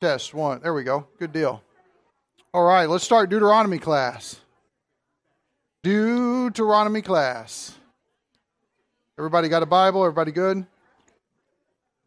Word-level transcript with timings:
Test 0.00 0.32
one. 0.32 0.62
There 0.62 0.72
we 0.72 0.82
go. 0.82 1.06
Good 1.18 1.30
deal. 1.30 1.62
All 2.54 2.64
right, 2.64 2.88
let's 2.88 3.04
start 3.04 3.28
Deuteronomy 3.28 3.78
class. 3.78 4.40
Deuteronomy 5.82 7.02
class. 7.02 7.76
Everybody 9.18 9.50
got 9.50 9.62
a 9.62 9.66
Bible? 9.66 10.02
Everybody 10.02 10.32
good? 10.32 10.66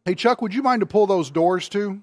Hey, 0.04 0.16
Chuck, 0.16 0.42
would 0.42 0.52
you 0.52 0.60
mind 0.60 0.80
to 0.80 0.86
pull 0.86 1.06
those 1.06 1.30
doors 1.30 1.68
too? 1.68 2.02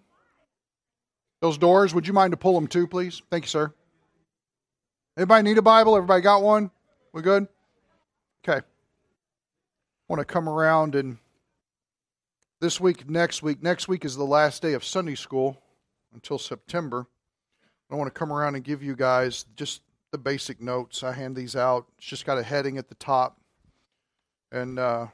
Those 1.41 1.57
doors, 1.57 1.93
would 1.93 2.07
you 2.07 2.13
mind 2.13 2.31
to 2.31 2.37
pull 2.37 2.53
them 2.53 2.67
too, 2.67 2.87
please? 2.87 3.21
Thank 3.29 3.43
you, 3.43 3.49
sir. 3.49 3.73
Anybody 5.17 5.43
need 5.43 5.57
a 5.57 5.61
Bible? 5.61 5.97
Everybody 5.97 6.21
got 6.21 6.41
one? 6.41 6.71
We 7.11 7.21
good? 7.21 7.47
Okay. 8.47 8.59
I 8.59 8.63
want 10.07 10.21
to 10.21 10.25
come 10.25 10.47
around 10.47 10.95
and 10.95 11.17
this 12.61 12.79
week, 12.79 13.09
next 13.09 13.43
week, 13.43 13.61
next 13.61 13.89
week 13.89 14.05
is 14.05 14.15
the 14.15 14.23
last 14.23 14.61
day 14.61 14.71
of 14.71 14.85
Sunday 14.85 15.15
school 15.15 15.61
until 16.13 16.37
September. 16.37 17.07
I 17.89 17.95
want 17.95 18.07
to 18.07 18.17
come 18.17 18.31
around 18.31 18.55
and 18.55 18.63
give 18.63 18.81
you 18.81 18.95
guys 18.95 19.45
just 19.55 19.81
the 20.11 20.17
basic 20.17 20.61
notes. 20.61 21.03
I 21.03 21.11
hand 21.11 21.35
these 21.35 21.55
out. 21.55 21.87
It's 21.97 22.07
just 22.07 22.25
got 22.25 22.37
a 22.37 22.43
heading 22.43 22.77
at 22.77 22.89
the 22.89 22.95
top. 22.95 23.37
And 24.51 24.79
uh, 24.79 25.07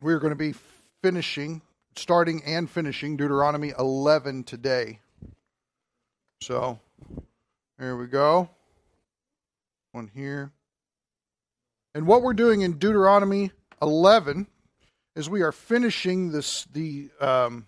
we're 0.00 0.18
going 0.18 0.32
to 0.32 0.36
be 0.36 0.54
finishing, 1.02 1.62
starting 1.96 2.42
and 2.44 2.68
finishing 2.70 3.16
Deuteronomy 3.16 3.72
11 3.78 4.44
today. 4.44 5.00
So, 6.40 6.78
there 7.78 7.96
we 7.96 8.06
go. 8.06 8.48
One 9.92 10.10
here. 10.14 10.52
And 11.94 12.06
what 12.06 12.22
we're 12.22 12.34
doing 12.34 12.62
in 12.62 12.78
Deuteronomy 12.78 13.52
11 13.80 14.46
is 15.16 15.30
we 15.30 15.42
are 15.42 15.52
finishing 15.52 16.32
this 16.32 16.64
the 16.72 17.08
um, 17.20 17.66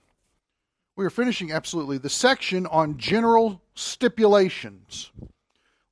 we 0.97 1.05
are 1.05 1.11
finishing 1.11 1.53
absolutely 1.53 1.99
the 1.99 2.09
section 2.09 2.67
on 2.67 2.97
general 2.97 3.61
stipulations. 3.75 5.13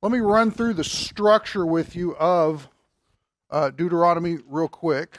Let 0.01 0.11
me 0.11 0.19
run 0.19 0.49
through 0.49 0.73
the 0.73 0.83
structure 0.83 1.65
with 1.65 1.95
you 1.95 2.15
of 2.15 2.67
uh, 3.51 3.69
Deuteronomy 3.69 4.39
real 4.47 4.67
quick 4.67 5.17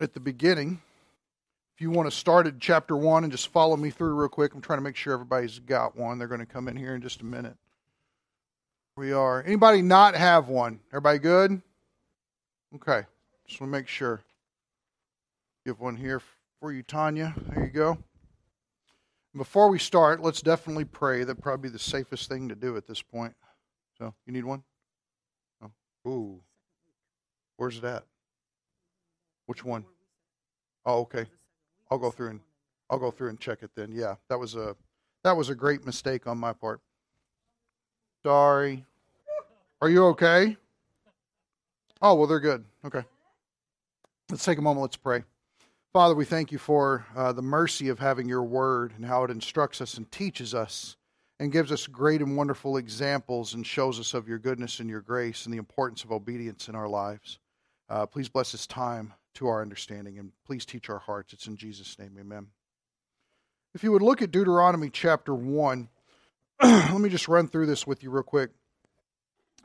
at 0.00 0.12
the 0.12 0.20
beginning. 0.20 0.82
If 1.76 1.80
you 1.80 1.90
want 1.90 2.10
to 2.10 2.16
start 2.16 2.48
at 2.48 2.58
chapter 2.58 2.96
1 2.96 3.22
and 3.22 3.32
just 3.32 3.48
follow 3.48 3.76
me 3.76 3.90
through 3.90 4.14
real 4.14 4.28
quick, 4.28 4.54
I'm 4.54 4.60
trying 4.60 4.78
to 4.78 4.84
make 4.84 4.96
sure 4.96 5.12
everybody's 5.12 5.60
got 5.60 5.96
one. 5.96 6.18
They're 6.18 6.28
going 6.28 6.40
to 6.40 6.46
come 6.46 6.66
in 6.66 6.76
here 6.76 6.94
in 6.94 7.00
just 7.00 7.20
a 7.20 7.24
minute. 7.24 7.56
We 8.96 9.12
are. 9.12 9.42
Anybody 9.42 9.82
not 9.82 10.16
have 10.16 10.48
one? 10.48 10.80
Everybody 10.90 11.20
good? 11.20 11.62
Okay. 12.74 13.06
Just 13.46 13.60
want 13.60 13.72
to 13.72 13.78
make 13.78 13.88
sure. 13.88 14.20
Give 15.64 15.78
one 15.78 15.96
here 15.96 16.20
for 16.60 16.72
you, 16.72 16.82
Tanya. 16.82 17.34
There 17.48 17.64
you 17.64 17.70
go. 17.70 17.98
Before 19.34 19.70
we 19.70 19.78
start, 19.78 20.22
let's 20.22 20.42
definitely 20.42 20.84
pray. 20.84 21.24
That'd 21.24 21.42
probably 21.42 21.70
be 21.70 21.72
the 21.72 21.78
safest 21.78 22.28
thing 22.28 22.48
to 22.48 22.54
do 22.54 22.76
at 22.76 22.86
this 22.86 23.00
point. 23.00 23.34
So, 23.96 24.14
you 24.26 24.32
need 24.32 24.44
one? 24.44 24.62
Oh, 25.62 25.70
ooh. 26.08 26.40
Where's 27.56 27.78
it 27.78 27.84
at? 27.84 28.04
Which 29.46 29.64
one? 29.64 29.84
Oh, 30.84 31.00
okay. 31.00 31.26
I'll 31.90 31.98
go 31.98 32.10
through 32.10 32.30
and 32.30 32.40
I'll 32.88 32.98
go 32.98 33.10
through 33.10 33.30
and 33.30 33.40
check 33.40 33.62
it 33.62 33.70
then. 33.74 33.90
Yeah, 33.92 34.14
that 34.28 34.38
was 34.38 34.54
a 34.54 34.76
that 35.24 35.36
was 35.36 35.50
a 35.50 35.54
great 35.54 35.84
mistake 35.84 36.26
on 36.26 36.38
my 36.38 36.52
part. 36.52 36.80
Sorry. 38.22 38.84
Are 39.82 39.88
you 39.88 40.06
okay? 40.06 40.56
Oh, 42.00 42.14
well, 42.14 42.26
they're 42.26 42.40
good. 42.40 42.64
Okay. 42.84 43.02
Let's 44.30 44.44
take 44.44 44.58
a 44.58 44.62
moment. 44.62 44.82
Let's 44.82 44.96
pray. 44.96 45.24
Father, 45.92 46.14
we 46.14 46.24
thank 46.24 46.52
you 46.52 46.58
for 46.58 47.04
uh, 47.16 47.32
the 47.32 47.42
mercy 47.42 47.88
of 47.88 47.98
having 47.98 48.28
your 48.28 48.44
word 48.44 48.92
and 48.94 49.04
how 49.04 49.24
it 49.24 49.30
instructs 49.32 49.80
us 49.80 49.94
and 49.94 50.08
teaches 50.12 50.54
us 50.54 50.96
and 51.40 51.50
gives 51.50 51.72
us 51.72 51.88
great 51.88 52.22
and 52.22 52.36
wonderful 52.36 52.76
examples 52.76 53.54
and 53.54 53.66
shows 53.66 53.98
us 53.98 54.14
of 54.14 54.28
your 54.28 54.38
goodness 54.38 54.78
and 54.78 54.88
your 54.88 55.00
grace 55.00 55.46
and 55.46 55.52
the 55.52 55.58
importance 55.58 56.04
of 56.04 56.12
obedience 56.12 56.68
in 56.68 56.76
our 56.76 56.88
lives. 56.88 57.40
Uh, 57.88 58.06
please 58.06 58.28
bless 58.28 58.52
this 58.52 58.68
time 58.68 59.12
to 59.34 59.48
our 59.48 59.60
understanding 59.62 60.20
and 60.20 60.30
please 60.46 60.64
teach 60.64 60.88
our 60.88 61.00
hearts. 61.00 61.32
It's 61.32 61.48
in 61.48 61.56
Jesus' 61.56 61.98
name, 61.98 62.16
amen. 62.20 62.46
If 63.74 63.82
you 63.82 63.90
would 63.90 64.02
look 64.02 64.22
at 64.22 64.30
Deuteronomy 64.30 64.90
chapter 64.90 65.34
1, 65.34 65.88
let 66.62 67.00
me 67.00 67.08
just 67.08 67.26
run 67.26 67.48
through 67.48 67.66
this 67.66 67.84
with 67.84 68.04
you 68.04 68.10
real 68.10 68.22
quick. 68.22 68.50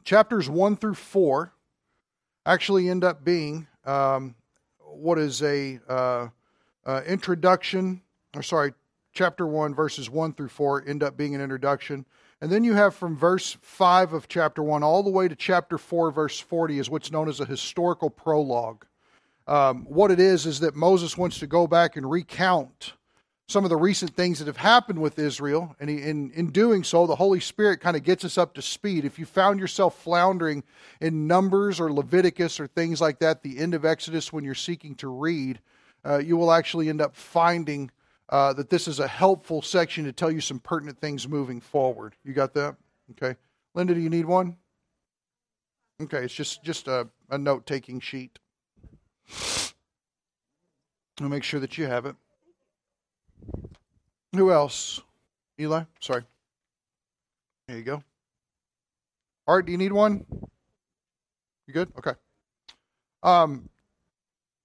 Chapters 0.03 0.49
1 0.49 0.77
through 0.77 0.95
4 0.95 1.53
actually 2.47 2.89
end 2.89 3.03
up 3.03 3.23
being 3.23 3.67
um, 3.85 4.33
what 4.95 5.19
is 5.19 5.41
a 5.41 5.79
uh, 5.87 6.27
uh, 6.85 7.01
introduction, 7.07 8.01
or 8.35 8.43
sorry, 8.43 8.73
chapter 9.13 9.47
1, 9.47 9.73
verses 9.73 10.09
1 10.09 10.33
through 10.33 10.49
4 10.49 10.83
end 10.87 11.03
up 11.03 11.17
being 11.17 11.35
an 11.35 11.41
introduction. 11.41 12.05
And 12.41 12.51
then 12.51 12.63
you 12.63 12.73
have 12.73 12.93
from 12.93 13.15
verse 13.15 13.57
5 13.61 14.13
of 14.13 14.27
chapter 14.27 14.61
1 14.61 14.83
all 14.83 15.03
the 15.03 15.09
way 15.09 15.27
to 15.27 15.35
chapter 15.35 15.77
4, 15.77 16.11
verse 16.11 16.39
40 16.39 16.79
is 16.79 16.89
what's 16.89 17.11
known 17.11 17.29
as 17.29 17.39
a 17.39 17.45
historical 17.45 18.09
prologue. 18.09 18.85
Um, 19.47 19.85
what 19.85 20.11
it 20.11 20.19
is 20.19 20.45
is 20.45 20.59
that 20.59 20.75
Moses 20.75 21.17
wants 21.17 21.39
to 21.39 21.47
go 21.47 21.67
back 21.67 21.95
and 21.95 22.09
recount 22.09 22.93
some 23.47 23.63
of 23.63 23.69
the 23.69 23.77
recent 23.77 24.15
things 24.15 24.39
that 24.39 24.47
have 24.47 24.57
happened 24.57 24.99
with 24.99 25.19
Israel. 25.19 25.75
And 25.79 25.89
in, 25.89 26.31
in 26.31 26.49
doing 26.49 26.83
so, 26.83 27.05
the 27.05 27.15
Holy 27.15 27.39
Spirit 27.39 27.79
kind 27.79 27.95
of 27.95 28.03
gets 28.03 28.25
us 28.25 28.37
up 28.37 28.55
to 28.55 28.61
speed. 28.61 29.05
If 29.05 29.19
you 29.19 29.25
found 29.25 29.59
yourself 29.59 29.99
floundering 29.99 30.63
in 30.99 31.27
Numbers 31.27 31.79
or 31.79 31.93
Leviticus 31.93 32.59
or 32.59 32.67
things 32.67 32.99
like 32.99 33.19
that, 33.19 33.43
the 33.43 33.59
end 33.59 33.75
of 33.75 33.85
Exodus, 33.85 34.33
when 34.33 34.43
you're 34.43 34.55
seeking 34.55 34.95
to 34.95 35.07
read, 35.07 35.59
uh, 36.03 36.17
you 36.17 36.37
will 36.37 36.51
actually 36.51 36.89
end 36.89 37.01
up 37.01 37.15
finding 37.15 37.91
uh, 38.29 38.53
that 38.53 38.71
this 38.71 38.87
is 38.87 38.99
a 38.99 39.07
helpful 39.07 39.61
section 39.61 40.05
to 40.05 40.11
tell 40.11 40.31
you 40.31 40.41
some 40.41 40.59
pertinent 40.59 40.99
things 40.99 41.27
moving 41.27 41.61
forward. 41.61 42.15
You 42.23 42.33
got 42.33 42.55
that? 42.55 42.75
Okay. 43.11 43.37
Linda, 43.75 43.93
do 43.93 43.99
you 43.99 44.09
need 44.09 44.25
one? 44.25 44.57
Okay, 46.01 46.23
it's 46.23 46.33
just, 46.33 46.63
just 46.63 46.87
a, 46.87 47.07
a 47.29 47.37
note 47.37 47.65
taking 47.65 47.99
sheet. 47.99 48.39
I'll 51.21 51.29
make 51.29 51.43
sure 51.43 51.59
that 51.59 51.77
you 51.77 51.85
have 51.85 52.05
it. 52.05 52.15
Who 54.37 54.51
else? 54.51 55.01
Eli? 55.59 55.83
Sorry. 55.99 56.23
There 57.67 57.77
you 57.77 57.83
go. 57.83 58.03
Art, 59.47 59.65
do 59.65 59.71
you 59.71 59.77
need 59.77 59.93
one? 59.93 60.25
You 61.67 61.73
good? 61.73 61.91
Okay. 61.97 62.13
Um, 63.23 63.69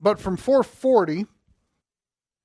but 0.01 0.19
from 0.19 0.37
440, 0.37 1.27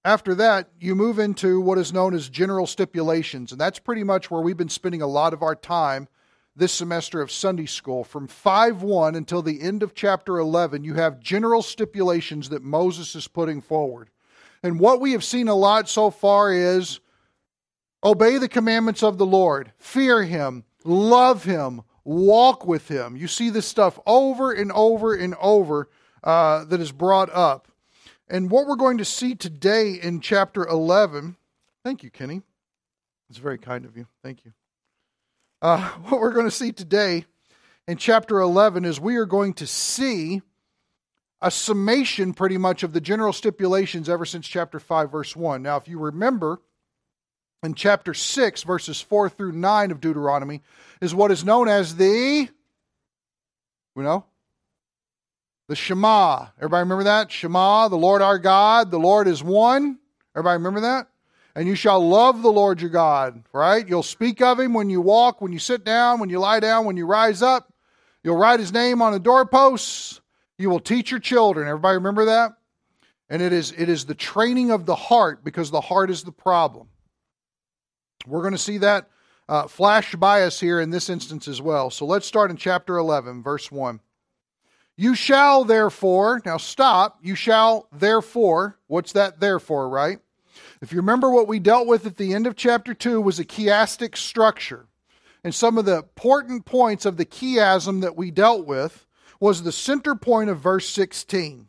after 0.04 0.36
that, 0.36 0.70
you 0.80 0.96
move 0.96 1.20
into 1.20 1.60
what 1.60 1.78
is 1.78 1.92
known 1.92 2.14
as 2.14 2.30
general 2.30 2.68
stipulations. 2.68 3.52
And 3.52 3.60
that's 3.60 3.80
pretty 3.80 4.04
much 4.04 4.30
where 4.30 4.42
we've 4.42 4.56
been 4.56 4.70
spending 4.70 5.02
a 5.02 5.08
lot 5.08 5.34
of 5.34 5.42
our 5.42 5.56
time 5.56 6.08
this 6.56 6.72
semester 6.72 7.22
of 7.22 7.32
Sunday 7.32 7.66
school. 7.66 8.04
From 8.04 8.28
5 8.28 8.82
1 8.82 9.16
until 9.16 9.42
the 9.42 9.62
end 9.62 9.84
of 9.84 9.94
chapter 9.94 10.38
11, 10.38 10.84
you 10.84 10.94
have 10.94 11.20
general 11.20 11.62
stipulations 11.62 12.50
that 12.50 12.64
Moses 12.64 13.16
is 13.16 13.28
putting 13.28 13.62
forward. 13.62 14.10
And 14.64 14.80
what 14.80 15.02
we 15.02 15.12
have 15.12 15.24
seen 15.24 15.48
a 15.48 15.56
lot 15.56 15.90
so 15.90 16.10
far 16.10 16.54
is 16.54 17.00
obey 18.06 18.38
the 18.38 18.48
commandments 18.48 19.02
of 19.02 19.18
the 19.18 19.26
Lord, 19.26 19.72
fear 19.78 20.24
Him, 20.24 20.64
love 20.84 21.44
Him, 21.44 21.82
walk 22.04 22.66
with 22.66 22.88
Him. 22.88 23.18
You 23.18 23.28
see 23.28 23.50
this 23.50 23.66
stuff 23.66 24.00
over 24.06 24.52
and 24.52 24.72
over 24.72 25.16
and 25.16 25.36
over 25.42 25.90
uh, 26.24 26.64
that 26.66 26.80
is 26.80 26.92
brought 26.92 27.32
up. 27.32 27.68
And 28.30 28.50
what 28.50 28.68
we're 28.68 28.76
going 28.76 29.00
to 29.00 29.06
see 29.06 29.36
today 29.36 29.94
in 29.94 30.22
chapter 30.22 30.66
11, 30.66 31.36
thank 31.84 32.04
you, 32.04 32.12
Kenny. 32.12 32.42
It's 33.30 33.40
very 33.40 33.58
kind 33.58 33.86
of 33.86 33.98
you. 33.98 34.08
Thank 34.24 34.46
you. 34.46 34.54
Uh, 35.62 35.90
what 36.08 36.22
we're 36.22 36.34
going 36.34 36.46
to 36.46 36.52
see 36.52 36.72
today 36.72 37.26
in 37.88 37.98
chapter 37.98 38.40
11 38.40 38.86
is 38.86 39.00
we 39.00 39.16
are 39.16 39.26
going 39.26 39.54
to 39.56 39.68
see 39.68 40.42
a 41.42 41.52
summation 41.52 42.34
pretty 42.34 42.58
much 42.58 42.82
of 42.84 42.94
the 42.94 43.02
general 43.02 43.34
stipulations 43.34 44.10
ever 44.10 44.26
since 44.26 44.48
chapter 44.48 44.80
5, 44.80 45.12
verse 45.12 45.36
1. 45.36 45.62
Now, 45.62 45.78
if 45.78 45.88
you 45.88 46.00
remember, 46.00 46.60
in 47.64 47.74
chapter 47.74 48.14
6, 48.14 48.64
verses 48.64 49.02
4 49.02 49.30
through 49.30 49.54
9 49.54 49.92
of 49.92 50.02
Deuteronomy, 50.02 50.62
is 51.02 51.16
what 51.16 51.32
is 51.32 51.44
known 51.44 51.68
as 51.68 51.96
the, 51.96 52.50
you 53.96 54.04
know, 54.04 54.26
the 55.68 55.76
Shema. 55.76 56.48
Everybody 56.58 56.82
remember 56.82 57.06
that? 57.06 57.32
Shema, 57.32 57.88
the 57.88 57.96
Lord 57.96 58.22
our 58.22 58.38
God, 58.38 58.92
the 58.92 59.00
Lord 59.00 59.28
is 59.28 59.44
one. 59.44 59.98
Everybody 60.36 60.58
remember 60.58 60.82
that? 60.82 61.08
And 61.56 61.68
you 61.68 61.76
shall 61.76 62.06
love 62.06 62.42
the 62.42 62.52
Lord 62.52 62.82
your 62.82 62.90
God, 62.90 63.44
right? 63.54 63.88
You'll 63.88 64.04
speak 64.04 64.42
of 64.42 64.60
him 64.60 64.74
when 64.74 64.90
you 64.90 65.00
walk, 65.00 65.42
when 65.42 65.54
you 65.54 65.60
sit 65.60 65.86
down, 65.86 66.20
when 66.20 66.30
you 66.30 66.40
lie 66.40 66.60
down, 66.60 66.86
when 66.86 66.98
you 66.98 67.06
rise 67.06 67.42
up. 67.42 67.72
You'll 68.24 68.38
write 68.38 68.60
his 68.60 68.74
name 68.74 69.02
on 69.02 69.14
the 69.14 69.20
doorposts. 69.20 70.20
You 70.58 70.70
will 70.70 70.80
teach 70.80 71.12
your 71.12 71.20
children. 71.20 71.68
Everybody 71.68 71.96
remember 71.96 72.26
that? 72.26 72.54
And 73.30 73.42
it 73.42 73.54
is, 73.54 73.72
it 73.72 73.90
is 73.90 74.06
the 74.06 74.16
training 74.16 74.72
of 74.72 74.86
the 74.86 74.96
heart 74.96 75.44
because 75.44 75.72
the 75.72 75.82
heart 75.82 76.10
is 76.10 76.24
the 76.24 76.32
problem. 76.32 76.90
We're 78.28 78.42
going 78.42 78.54
to 78.54 78.58
see 78.58 78.80
that 78.80 79.10
uh, 79.48 79.68
flash 79.68 80.16
by 80.16 80.44
us 80.44 80.60
here 80.60 80.80
in 80.80 80.90
this 80.90 81.10
instance 81.10 81.48
as 81.48 81.62
well. 81.62 81.90
So 81.90 82.06
let's 82.06 82.26
start 82.26 82.52
in 82.52 82.58
chapter 82.58 82.98
11, 82.98 83.44
verse 83.44 83.72
1. 83.72 84.00
You 84.98 85.14
shall 85.14 85.66
therefore, 85.66 86.42
now 86.46 86.58
stop, 86.58 87.20
you 87.22 87.36
shall 87.36 87.88
therefore, 87.92 88.80
what's 88.88 89.12
that 89.12 89.40
therefore, 89.40 89.90
right? 89.90 90.20
If 90.82 90.92
you 90.92 90.98
remember 90.98 91.30
what 91.30 91.48
we 91.48 91.60
dealt 91.60 91.88
with 91.88 92.06
at 92.06 92.18
the 92.18 92.34
end 92.34 92.48
of 92.48 92.56
chapter 92.56 92.94
2 92.94 93.20
was 93.20 93.40
a 93.40 93.46
chiastic 93.46 94.16
structure. 94.18 94.88
And 95.44 95.54
some 95.54 95.78
of 95.78 95.86
the 95.86 95.98
important 95.98 96.66
points 96.66 97.06
of 97.06 97.18
the 97.18 97.26
chiasm 97.26 98.02
that 98.02 98.16
we 98.16 98.32
dealt 98.32 98.66
with 98.66 99.06
was 99.40 99.62
the 99.62 99.72
center 99.72 100.16
point 100.16 100.50
of 100.50 100.60
verse 100.60 100.90
16. 100.90 101.68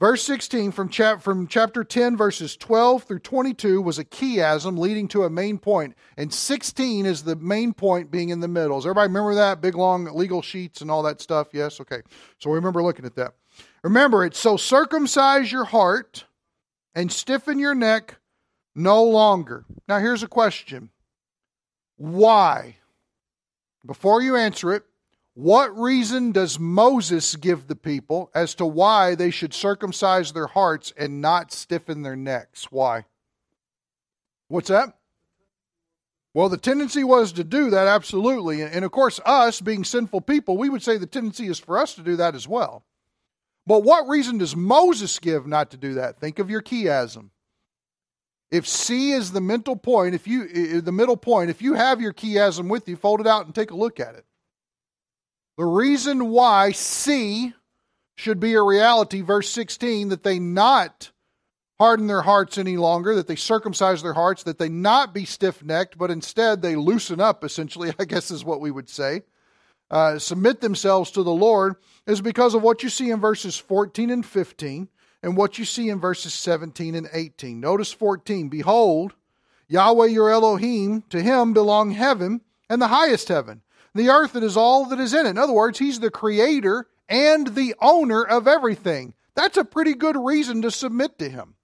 Verse 0.00 0.22
16 0.22 0.70
from, 0.70 0.88
chap- 0.88 1.22
from 1.22 1.48
chapter 1.48 1.82
10, 1.82 2.16
verses 2.16 2.56
12 2.56 3.02
through 3.02 3.18
22 3.18 3.82
was 3.82 3.98
a 3.98 4.04
chiasm 4.04 4.78
leading 4.78 5.08
to 5.08 5.24
a 5.24 5.30
main 5.30 5.58
point, 5.58 5.96
and 6.16 6.32
16 6.32 7.04
is 7.04 7.24
the 7.24 7.34
main 7.34 7.72
point 7.74 8.10
being 8.10 8.28
in 8.28 8.38
the 8.38 8.46
middle. 8.46 8.78
Does 8.78 8.86
everybody 8.86 9.08
remember 9.08 9.34
that? 9.34 9.60
Big 9.60 9.74
long 9.74 10.04
legal 10.04 10.40
sheets 10.40 10.82
and 10.82 10.90
all 10.90 11.02
that 11.02 11.20
stuff? 11.20 11.48
Yes? 11.52 11.80
Okay. 11.80 12.02
So 12.38 12.50
remember 12.50 12.80
looking 12.80 13.06
at 13.06 13.16
that. 13.16 13.34
Remember, 13.82 14.24
it's 14.24 14.38
so 14.38 14.56
circumcise 14.56 15.50
your 15.50 15.64
heart 15.64 16.24
and 16.94 17.10
stiffen 17.10 17.58
your 17.58 17.74
neck 17.74 18.16
no 18.76 19.02
longer. 19.02 19.64
Now, 19.88 19.98
here's 19.98 20.22
a 20.22 20.28
question 20.28 20.90
Why? 21.96 22.76
Before 23.84 24.22
you 24.22 24.36
answer 24.36 24.72
it, 24.74 24.84
what 25.38 25.78
reason 25.78 26.32
does 26.32 26.58
Moses 26.58 27.36
give 27.36 27.68
the 27.68 27.76
people 27.76 28.28
as 28.34 28.56
to 28.56 28.66
why 28.66 29.14
they 29.14 29.30
should 29.30 29.54
circumcise 29.54 30.32
their 30.32 30.48
hearts 30.48 30.92
and 30.96 31.20
not 31.20 31.52
stiffen 31.52 32.02
their 32.02 32.16
necks? 32.16 32.72
Why? 32.72 33.04
What's 34.48 34.66
that? 34.66 34.98
Well, 36.34 36.48
the 36.48 36.56
tendency 36.56 37.04
was 37.04 37.30
to 37.34 37.44
do 37.44 37.70
that, 37.70 37.86
absolutely. 37.86 38.62
And 38.62 38.84
of 38.84 38.90
course, 38.90 39.20
us 39.24 39.60
being 39.60 39.84
sinful 39.84 40.22
people, 40.22 40.56
we 40.56 40.68
would 40.68 40.82
say 40.82 40.96
the 40.96 41.06
tendency 41.06 41.46
is 41.46 41.60
for 41.60 41.78
us 41.78 41.94
to 41.94 42.02
do 42.02 42.16
that 42.16 42.34
as 42.34 42.48
well. 42.48 42.82
But 43.64 43.84
what 43.84 44.08
reason 44.08 44.38
does 44.38 44.56
Moses 44.56 45.20
give 45.20 45.46
not 45.46 45.70
to 45.70 45.76
do 45.76 45.94
that? 45.94 46.18
Think 46.18 46.40
of 46.40 46.50
your 46.50 46.62
chiasm. 46.62 47.30
If 48.50 48.66
C 48.66 49.12
is 49.12 49.30
the 49.30 49.40
mental 49.40 49.76
point, 49.76 50.16
if 50.16 50.26
you 50.26 50.80
the 50.80 50.90
middle 50.90 51.16
point, 51.16 51.50
if 51.50 51.62
you 51.62 51.74
have 51.74 52.00
your 52.00 52.12
chiasm 52.12 52.68
with 52.68 52.88
you, 52.88 52.96
fold 52.96 53.20
it 53.20 53.28
out 53.28 53.46
and 53.46 53.54
take 53.54 53.70
a 53.70 53.76
look 53.76 54.00
at 54.00 54.16
it. 54.16 54.24
The 55.58 55.66
reason 55.66 56.28
why 56.28 56.70
C 56.70 57.52
should 58.14 58.38
be 58.38 58.54
a 58.54 58.62
reality, 58.62 59.22
verse 59.22 59.50
16, 59.50 60.10
that 60.10 60.22
they 60.22 60.38
not 60.38 61.10
harden 61.80 62.06
their 62.06 62.22
hearts 62.22 62.58
any 62.58 62.76
longer, 62.76 63.16
that 63.16 63.26
they 63.26 63.34
circumcise 63.34 64.00
their 64.00 64.14
hearts, 64.14 64.44
that 64.44 64.58
they 64.58 64.68
not 64.68 65.12
be 65.12 65.24
stiff 65.24 65.64
necked, 65.64 65.98
but 65.98 66.12
instead 66.12 66.62
they 66.62 66.76
loosen 66.76 67.20
up, 67.20 67.42
essentially, 67.42 67.92
I 67.98 68.04
guess 68.04 68.30
is 68.30 68.44
what 68.44 68.60
we 68.60 68.70
would 68.70 68.88
say, 68.88 69.22
uh, 69.90 70.20
submit 70.20 70.60
themselves 70.60 71.10
to 71.10 71.24
the 71.24 71.32
Lord, 71.32 71.74
is 72.06 72.20
because 72.20 72.54
of 72.54 72.62
what 72.62 72.84
you 72.84 72.88
see 72.88 73.10
in 73.10 73.20
verses 73.20 73.58
14 73.58 74.10
and 74.10 74.24
15 74.24 74.88
and 75.24 75.36
what 75.36 75.58
you 75.58 75.64
see 75.64 75.88
in 75.88 75.98
verses 75.98 76.32
17 76.34 76.94
and 76.94 77.08
18. 77.12 77.58
Notice 77.58 77.92
14 77.92 78.48
Behold, 78.48 79.14
Yahweh 79.66 80.06
your 80.06 80.30
Elohim, 80.30 81.02
to 81.10 81.20
him 81.20 81.52
belong 81.52 81.90
heaven 81.90 82.42
and 82.70 82.80
the 82.80 82.86
highest 82.86 83.26
heaven 83.26 83.62
the 83.94 84.08
earth 84.08 84.32
that 84.32 84.42
is 84.42 84.56
all 84.56 84.86
that 84.86 85.00
is 85.00 85.14
in 85.14 85.26
it. 85.26 85.30
In 85.30 85.38
other 85.38 85.52
words, 85.52 85.78
he's 85.78 86.00
the 86.00 86.10
creator 86.10 86.86
and 87.08 87.48
the 87.48 87.74
owner 87.80 88.22
of 88.22 88.46
everything. 88.46 89.14
That's 89.34 89.56
a 89.56 89.64
pretty 89.64 89.94
good 89.94 90.16
reason 90.16 90.62
to 90.62 90.70
submit 90.70 91.18
to 91.18 91.28
him. 91.28 91.54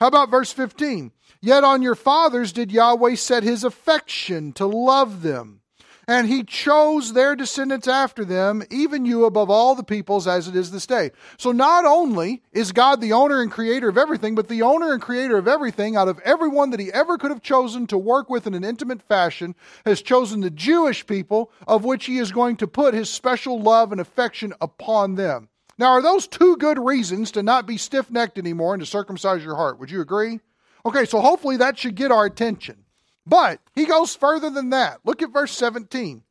How 0.00 0.08
about 0.08 0.30
verse 0.30 0.52
15? 0.52 1.12
Yet 1.40 1.64
on 1.64 1.82
your 1.82 1.94
fathers 1.94 2.52
did 2.52 2.72
Yahweh 2.72 3.14
set 3.14 3.42
his 3.42 3.64
affection 3.64 4.52
to 4.54 4.66
love 4.66 5.22
them 5.22 5.61
and 6.08 6.26
he 6.26 6.42
chose 6.42 7.12
their 7.12 7.36
descendants 7.36 7.86
after 7.86 8.24
them, 8.24 8.62
even 8.70 9.04
you 9.04 9.24
above 9.24 9.50
all 9.50 9.74
the 9.74 9.82
peoples 9.82 10.26
as 10.26 10.48
it 10.48 10.56
is 10.56 10.70
this 10.70 10.86
day. 10.86 11.10
So 11.38 11.52
not 11.52 11.84
only 11.84 12.42
is 12.52 12.72
God 12.72 13.00
the 13.00 13.12
owner 13.12 13.40
and 13.40 13.50
creator 13.50 13.88
of 13.88 13.98
everything, 13.98 14.34
but 14.34 14.48
the 14.48 14.62
owner 14.62 14.92
and 14.92 15.00
creator 15.00 15.38
of 15.38 15.48
everything 15.48 15.96
out 15.96 16.08
of 16.08 16.18
everyone 16.20 16.70
that 16.70 16.80
he 16.80 16.92
ever 16.92 17.18
could 17.18 17.30
have 17.30 17.42
chosen 17.42 17.86
to 17.88 17.98
work 17.98 18.28
with 18.28 18.46
in 18.46 18.54
an 18.54 18.64
intimate 18.64 19.02
fashion 19.02 19.54
has 19.86 20.02
chosen 20.02 20.40
the 20.40 20.50
Jewish 20.50 21.06
people 21.06 21.50
of 21.66 21.84
which 21.84 22.06
he 22.06 22.18
is 22.18 22.32
going 22.32 22.56
to 22.56 22.66
put 22.66 22.94
his 22.94 23.08
special 23.08 23.60
love 23.60 23.92
and 23.92 24.00
affection 24.00 24.52
upon 24.60 25.14
them. 25.14 25.48
Now, 25.78 25.92
are 25.92 26.02
those 26.02 26.26
two 26.26 26.56
good 26.58 26.78
reasons 26.78 27.30
to 27.32 27.42
not 27.42 27.66
be 27.66 27.76
stiff 27.76 28.10
necked 28.10 28.38
anymore 28.38 28.74
and 28.74 28.82
to 28.82 28.86
circumcise 28.86 29.42
your 29.42 29.56
heart? 29.56 29.78
Would 29.78 29.90
you 29.90 30.00
agree? 30.00 30.40
Okay, 30.84 31.04
so 31.04 31.20
hopefully 31.20 31.56
that 31.58 31.78
should 31.78 31.94
get 31.94 32.12
our 32.12 32.24
attention. 32.24 32.81
But 33.26 33.60
he 33.74 33.86
goes 33.86 34.14
further 34.14 34.50
than 34.50 34.70
that. 34.70 35.00
Look 35.04 35.22
at 35.22 35.32
verse 35.32 35.52
17. 35.52 36.22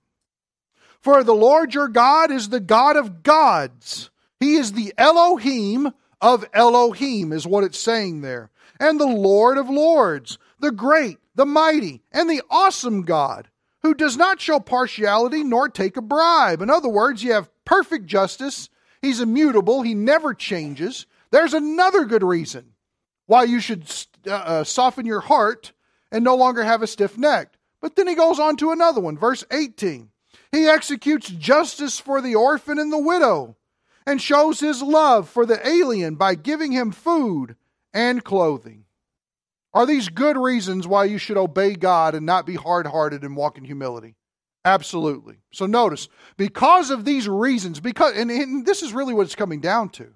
For 0.99 1.23
the 1.23 1.33
Lord 1.33 1.73
your 1.73 1.87
God 1.87 2.31
is 2.31 2.49
the 2.49 2.59
God 2.59 2.95
of 2.95 3.23
gods. 3.23 4.11
He 4.39 4.55
is 4.55 4.73
the 4.73 4.93
Elohim 4.97 5.91
of 6.19 6.45
Elohim, 6.53 7.31
is 7.31 7.47
what 7.47 7.63
it's 7.63 7.79
saying 7.79 8.21
there. 8.21 8.51
And 8.79 8.99
the 8.99 9.07
Lord 9.07 9.57
of 9.57 9.69
lords, 9.69 10.37
the 10.59 10.71
great, 10.71 11.17
the 11.35 11.45
mighty, 11.45 12.03
and 12.11 12.29
the 12.29 12.41
awesome 12.49 13.03
God, 13.03 13.49
who 13.81 13.93
does 13.93 14.17
not 14.17 14.39
show 14.39 14.59
partiality 14.59 15.43
nor 15.43 15.69
take 15.69 15.97
a 15.97 16.01
bribe. 16.01 16.61
In 16.61 16.69
other 16.69 16.89
words, 16.89 17.23
you 17.23 17.33
have 17.33 17.49
perfect 17.65 18.05
justice. 18.05 18.69
He's 19.01 19.19
immutable. 19.19 19.81
He 19.81 19.95
never 19.95 20.33
changes. 20.33 21.07
There's 21.31 21.53
another 21.53 22.05
good 22.05 22.23
reason 22.23 22.73
why 23.25 23.45
you 23.45 23.59
should 23.59 23.91
uh, 24.27 24.31
uh 24.31 24.63
soften 24.63 25.05
your 25.05 25.21
heart 25.21 25.71
and 26.11 26.23
no 26.23 26.35
longer 26.35 26.63
have 26.63 26.81
a 26.81 26.87
stiff 26.87 27.17
neck. 27.17 27.57
But 27.81 27.95
then 27.95 28.07
he 28.07 28.15
goes 28.15 28.39
on 28.39 28.57
to 28.57 28.71
another 28.71 29.01
one, 29.01 29.17
verse 29.17 29.43
18. 29.51 30.09
He 30.51 30.67
executes 30.67 31.29
justice 31.29 31.99
for 31.99 32.21
the 32.21 32.35
orphan 32.35 32.77
and 32.77 32.91
the 32.91 32.99
widow, 32.99 33.55
and 34.05 34.21
shows 34.21 34.59
his 34.59 34.81
love 34.81 35.29
for 35.29 35.45
the 35.45 35.65
alien 35.67 36.15
by 36.15 36.35
giving 36.35 36.71
him 36.71 36.91
food 36.91 37.55
and 37.93 38.23
clothing. 38.23 38.85
Are 39.73 39.85
these 39.85 40.09
good 40.09 40.37
reasons 40.37 40.87
why 40.87 41.05
you 41.05 41.17
should 41.17 41.37
obey 41.37 41.75
God 41.75 42.13
and 42.13 42.25
not 42.25 42.45
be 42.45 42.55
hard 42.55 42.87
hearted 42.87 43.23
and 43.23 43.37
walk 43.37 43.57
in 43.57 43.63
humility? 43.63 44.15
Absolutely. 44.65 45.37
So 45.51 45.65
notice, 45.65 46.07
because 46.37 46.91
of 46.91 47.05
these 47.05 47.27
reasons, 47.27 47.79
because 47.79 48.15
and, 48.15 48.29
and, 48.29 48.65
this 48.65 48.83
is 48.83 48.93
really 48.93 49.13
what 49.13 49.23
it's 49.23 49.35
coming 49.35 49.59
down 49.59 49.89
to. 49.89 50.13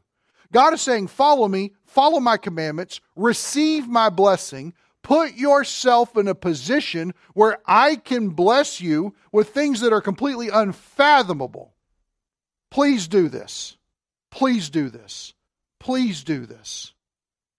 God 0.51 0.73
is 0.73 0.81
saying, 0.81 1.07
Follow 1.07 1.47
me, 1.47 1.73
follow 1.85 2.19
my 2.19 2.37
commandments, 2.37 3.01
receive 3.15 3.87
my 3.87 4.09
blessing, 4.09 4.73
put 5.05 5.35
yourself 5.35 6.17
in 6.17 6.27
a 6.27 6.33
position 6.33 7.13
where 7.35 7.59
I 7.67 7.95
can 7.95 8.29
bless 8.29 8.81
you 8.81 9.13
with 9.31 9.49
things 9.49 9.81
that 9.81 9.93
are 9.93 10.01
completely 10.01 10.49
unfathomable. 10.49 11.75
Please 12.71 13.07
do 13.07 13.29
this. 13.29 13.77
Please 14.31 14.71
do 14.71 14.89
this. 14.89 15.35
Please 15.79 16.23
do 16.23 16.47
this. 16.47 16.95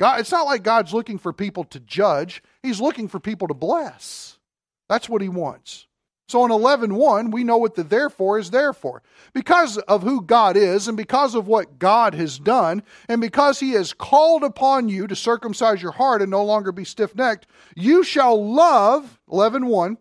God, 0.01 0.19
it's 0.19 0.33
not 0.33 0.47
like 0.47 0.65
God's 0.65 0.93
looking 0.93 1.19
for 1.19 1.33
people 1.33 1.63
to 1.67 1.79
judge, 1.79 2.43
He's 2.65 2.81
looking 2.81 3.07
for 3.07 3.21
people 3.21 3.47
to 3.47 3.55
bless. 3.55 4.39
That's 4.89 5.09
what 5.09 5.23
He 5.23 5.29
wants. 5.29 5.87
So 6.29 6.45
in 6.45 6.51
11:1, 6.51 7.31
we 7.31 7.45
know 7.45 7.57
what 7.57 7.77
the 7.77 7.85
therefore 7.85 8.39
is 8.39 8.51
there 8.51 8.73
for. 8.73 9.03
Because 9.33 9.79
of 9.79 10.03
who 10.03 10.23
God 10.23 10.57
is 10.57 10.89
and 10.89 10.97
because 10.97 11.35
of 11.35 11.47
what 11.47 11.79
God 11.79 12.15
has 12.15 12.39
done 12.39 12.83
and 13.09 13.21
because 13.21 13.61
he 13.61 13.73
has 13.73 13.93
called 13.93 14.43
upon 14.43 14.89
you 14.89 15.07
to 15.07 15.15
circumcise 15.15 15.81
your 15.81 15.93
heart 15.93 16.23
and 16.23 16.31
no 16.31 16.45
longer 16.45 16.73
be 16.73 16.85
stiff-necked, 16.85 17.47
you 17.77 18.03
shall 18.03 18.53
love 18.53 19.21
11:1 19.31 19.99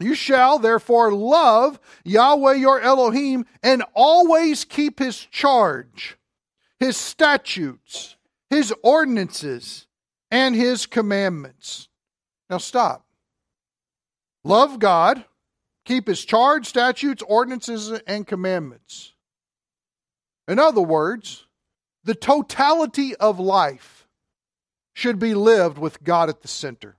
you 0.00 0.14
shall 0.14 0.58
therefore 0.58 1.12
love 1.12 1.80
Yahweh 2.04 2.54
your 2.54 2.80
Elohim 2.80 3.44
and 3.62 3.82
always 3.94 4.64
keep 4.64 5.00
his 5.00 5.18
charge, 5.18 6.16
his 6.78 6.96
statutes, 6.96 8.16
his 8.48 8.72
ordinances, 8.82 9.86
and 10.30 10.54
his 10.54 10.86
commandments. 10.86 11.88
Now 12.48 12.58
stop. 12.58 13.04
Love 14.44 14.78
God 14.78 15.24
keep 15.88 16.06
his 16.06 16.22
charge, 16.24 16.66
statutes, 16.66 17.22
ordinances, 17.26 17.90
and 18.06 18.26
commandments. 18.26 19.14
In 20.46 20.58
other 20.58 20.82
words, 20.82 21.46
the 22.04 22.14
totality 22.14 23.16
of 23.16 23.40
life 23.40 24.06
should 24.92 25.18
be 25.18 25.32
lived 25.32 25.78
with 25.78 26.04
God 26.04 26.28
at 26.28 26.42
the 26.42 26.48
center. 26.48 26.96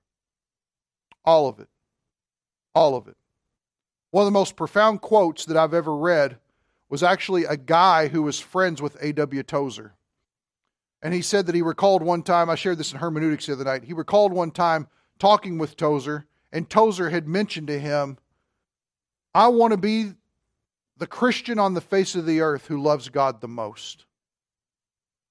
All 1.23 1.47
of 1.47 1.59
it. 1.59 1.67
All 2.73 2.95
of 2.95 3.07
it. 3.07 3.15
One 4.09 4.23
of 4.23 4.27
the 4.27 4.31
most 4.31 4.55
profound 4.55 5.01
quotes 5.01 5.45
that 5.45 5.57
I've 5.57 5.75
ever 5.75 5.95
read 5.95 6.37
was 6.89 7.03
actually 7.03 7.45
a 7.45 7.57
guy 7.57 8.07
who 8.07 8.23
was 8.23 8.39
friends 8.39 8.81
with 8.81 8.97
A.W. 9.01 9.43
Tozer. 9.43 9.93
And 11.03 11.13
he 11.13 11.21
said 11.21 11.45
that 11.45 11.53
he 11.53 11.61
recalled 11.61 12.01
one 12.01 12.23
time, 12.23 12.49
I 12.49 12.55
shared 12.55 12.79
this 12.79 12.91
in 12.91 12.97
hermeneutics 12.97 13.45
the 13.45 13.53
other 13.53 13.65
night, 13.65 13.83
he 13.83 13.93
recalled 13.93 14.33
one 14.33 14.49
time 14.49 14.87
talking 15.19 15.59
with 15.59 15.77
Tozer, 15.77 16.25
and 16.51 16.67
Tozer 16.67 17.11
had 17.11 17.27
mentioned 17.27 17.67
to 17.67 17.79
him 17.79 18.17
I 19.33 19.47
want 19.49 19.71
to 19.71 19.77
be 19.77 20.13
the 20.97 21.07
Christian 21.07 21.59
on 21.59 21.73
the 21.73 21.81
face 21.81 22.15
of 22.15 22.25
the 22.25 22.41
earth 22.41 22.67
who 22.67 22.81
loves 22.81 23.09
God 23.09 23.41
the 23.41 23.47
most. 23.47 24.05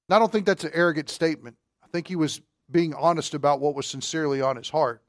And 0.09 0.17
I 0.17 0.19
don't 0.19 0.33
think 0.33 0.47
that's 0.47 0.64
an 0.64 0.71
arrogant 0.73 1.11
statement. 1.11 1.57
I 1.83 1.87
think 1.88 2.09
he 2.09 2.17
was 2.17 2.40
being 2.71 2.95
honest 2.95 3.35
about 3.35 3.61
what 3.61 3.75
was 3.75 3.87
sincerely 3.87 4.40
on 4.40 4.57
his 4.57 4.71
heart. 4.71 5.02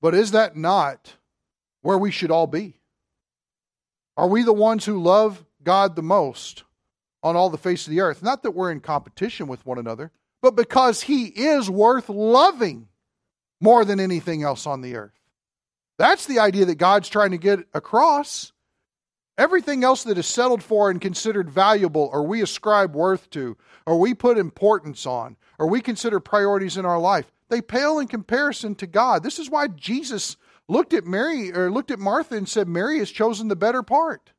But 0.00 0.14
is 0.14 0.30
that 0.32 0.56
not 0.56 1.14
where 1.82 1.98
we 1.98 2.10
should 2.10 2.30
all 2.30 2.46
be? 2.46 2.78
Are 4.16 4.28
we 4.28 4.42
the 4.42 4.52
ones 4.52 4.84
who 4.84 5.02
love 5.02 5.44
God 5.62 5.96
the 5.96 6.02
most 6.02 6.64
on 7.22 7.36
all 7.36 7.50
the 7.50 7.58
face 7.58 7.86
of 7.86 7.90
the 7.90 8.00
earth? 8.00 8.22
Not 8.22 8.42
that 8.42 8.52
we're 8.52 8.70
in 8.70 8.80
competition 8.80 9.48
with 9.48 9.64
one 9.66 9.78
another, 9.78 10.10
but 10.40 10.56
because 10.56 11.02
he 11.02 11.26
is 11.26 11.68
worth 11.68 12.08
loving 12.08 12.88
more 13.60 13.84
than 13.84 14.00
anything 14.00 14.42
else 14.42 14.66
on 14.66 14.80
the 14.80 14.96
earth. 14.96 15.17
That's 15.98 16.26
the 16.26 16.38
idea 16.38 16.64
that 16.66 16.76
God's 16.76 17.08
trying 17.08 17.32
to 17.32 17.38
get 17.38 17.60
across. 17.74 18.52
Everything 19.36 19.84
else 19.84 20.04
that 20.04 20.18
is 20.18 20.26
settled 20.26 20.62
for 20.62 20.90
and 20.90 21.00
considered 21.00 21.50
valuable, 21.50 22.10
or 22.12 22.24
we 22.24 22.42
ascribe 22.42 22.94
worth 22.94 23.30
to, 23.30 23.56
or 23.86 23.98
we 23.98 24.14
put 24.14 24.38
importance 24.38 25.06
on, 25.06 25.36
or 25.58 25.68
we 25.68 25.80
consider 25.80 26.18
priorities 26.18 26.76
in 26.76 26.84
our 26.84 26.98
life, 26.98 27.30
they 27.48 27.60
pale 27.60 27.98
in 27.98 28.08
comparison 28.08 28.74
to 28.76 28.86
God. 28.86 29.22
This 29.22 29.38
is 29.38 29.50
why 29.50 29.68
Jesus 29.68 30.36
looked 30.68 30.92
at 30.92 31.06
Mary 31.06 31.52
or 31.52 31.70
looked 31.70 31.90
at 31.90 31.98
Martha 31.98 32.36
and 32.36 32.48
said, 32.48 32.68
Mary 32.68 32.98
has 32.98 33.10
chosen 33.10 33.48
the 33.48 33.56
better 33.56 33.82
part. 33.82 34.32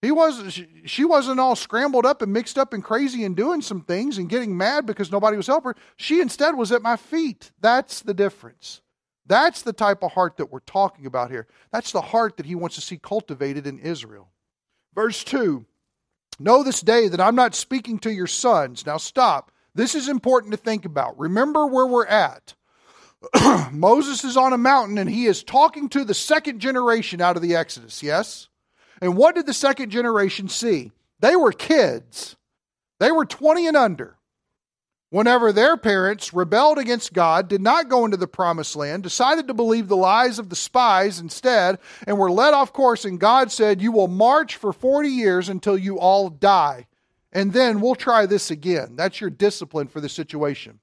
He 0.00 0.12
was 0.12 0.62
she 0.84 1.04
wasn't 1.04 1.40
all 1.40 1.56
scrambled 1.56 2.06
up 2.06 2.22
and 2.22 2.32
mixed 2.32 2.56
up 2.56 2.72
and 2.72 2.84
crazy 2.84 3.24
and 3.24 3.34
doing 3.34 3.60
some 3.60 3.80
things 3.80 4.16
and 4.16 4.28
getting 4.28 4.56
mad 4.56 4.86
because 4.86 5.10
nobody 5.10 5.36
was 5.36 5.48
helping 5.48 5.72
her. 5.72 5.76
She 5.96 6.20
instead 6.20 6.56
was 6.56 6.70
at 6.70 6.82
my 6.82 6.96
feet. 6.96 7.50
That's 7.60 8.00
the 8.00 8.14
difference. 8.14 8.80
That's 9.28 9.62
the 9.62 9.74
type 9.74 10.02
of 10.02 10.12
heart 10.12 10.38
that 10.38 10.50
we're 10.50 10.60
talking 10.60 11.06
about 11.06 11.30
here. 11.30 11.46
That's 11.70 11.92
the 11.92 12.00
heart 12.00 12.38
that 12.38 12.46
he 12.46 12.54
wants 12.54 12.76
to 12.76 12.82
see 12.82 12.96
cultivated 12.96 13.66
in 13.66 13.78
Israel. 13.78 14.30
Verse 14.94 15.22
2 15.22 15.64
Know 16.40 16.62
this 16.62 16.80
day 16.80 17.08
that 17.08 17.20
I'm 17.20 17.34
not 17.34 17.54
speaking 17.54 17.98
to 18.00 18.12
your 18.12 18.26
sons. 18.26 18.86
Now 18.86 18.96
stop. 18.96 19.50
This 19.74 19.94
is 19.94 20.08
important 20.08 20.52
to 20.52 20.56
think 20.56 20.84
about. 20.84 21.18
Remember 21.18 21.66
where 21.66 21.86
we're 21.86 22.06
at. 22.06 22.54
Moses 23.72 24.24
is 24.24 24.36
on 24.36 24.52
a 24.52 24.58
mountain 24.58 24.98
and 24.98 25.10
he 25.10 25.26
is 25.26 25.42
talking 25.42 25.88
to 25.90 26.04
the 26.04 26.14
second 26.14 26.60
generation 26.60 27.20
out 27.20 27.36
of 27.36 27.42
the 27.42 27.56
Exodus, 27.56 28.02
yes? 28.02 28.48
And 29.00 29.16
what 29.16 29.34
did 29.34 29.46
the 29.46 29.52
second 29.52 29.90
generation 29.90 30.48
see? 30.48 30.92
They 31.20 31.36
were 31.36 31.52
kids. 31.52 32.36
They 33.00 33.10
were 33.10 33.26
20 33.26 33.66
and 33.66 33.76
under. 33.76 34.17
Whenever 35.10 35.52
their 35.52 35.76
parents 35.78 36.34
rebelled 36.34 36.76
against 36.76 37.14
God, 37.14 37.48
did 37.48 37.62
not 37.62 37.88
go 37.88 38.04
into 38.04 38.18
the 38.18 38.26
promised 38.26 38.76
land, 38.76 39.02
decided 39.02 39.48
to 39.48 39.54
believe 39.54 39.88
the 39.88 39.96
lies 39.96 40.38
of 40.38 40.50
the 40.50 40.56
spies 40.56 41.18
instead, 41.18 41.78
and 42.06 42.18
were 42.18 42.30
led 42.30 42.52
off 42.52 42.74
course, 42.74 43.06
and 43.06 43.18
God 43.18 43.50
said, 43.50 43.80
You 43.80 43.90
will 43.90 44.08
march 44.08 44.56
for 44.56 44.72
40 44.72 45.08
years 45.08 45.48
until 45.48 45.78
you 45.78 45.98
all 45.98 46.28
die. 46.28 46.86
And 47.32 47.54
then 47.54 47.80
we'll 47.80 47.94
try 47.94 48.26
this 48.26 48.50
again. 48.50 48.96
That's 48.96 49.20
your 49.20 49.30
discipline 49.30 49.88
for 49.88 50.00
the 50.00 50.08
situation. 50.10 50.80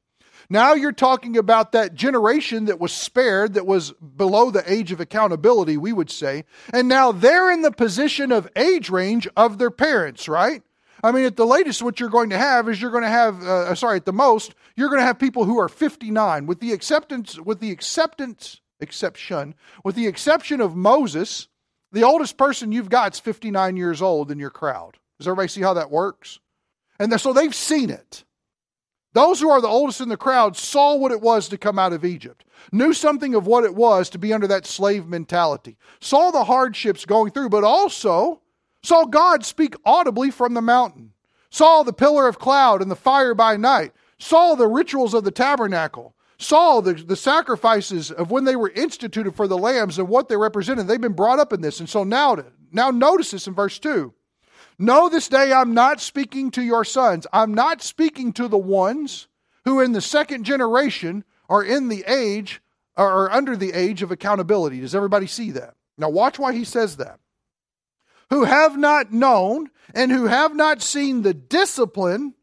Now 0.50 0.74
you're 0.74 0.91
talking 0.91 1.38
about 1.38 1.72
that 1.72 1.96
generation 1.96 2.65
that 2.65 2.79
was 2.79 2.94
spared, 2.94 3.53
that 3.55 3.65
was 3.65 3.91
below 3.94 4.51
the 4.51 4.72
age 4.72 4.91
of 4.91 5.00
accountability, 5.00 5.77
we 5.77 5.94
would 5.94 6.12
say. 6.12 6.46
And 6.72 6.88
now 6.88 7.12
they're 7.12 7.51
in 7.51 7.62
the 7.62 7.72
position 7.72 8.32
of 8.32 8.50
age 8.55 8.89
range 8.89 9.27
of 9.36 9.58
their 9.58 9.72
parents, 9.72 10.27
right? 10.27 10.62
I 11.06 11.12
mean, 11.12 11.26
at 11.26 11.36
the 11.36 11.46
latest, 11.46 11.84
what 11.84 12.00
you're 12.00 12.10
going 12.10 12.32
to 12.32 12.38
have 12.38 12.68
is 12.68 12.82
you're 12.82 12.90
going 12.90 13.04
to 13.04 13.10
have, 13.10 13.44
uh, 13.44 13.66
uh 13.66 13.76
sorry, 13.76 13.98
at 13.98 14.06
the 14.06 14.12
most, 14.12 14.56
you're 14.76 14.90
going 14.90 15.02
to 15.02 15.06
have 15.06 15.20
people 15.20 15.46
who 15.46 15.60
are 15.60 15.70
59, 15.70 16.48
with 16.48 16.60
the 16.60 16.74
acceptance, 16.74 17.40
with 17.40 17.60
the 17.60 17.70
acceptance, 17.70 18.60
exception, 18.80 19.54
with 19.84 19.94
the 19.94 20.08
exception 20.08 20.62
of 20.62 20.76
Moses, 20.76 21.48
the 21.92 22.04
oldest 22.04 22.38
person 22.38 22.72
you've 22.72 22.90
got 22.90 23.14
is 23.14 23.20
59 23.20 23.78
years 23.78 24.02
old 24.02 24.32
in 24.32 24.40
your 24.40 24.50
crowd. 24.50 24.98
Does 25.20 25.28
everybody 25.28 25.48
see 25.48 25.62
how 25.62 25.76
that 25.76 25.92
works? 25.92 26.40
And 26.98 27.22
so 27.22 27.34
they've 27.34 27.54
seen 27.54 27.92
it. 27.92 28.24
Those 29.14 29.40
who 29.40 29.52
are 29.52 29.62
the 29.62 29.68
oldest 29.68 30.02
in 30.02 30.10
the 30.10 30.18
crowd 30.18 30.58
saw 30.58 30.96
what 30.96 31.12
it 31.12 31.22
was 31.22 31.50
to 31.50 31.58
come 31.60 31.78
out 31.78 31.94
of 31.94 32.04
Egypt, 32.04 32.44
knew 32.72 32.94
something 32.94 33.36
of 33.36 33.46
what 33.46 33.64
it 33.64 33.76
was 33.76 34.10
to 34.10 34.18
be 34.18 34.34
under 34.34 34.48
that 34.48 34.66
slave 34.66 35.06
mentality, 35.06 35.78
saw 36.02 36.32
the 36.32 36.46
hardships 36.46 37.06
going 37.06 37.32
through, 37.32 37.50
but 37.50 37.64
also 37.64 38.42
saw 38.86 39.06
God 39.06 39.46
speak 39.46 39.75
audibly 39.84 40.32
from 40.32 40.54
the 40.54 40.62
mountain, 40.62 41.13
saw 41.50 41.84
the 41.84 41.94
pillar 41.94 42.27
of 42.27 42.39
cloud 42.39 42.82
and 42.82 42.92
the 42.92 42.96
fire 42.96 43.34
by 43.34 43.58
night, 43.58 43.92
saw 44.20 44.56
the 44.56 44.68
rituals 44.68 45.13
of 45.13 45.24
the 45.24 45.32
tabernacle, 45.32 46.15
saw 46.38 46.82
the, 46.82 46.94
the 46.94 47.15
sacrifices 47.15 48.12
of 48.12 48.32
when 48.32 48.44
they 48.44 48.56
were 48.56 48.70
instituted 48.70 49.36
for 49.36 49.48
the 49.48 49.58
lambs 49.58 49.98
and 49.98 50.08
what 50.08 50.30
they 50.30 50.38
represented. 50.38 50.88
They've 50.88 51.00
been 51.01 51.13
brought 51.13 51.39
up 51.39 51.54
in 51.54 51.62
this. 51.62 51.80
And 51.80 51.89
so 51.89 52.04
now, 52.04 52.38
now 52.72 52.92
notice 52.92 53.32
this 53.32 53.48
in 53.48 53.54
verse 53.54 53.80
2. 53.80 54.13
Know 54.77 55.08
this 55.08 55.30
day 55.30 55.54
I'm 55.54 55.74
not 55.74 56.01
speaking 56.01 56.51
to 56.51 56.62
your 56.62 56.84
sons. 56.84 57.25
I'm 57.32 57.54
not 57.54 57.82
speaking 57.82 58.34
to 58.34 58.48
the 58.48 58.58
ones 58.58 59.27
who 59.63 59.80
in 59.80 59.94
the 59.94 60.01
second 60.01 60.44
generation 60.44 61.24
are 61.48 61.63
in 61.63 61.88
the 61.88 62.04
age 62.08 62.62
or 62.98 63.32
under 63.32 63.56
the 63.56 63.74
age 63.74 64.01
of 64.01 64.12
accountability. 64.12 64.82
Does 64.82 64.96
everybody 64.96 65.27
see 65.27 65.51
that? 65.51 65.75
Now 65.98 66.10
watch 66.10 66.38
why 66.38 66.54
he 66.54 66.65
says 66.65 66.98
that. 66.98 67.20
Who 68.29 68.44
have 68.44 68.77
not 68.77 69.12
known 69.12 69.70
and 69.94 70.12
who 70.12 70.25
have 70.25 70.55
not 70.55 70.82
seen 70.82 71.22
the 71.22 71.34
discipline 71.34 72.34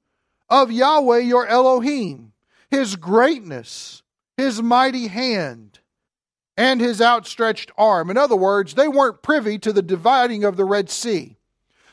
of 0.49 0.71
Yahweh 0.71 1.19
your 1.19 1.47
Elohim, 1.47 2.33
his 2.71 2.97
greatness, 2.97 4.03
his 4.37 4.63
mighty 4.63 5.09
hand, 5.09 5.81
and 6.57 6.81
his 6.81 7.01
outstretched 7.01 7.73
arm. 7.77 8.11
In 8.11 8.17
other 8.17 8.37
words, 8.37 8.75
they 8.75 8.89
weren't 8.89 9.23
privy 9.23 9.59
to 9.59 9.73
the 9.73 9.83
dividing 9.83 10.45
of 10.45 10.57
the 10.57 10.65
Red 10.65 10.91
Sea. 10.91 11.37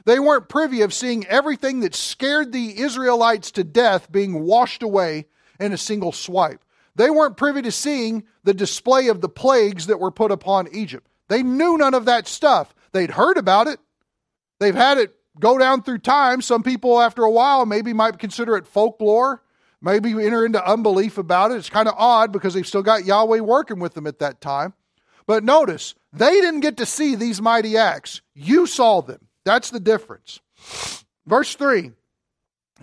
They 0.05 0.19
weren't 0.19 0.49
privy 0.49 0.81
of 0.81 0.93
seeing 0.93 1.25
everything 1.27 1.81
that 1.81 1.95
scared 1.95 2.51
the 2.51 2.79
Israelites 2.79 3.51
to 3.51 3.63
death 3.63 4.11
being 4.11 4.43
washed 4.43 4.83
away 4.83 5.27
in 5.59 5.71
a 5.71 5.77
single 5.77 6.11
swipe. 6.11 6.63
They 6.95 7.09
weren't 7.09 7.37
privy 7.37 7.61
to 7.61 7.71
seeing 7.71 8.23
the 8.43 8.53
display 8.53 9.07
of 9.07 9.21
the 9.21 9.29
plagues 9.29 9.87
that 9.87 9.99
were 9.99 10.11
put 10.11 10.31
upon 10.31 10.67
Egypt. 10.73 11.07
They 11.27 11.43
knew 11.43 11.77
none 11.77 11.93
of 11.93 12.05
that 12.05 12.27
stuff. 12.27 12.73
They'd 12.91 13.11
heard 13.11 13.37
about 13.37 13.67
it. 13.67 13.79
They've 14.59 14.75
had 14.75 14.97
it 14.97 15.15
go 15.39 15.57
down 15.57 15.83
through 15.83 15.99
time. 15.99 16.41
Some 16.41 16.63
people, 16.63 17.01
after 17.01 17.23
a 17.23 17.31
while, 17.31 17.65
maybe 17.65 17.93
might 17.93 18.19
consider 18.19 18.57
it 18.57 18.67
folklore, 18.67 19.41
maybe 19.81 20.11
enter 20.11 20.45
into 20.45 20.65
unbelief 20.65 21.17
about 21.17 21.51
it. 21.51 21.55
It's 21.57 21.69
kind 21.69 21.87
of 21.87 21.95
odd 21.97 22.31
because 22.31 22.53
they've 22.53 22.67
still 22.67 22.83
got 22.83 23.05
Yahweh 23.05 23.39
working 23.39 23.79
with 23.79 23.93
them 23.93 24.07
at 24.07 24.19
that 24.19 24.41
time. 24.41 24.73
But 25.25 25.43
notice, 25.43 25.95
they 26.11 26.41
didn't 26.41 26.61
get 26.61 26.77
to 26.77 26.85
see 26.85 27.15
these 27.15 27.41
mighty 27.41 27.77
acts. 27.77 28.21
You 28.33 28.65
saw 28.65 29.01
them. 29.01 29.27
That's 29.45 29.69
the 29.69 29.79
difference. 29.79 30.39
Verse 31.25 31.55
3 31.55 31.91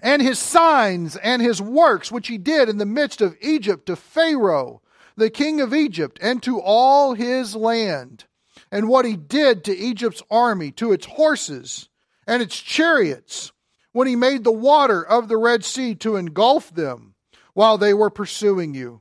And 0.01 0.23
his 0.23 0.39
signs 0.39 1.17
and 1.17 1.43
his 1.43 1.61
works, 1.61 2.13
which 2.13 2.29
he 2.29 2.39
did 2.39 2.69
in 2.69 2.79
the 2.79 2.87
midst 2.87 3.21
of 3.21 3.37
Egypt 3.41 3.87
to 3.87 3.97
Pharaoh, 3.97 4.81
the 5.17 5.31
king 5.31 5.61
of 5.61 5.75
Egypt, 5.75 6.19
and 6.23 6.43
to 6.43 6.61
all 6.61 7.15
his 7.15 7.57
land, 7.57 8.25
and 8.71 8.89
what 8.89 9.05
he 9.05 9.17
did 9.17 9.65
to 9.65 9.77
Egypt's 9.77 10.23
army, 10.31 10.71
to 10.73 10.93
its 10.93 11.07
horses 11.07 11.89
and 12.27 12.43
its 12.43 12.61
chariots, 12.61 13.53
when 13.93 14.09
he 14.09 14.17
made 14.17 14.45
the 14.45 14.53
water 14.53 15.03
of 15.03 15.29
the 15.29 15.37
Red 15.37 15.65
Sea 15.65 15.95
to 15.97 16.17
engulf 16.17 16.75
them 16.75 17.15
while 17.55 17.79
they 17.79 17.95
were 17.95 18.11
pursuing 18.11 18.75
you. 18.75 19.01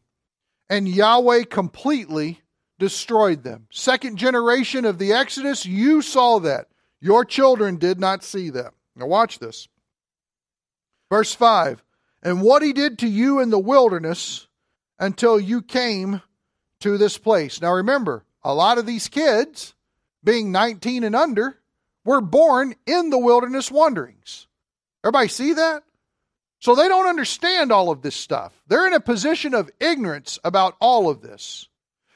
And 0.70 0.88
Yahweh 0.88 1.44
completely 1.44 2.42
destroyed 2.80 3.44
them. 3.44 3.68
Second 3.72 4.18
generation 4.18 4.86
of 4.86 4.98
the 4.98 5.14
Exodus, 5.14 5.66
you 5.66 6.02
saw 6.02 6.40
that. 6.40 6.68
Your 7.02 7.26
children 7.26 7.78
did 7.78 8.00
not 8.00 8.24
see 8.24 8.50
them. 8.50 8.74
Now, 8.96 9.08
watch 9.08 9.40
this. 9.40 9.68
Verse 11.10 11.34
5 11.34 11.84
And 12.24 12.42
what 12.42 12.64
he 12.64 12.74
did 12.74 13.00
to 13.00 13.08
you 13.08 13.40
in 13.40 13.50
the 13.50 13.60
wilderness 13.60 14.48
until 15.00 15.40
you 15.40 15.62
came 15.62 16.22
to 16.80 16.98
this 16.98 17.18
place. 17.18 17.62
Now, 17.62 17.74
remember, 17.74 18.25
a 18.46 18.54
lot 18.54 18.78
of 18.78 18.86
these 18.86 19.10
kids, 19.10 19.74
being 20.24 20.52
19 20.52 21.04
and 21.04 21.16
under, 21.16 21.58
were 22.06 22.22
born 22.22 22.76
in 22.86 23.10
the 23.10 23.18
wilderness 23.18 23.72
wanderings. 23.72 24.48
Everybody 25.04 25.28
see 25.28 25.54
that? 25.54 25.84
So 26.60 26.76
they 26.76 26.88
don't 26.88 27.08
understand 27.08 27.72
all 27.72 27.90
of 27.90 28.04
this 28.04 28.16
stuff. 28.16 28.54
They're 28.68 28.88
in 28.88 28.94
a 28.94 29.00
position 29.00 29.56
of 29.56 29.72
ignorance 29.80 30.40
about 30.44 30.76
all 30.80 31.10
of 31.10 31.22
this. 31.22 31.68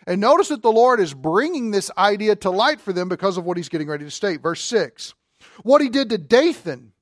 And 0.05 0.21
notice 0.21 0.49
that 0.49 0.61
the 0.61 0.71
Lord 0.71 0.99
is 0.99 1.13
bringing 1.13 1.71
this 1.71 1.91
idea 1.97 2.35
to 2.37 2.49
light 2.51 2.79
for 2.79 2.93
them 2.93 3.09
because 3.09 3.37
of 3.37 3.43
what 3.43 3.57
he's 3.57 3.69
getting 3.69 3.87
ready 3.87 4.05
to 4.05 4.11
state. 4.11 4.41
Verse 4.41 4.61
6 4.61 5.15
What 5.63 5.81
he 5.81 5.89
did 5.89 6.09
to 6.09 6.17
Dathan 6.19 6.93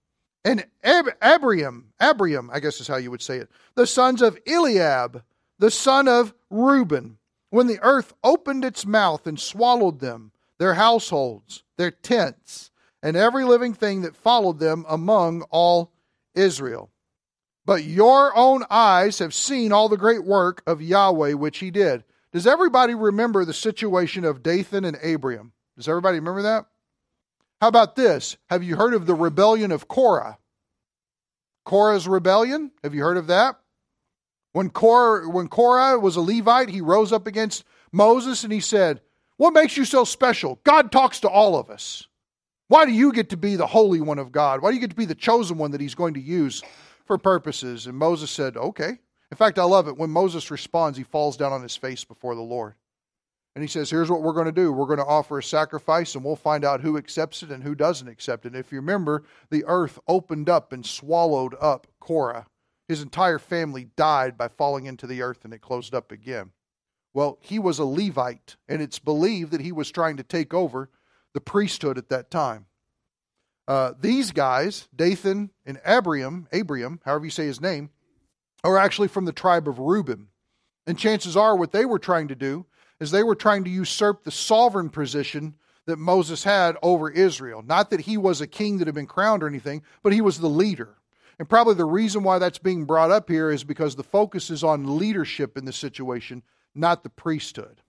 and 0.44 0.66
Ab- 0.84 1.16
Abiram, 1.22 1.94
Abiram, 2.00 2.50
I 2.52 2.62
guess 2.62 2.80
is 2.80 2.88
how 2.88 2.98
you 2.98 3.12
would 3.12 3.22
say 3.22 3.38
it, 3.38 3.50
the 3.76 3.88
sons 3.88 4.22
of 4.22 4.38
Eliab, 4.48 5.22
the 5.60 5.72
son 5.72 6.08
of 6.08 6.34
Reuben, 6.50 7.17
when 7.50 7.68
the 7.68 7.80
earth 7.82 8.13
opened 8.24 8.66
its 8.66 8.86
mouth 8.86 9.27
and 9.27 9.39
swallowed 9.39 10.00
them, 10.00 10.32
their 10.58 10.74
households, 10.74 11.63
their 11.77 11.92
tents, 11.92 12.72
and 13.01 13.16
every 13.16 13.46
living 13.46 13.74
thing 13.74 14.01
that 14.01 14.16
followed 14.16 14.60
them 14.60 14.86
among 14.89 15.44
all 15.44 15.92
Israel. 16.36 16.89
But 17.66 17.84
your 17.84 18.36
own 18.36 18.63
eyes 18.70 19.20
have 19.20 19.34
seen 19.34 19.72
all 19.72 19.89
the 19.89 19.98
great 19.98 20.24
work 20.24 20.63
of 20.66 20.82
Yahweh 20.82 21.34
which 21.34 21.60
he 21.60 21.70
did. 21.70 22.04
Does 22.32 22.48
everybody 22.48 22.96
remember 22.96 23.46
the 23.46 23.54
situation 23.54 24.25
of 24.25 24.44
Dathan 24.44 24.86
and 24.86 24.98
Abiram? 24.98 25.51
Does 25.75 25.88
everybody 25.88 26.20
remember 26.20 26.44
that? 26.44 26.66
How 27.62 27.68
about 27.68 27.96
this? 27.96 28.38
Have 28.50 28.63
you 28.63 28.75
heard 28.75 28.94
of 28.94 29.06
the 29.06 29.16
rebellion 29.16 29.72
of 29.72 29.88
Korah? 29.88 30.38
Korah's 31.66 32.08
rebellion? 32.08 32.72
Have 32.84 32.94
you 32.94 33.04
heard 33.04 33.18
of 33.18 33.27
that? 33.27 33.60
When 34.54 34.70
Korah, 34.70 35.30
when 35.30 35.48
Korah 35.48 36.00
was 36.00 36.16
a 36.16 36.22
Levite, 36.22 36.70
he 36.70 36.82
rose 36.82 37.12
up 37.12 37.27
against 37.27 37.63
Moses 37.92 38.44
and 38.44 38.51
he 38.51 38.60
said, 38.60 39.01
What 39.38 39.54
makes 39.54 39.77
you 39.77 39.86
so 39.86 40.04
special? 40.04 40.60
God 40.63 40.92
talks 40.92 41.20
to 41.22 41.30
all 41.30 41.58
of 41.58 41.70
us. 41.70 42.08
Why 42.68 42.86
do 42.86 42.92
you 42.92 43.13
get 43.13 43.30
to 43.30 43.38
be 43.38 43.56
the 43.56 43.68
holy 43.68 44.01
one 44.01 44.20
of 44.20 44.32
God? 44.32 44.62
Why 44.62 44.72
do 44.72 44.75
you 44.75 44.82
get 44.82 44.89
to 44.89 44.96
be 44.96 45.06
the 45.06 45.16
chosen 45.16 45.58
one 45.58 45.72
that 45.72 45.82
he's 45.82 45.96
going 45.96 46.16
to 46.16 46.22
use 46.22 46.63
for 47.08 47.18
purposes. 47.18 47.88
And 47.88 47.98
Moses 47.98 48.30
said, 48.30 48.58
Okay. 48.58 49.00
In 49.30 49.36
fact, 49.36 49.60
I 49.60 49.63
love 49.63 49.89
it. 49.89 49.98
When 49.98 50.10
Moses 50.10 50.51
responds, 50.51 50.98
he 50.98 51.04
falls 51.04 51.36
down 51.36 51.51
on 51.51 51.62
his 51.62 51.75
face 51.75 52.06
before 52.06 52.34
the 52.34 52.42
Lord. 52.42 52.75
And 53.56 53.63
he 53.63 53.68
says, 53.68 53.89
Here's 53.89 54.12
what 54.12 54.22
we're 54.22 54.34
going 54.34 54.46
to 54.46 54.51
do. 54.51 54.72
We're 54.72 54.86
going 54.86 55.00
to 55.00 55.06
offer 55.06 55.39
a 55.39 55.44
sacrifice, 55.44 56.13
and 56.13 56.24
we'll 56.24 56.36
find 56.36 56.63
out 56.63 56.82
who 56.82 56.98
accepts 56.98 57.42
it 57.42 57.50
and 57.50 57.63
who 57.63 57.74
doesn't 57.74 58.08
accept 58.08 58.46
it. 58.46 58.50
And 58.50 58.58
if 58.58 58.72
you 58.72 58.80
remember, 58.80 59.24
the 59.50 59.66
earth 59.66 59.98
opened 60.08 60.50
up 60.50 60.72
and 60.72 60.86
swallowed 60.86 61.56
up 61.60 61.88
Korah. 62.00 62.46
His 62.88 63.01
entire 63.01 63.39
family 63.39 63.89
died 63.96 64.38
by 64.38 64.48
falling 64.48 64.86
into 64.86 65.08
the 65.08 65.22
earth, 65.22 65.44
and 65.44 65.53
it 65.53 65.62
closed 65.62 65.94
up 65.94 66.12
again. 66.12 66.51
Well, 67.13 67.38
he 67.41 67.60
was 67.60 67.79
a 67.79 67.86
Levite, 67.86 68.56
and 68.67 68.82
it's 68.82 69.00
believed 69.00 69.51
that 69.51 69.62
he 69.62 69.72
was 69.72 69.91
trying 69.91 70.17
to 70.17 70.24
take 70.24 70.53
over 70.53 70.89
the 71.34 71.41
priesthood 71.41 71.98
at 71.98 72.10
that 72.10 72.32
time. 72.32 72.67
Uh, 73.67 73.94
these 74.00 74.32
guys, 74.32 74.88
Dathan 74.96 75.51
and 75.65 75.79
Abiram, 75.84 76.48
Abiram, 76.53 77.01
however 77.03 77.25
you 77.25 77.32
say 77.32 77.46
his 77.46 77.60
name, 77.60 77.89
are 78.63 78.77
actually 78.77 79.10
from 79.10 79.25
the 79.25 79.34
tribe 79.34 79.67
of 79.67 79.79
Reuben. 79.79 80.29
And 80.86 80.98
chances 80.98 81.36
are 81.36 81.58
what 81.58 81.74
they 81.74 81.86
were 81.86 82.00
trying 82.00 82.29
to 82.29 82.36
do 82.36 82.65
is 83.00 83.12
they 83.12 83.24
were 83.24 83.36
trying 83.36 83.65
to 83.65 83.70
usurp 83.70 84.24
the 84.24 84.32
sovereign 84.32 84.89
position 84.89 85.56
that 85.86 86.00
Moses 86.00 86.44
had 86.44 86.77
over 86.82 87.10
Israel. 87.10 87.62
Not 87.62 87.89
that 87.89 88.01
he 88.01 88.17
was 88.17 88.41
a 88.41 88.48
king 88.48 88.77
that 88.77 88.88
had 88.88 88.96
been 88.96 89.06
crowned 89.06 89.44
or 89.44 89.48
anything, 89.48 89.84
but 90.01 90.13
he 90.13 90.22
was 90.22 90.39
the 90.39 90.50
leader. 90.50 90.96
And 91.39 91.48
probably 91.48 91.75
the 91.75 91.86
reason 91.86 92.24
why 92.24 92.39
that's 92.39 92.58
being 92.58 92.86
brought 92.86 93.12
up 93.12 93.29
here 93.29 93.51
is 93.51 93.63
because 93.63 93.96
the 93.96 94.03
focus 94.03 94.50
is 94.50 94.63
on 94.63 94.98
leadership 94.98 95.58
in 95.58 95.65
the 95.65 95.74
situation, 95.74 96.44
not 96.74 97.03
the 97.03 97.10
priesthood. 97.10 97.82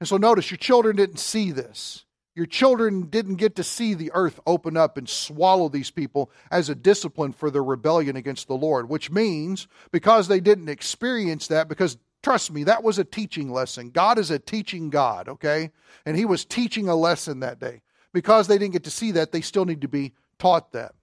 And 0.00 0.08
so 0.08 0.16
notice 0.16 0.50
your 0.50 0.58
children 0.58 0.96
didn't 0.96 1.18
see 1.18 1.52
this. 1.52 2.04
Your 2.34 2.46
children 2.46 3.06
didn't 3.06 3.34
get 3.36 3.56
to 3.56 3.64
see 3.64 3.94
the 3.94 4.12
earth 4.14 4.38
open 4.46 4.76
up 4.76 4.96
and 4.96 5.08
swallow 5.08 5.68
these 5.68 5.90
people 5.90 6.30
as 6.52 6.68
a 6.68 6.74
discipline 6.74 7.32
for 7.32 7.50
their 7.50 7.64
rebellion 7.64 8.14
against 8.14 8.46
the 8.46 8.54
Lord, 8.54 8.88
which 8.88 9.10
means 9.10 9.66
because 9.90 10.28
they 10.28 10.38
didn't 10.38 10.68
experience 10.68 11.48
that, 11.48 11.68
because 11.68 11.98
trust 12.22 12.52
me, 12.52 12.62
that 12.64 12.84
was 12.84 12.98
a 12.98 13.04
teaching 13.04 13.50
lesson. 13.50 13.90
God 13.90 14.18
is 14.18 14.30
a 14.30 14.38
teaching 14.38 14.88
God, 14.88 15.28
okay? 15.28 15.72
And 16.06 16.16
He 16.16 16.24
was 16.24 16.44
teaching 16.44 16.88
a 16.88 16.94
lesson 16.94 17.40
that 17.40 17.58
day. 17.58 17.82
Because 18.12 18.46
they 18.46 18.56
didn't 18.56 18.72
get 18.72 18.84
to 18.84 18.90
see 18.90 19.12
that, 19.12 19.32
they 19.32 19.40
still 19.40 19.64
need 19.64 19.80
to 19.80 19.88
be 19.88 20.14
taught 20.38 20.72
that. 20.72 20.94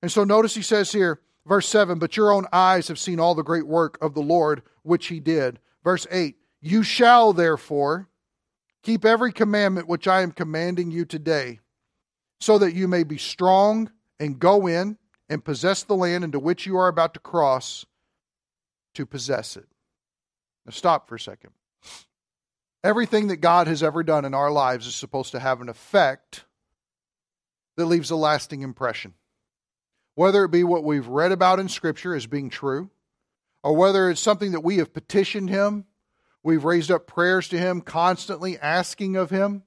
And 0.00 0.10
so 0.10 0.24
notice 0.24 0.54
He 0.54 0.62
says 0.62 0.90
here, 0.90 1.20
verse 1.48 1.68
7 1.68 1.98
But 1.98 2.16
your 2.16 2.30
own 2.32 2.46
eyes 2.52 2.88
have 2.88 2.98
seen 2.98 3.18
all 3.18 3.34
the 3.34 3.42
great 3.42 3.66
work 3.66 3.98
of 4.00 4.14
the 4.14 4.22
Lord 4.22 4.62
which 4.82 5.06
He 5.06 5.18
did. 5.18 5.58
Verse 5.82 6.06
8 6.10 6.36
You 6.60 6.82
shall 6.82 7.32
therefore 7.32 8.08
Keep 8.82 9.04
every 9.04 9.32
commandment 9.32 9.88
which 9.88 10.06
I 10.06 10.22
am 10.22 10.32
commanding 10.32 10.90
you 10.90 11.04
today, 11.04 11.60
so 12.40 12.58
that 12.58 12.74
you 12.74 12.88
may 12.88 13.02
be 13.02 13.18
strong 13.18 13.90
and 14.20 14.38
go 14.38 14.66
in 14.66 14.96
and 15.28 15.44
possess 15.44 15.82
the 15.82 15.96
land 15.96 16.24
into 16.24 16.38
which 16.38 16.64
you 16.64 16.76
are 16.76 16.88
about 16.88 17.14
to 17.14 17.20
cross 17.20 17.84
to 18.94 19.04
possess 19.04 19.56
it. 19.56 19.66
Now, 20.64 20.70
stop 20.70 21.08
for 21.08 21.16
a 21.16 21.20
second. 21.20 21.50
Everything 22.82 23.26
that 23.28 23.38
God 23.38 23.66
has 23.66 23.82
ever 23.82 24.02
done 24.02 24.24
in 24.24 24.34
our 24.34 24.50
lives 24.50 24.86
is 24.86 24.94
supposed 24.94 25.32
to 25.32 25.40
have 25.40 25.60
an 25.60 25.68
effect 25.68 26.44
that 27.76 27.86
leaves 27.86 28.10
a 28.10 28.16
lasting 28.16 28.62
impression. 28.62 29.14
Whether 30.18 30.44
it 30.44 30.50
be 30.50 30.64
what 30.64 30.84
we've 30.84 31.06
read 31.06 31.32
about 31.32 31.60
in 31.60 31.68
Scripture 31.68 32.14
as 32.14 32.26
being 32.26 32.50
true, 32.50 32.90
or 33.62 33.76
whether 33.76 34.10
it's 34.10 34.20
something 34.20 34.52
that 34.52 34.64
we 34.64 34.78
have 34.78 34.92
petitioned 34.92 35.48
Him 35.48 35.84
We've 36.42 36.64
raised 36.64 36.90
up 36.90 37.06
prayers 37.06 37.48
to 37.48 37.58
Him, 37.58 37.80
constantly 37.80 38.58
asking 38.58 39.16
of 39.16 39.30
Him, 39.30 39.64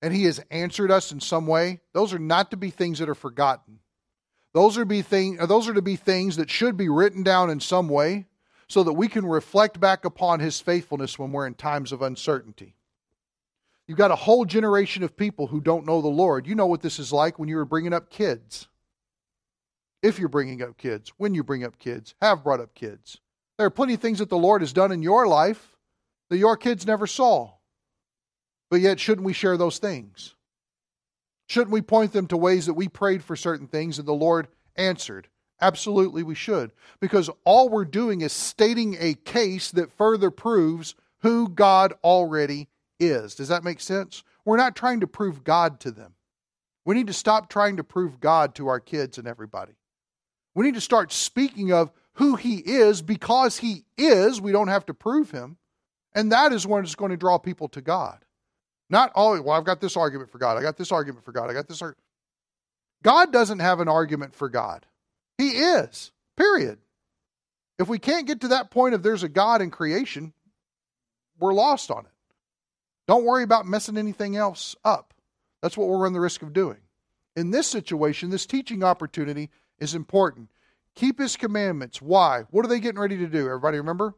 and 0.00 0.14
He 0.14 0.24
has 0.24 0.40
answered 0.50 0.90
us 0.90 1.12
in 1.12 1.20
some 1.20 1.46
way. 1.46 1.80
Those 1.92 2.12
are 2.12 2.18
not 2.18 2.50
to 2.50 2.56
be 2.56 2.70
things 2.70 2.98
that 2.98 3.08
are 3.08 3.14
forgotten. 3.14 3.80
Those 4.54 4.76
are, 4.76 4.84
be 4.84 5.02
thing, 5.02 5.36
those 5.36 5.68
are 5.68 5.74
to 5.74 5.82
be 5.82 5.96
things 5.96 6.36
that 6.36 6.50
should 6.50 6.76
be 6.76 6.88
written 6.88 7.22
down 7.22 7.48
in 7.48 7.58
some 7.58 7.88
way 7.88 8.26
so 8.68 8.84
that 8.84 8.92
we 8.92 9.08
can 9.08 9.26
reflect 9.26 9.80
back 9.80 10.04
upon 10.04 10.40
His 10.40 10.60
faithfulness 10.60 11.18
when 11.18 11.32
we're 11.32 11.46
in 11.46 11.54
times 11.54 11.90
of 11.90 12.02
uncertainty. 12.02 12.76
You've 13.86 13.98
got 13.98 14.10
a 14.10 14.16
whole 14.16 14.44
generation 14.44 15.02
of 15.02 15.16
people 15.16 15.48
who 15.48 15.60
don't 15.60 15.86
know 15.86 16.00
the 16.00 16.08
Lord. 16.08 16.46
You 16.46 16.54
know 16.54 16.66
what 16.66 16.82
this 16.82 16.98
is 16.98 17.12
like 17.12 17.38
when 17.38 17.48
you 17.48 17.56
were 17.56 17.64
bringing 17.64 17.92
up 17.92 18.10
kids. 18.10 18.68
If 20.02 20.18
you're 20.18 20.28
bringing 20.28 20.62
up 20.62 20.76
kids, 20.76 21.12
when 21.16 21.34
you 21.34 21.44
bring 21.44 21.64
up 21.64 21.78
kids, 21.78 22.14
have 22.20 22.42
brought 22.42 22.60
up 22.60 22.74
kids. 22.74 23.18
There 23.56 23.66
are 23.66 23.70
plenty 23.70 23.94
of 23.94 24.00
things 24.00 24.18
that 24.18 24.28
the 24.28 24.36
Lord 24.36 24.62
has 24.62 24.72
done 24.72 24.90
in 24.90 25.02
your 25.02 25.26
life 25.26 25.76
that 26.28 26.38
your 26.38 26.56
kids 26.56 26.86
never 26.86 27.06
saw. 27.06 27.52
But 28.70 28.80
yet, 28.80 28.98
shouldn't 28.98 29.26
we 29.26 29.32
share 29.32 29.56
those 29.56 29.78
things? 29.78 30.34
Shouldn't 31.46 31.72
we 31.72 31.82
point 31.82 32.12
them 32.12 32.26
to 32.28 32.36
ways 32.36 32.66
that 32.66 32.74
we 32.74 32.88
prayed 32.88 33.22
for 33.22 33.36
certain 33.36 33.66
things 33.66 33.98
and 33.98 34.08
the 34.08 34.12
Lord 34.12 34.48
answered? 34.76 35.28
Absolutely, 35.60 36.22
we 36.22 36.34
should. 36.34 36.72
Because 36.98 37.30
all 37.44 37.68
we're 37.68 37.84
doing 37.84 38.22
is 38.22 38.32
stating 38.32 38.96
a 38.98 39.14
case 39.14 39.70
that 39.70 39.92
further 39.92 40.30
proves 40.30 40.94
who 41.20 41.48
God 41.48 41.92
already 42.02 42.68
is. 42.98 43.34
Does 43.34 43.48
that 43.48 43.62
make 43.62 43.80
sense? 43.80 44.24
We're 44.44 44.56
not 44.56 44.74
trying 44.74 45.00
to 45.00 45.06
prove 45.06 45.44
God 45.44 45.78
to 45.80 45.90
them. 45.90 46.14
We 46.84 46.94
need 46.94 47.06
to 47.06 47.12
stop 47.12 47.48
trying 47.48 47.76
to 47.76 47.84
prove 47.84 48.18
God 48.18 48.56
to 48.56 48.66
our 48.66 48.80
kids 48.80 49.18
and 49.18 49.28
everybody. 49.28 49.74
We 50.54 50.64
need 50.64 50.74
to 50.74 50.80
start 50.80 51.12
speaking 51.12 51.72
of 51.72 51.90
who 52.14 52.36
he 52.36 52.56
is 52.56 53.02
because 53.02 53.58
he 53.58 53.84
is. 53.96 54.40
We 54.40 54.52
don't 54.52 54.68
have 54.68 54.86
to 54.86 54.94
prove 54.94 55.30
him. 55.30 55.56
And 56.14 56.32
that 56.32 56.52
is 56.52 56.66
when 56.66 56.84
it's 56.84 56.94
going 56.94 57.10
to 57.10 57.16
draw 57.16 57.38
people 57.38 57.68
to 57.68 57.80
God. 57.80 58.24
Not 58.90 59.12
always, 59.14 59.40
well, 59.40 59.56
I've 59.56 59.64
got 59.64 59.80
this 59.80 59.96
argument 59.96 60.30
for 60.30 60.38
God. 60.38 60.58
I 60.58 60.62
got 60.62 60.76
this 60.76 60.92
argument 60.92 61.24
for 61.24 61.32
God. 61.32 61.48
I 61.48 61.54
got 61.54 61.68
this 61.68 61.80
argument. 61.80 62.04
God 63.02 63.32
doesn't 63.32 63.60
have 63.60 63.80
an 63.80 63.88
argument 63.88 64.34
for 64.34 64.48
God. 64.48 64.86
He 65.38 65.48
is, 65.48 66.12
period. 66.36 66.78
If 67.78 67.88
we 67.88 67.98
can't 67.98 68.26
get 68.26 68.42
to 68.42 68.48
that 68.48 68.70
point 68.70 68.94
of 68.94 69.02
there's 69.02 69.22
a 69.22 69.28
God 69.28 69.62
in 69.62 69.70
creation, 69.70 70.34
we're 71.38 71.54
lost 71.54 71.90
on 71.90 72.04
it. 72.04 72.12
Don't 73.08 73.24
worry 73.24 73.42
about 73.42 73.66
messing 73.66 73.96
anything 73.96 74.36
else 74.36 74.76
up. 74.84 75.14
That's 75.62 75.76
what 75.76 75.88
we'll 75.88 75.98
run 75.98 76.12
the 76.12 76.20
risk 76.20 76.42
of 76.42 76.52
doing. 76.52 76.78
In 77.34 77.50
this 77.50 77.66
situation, 77.66 78.30
this 78.30 78.46
teaching 78.46 78.84
opportunity 78.84 79.50
is 79.82 79.94
important. 79.94 80.48
Keep 80.94 81.18
his 81.18 81.36
commandments. 81.36 82.00
Why? 82.00 82.44
What 82.50 82.64
are 82.64 82.68
they 82.68 82.80
getting 82.80 83.00
ready 83.00 83.18
to 83.18 83.26
do? 83.26 83.46
Everybody 83.46 83.78
remember? 83.78 84.14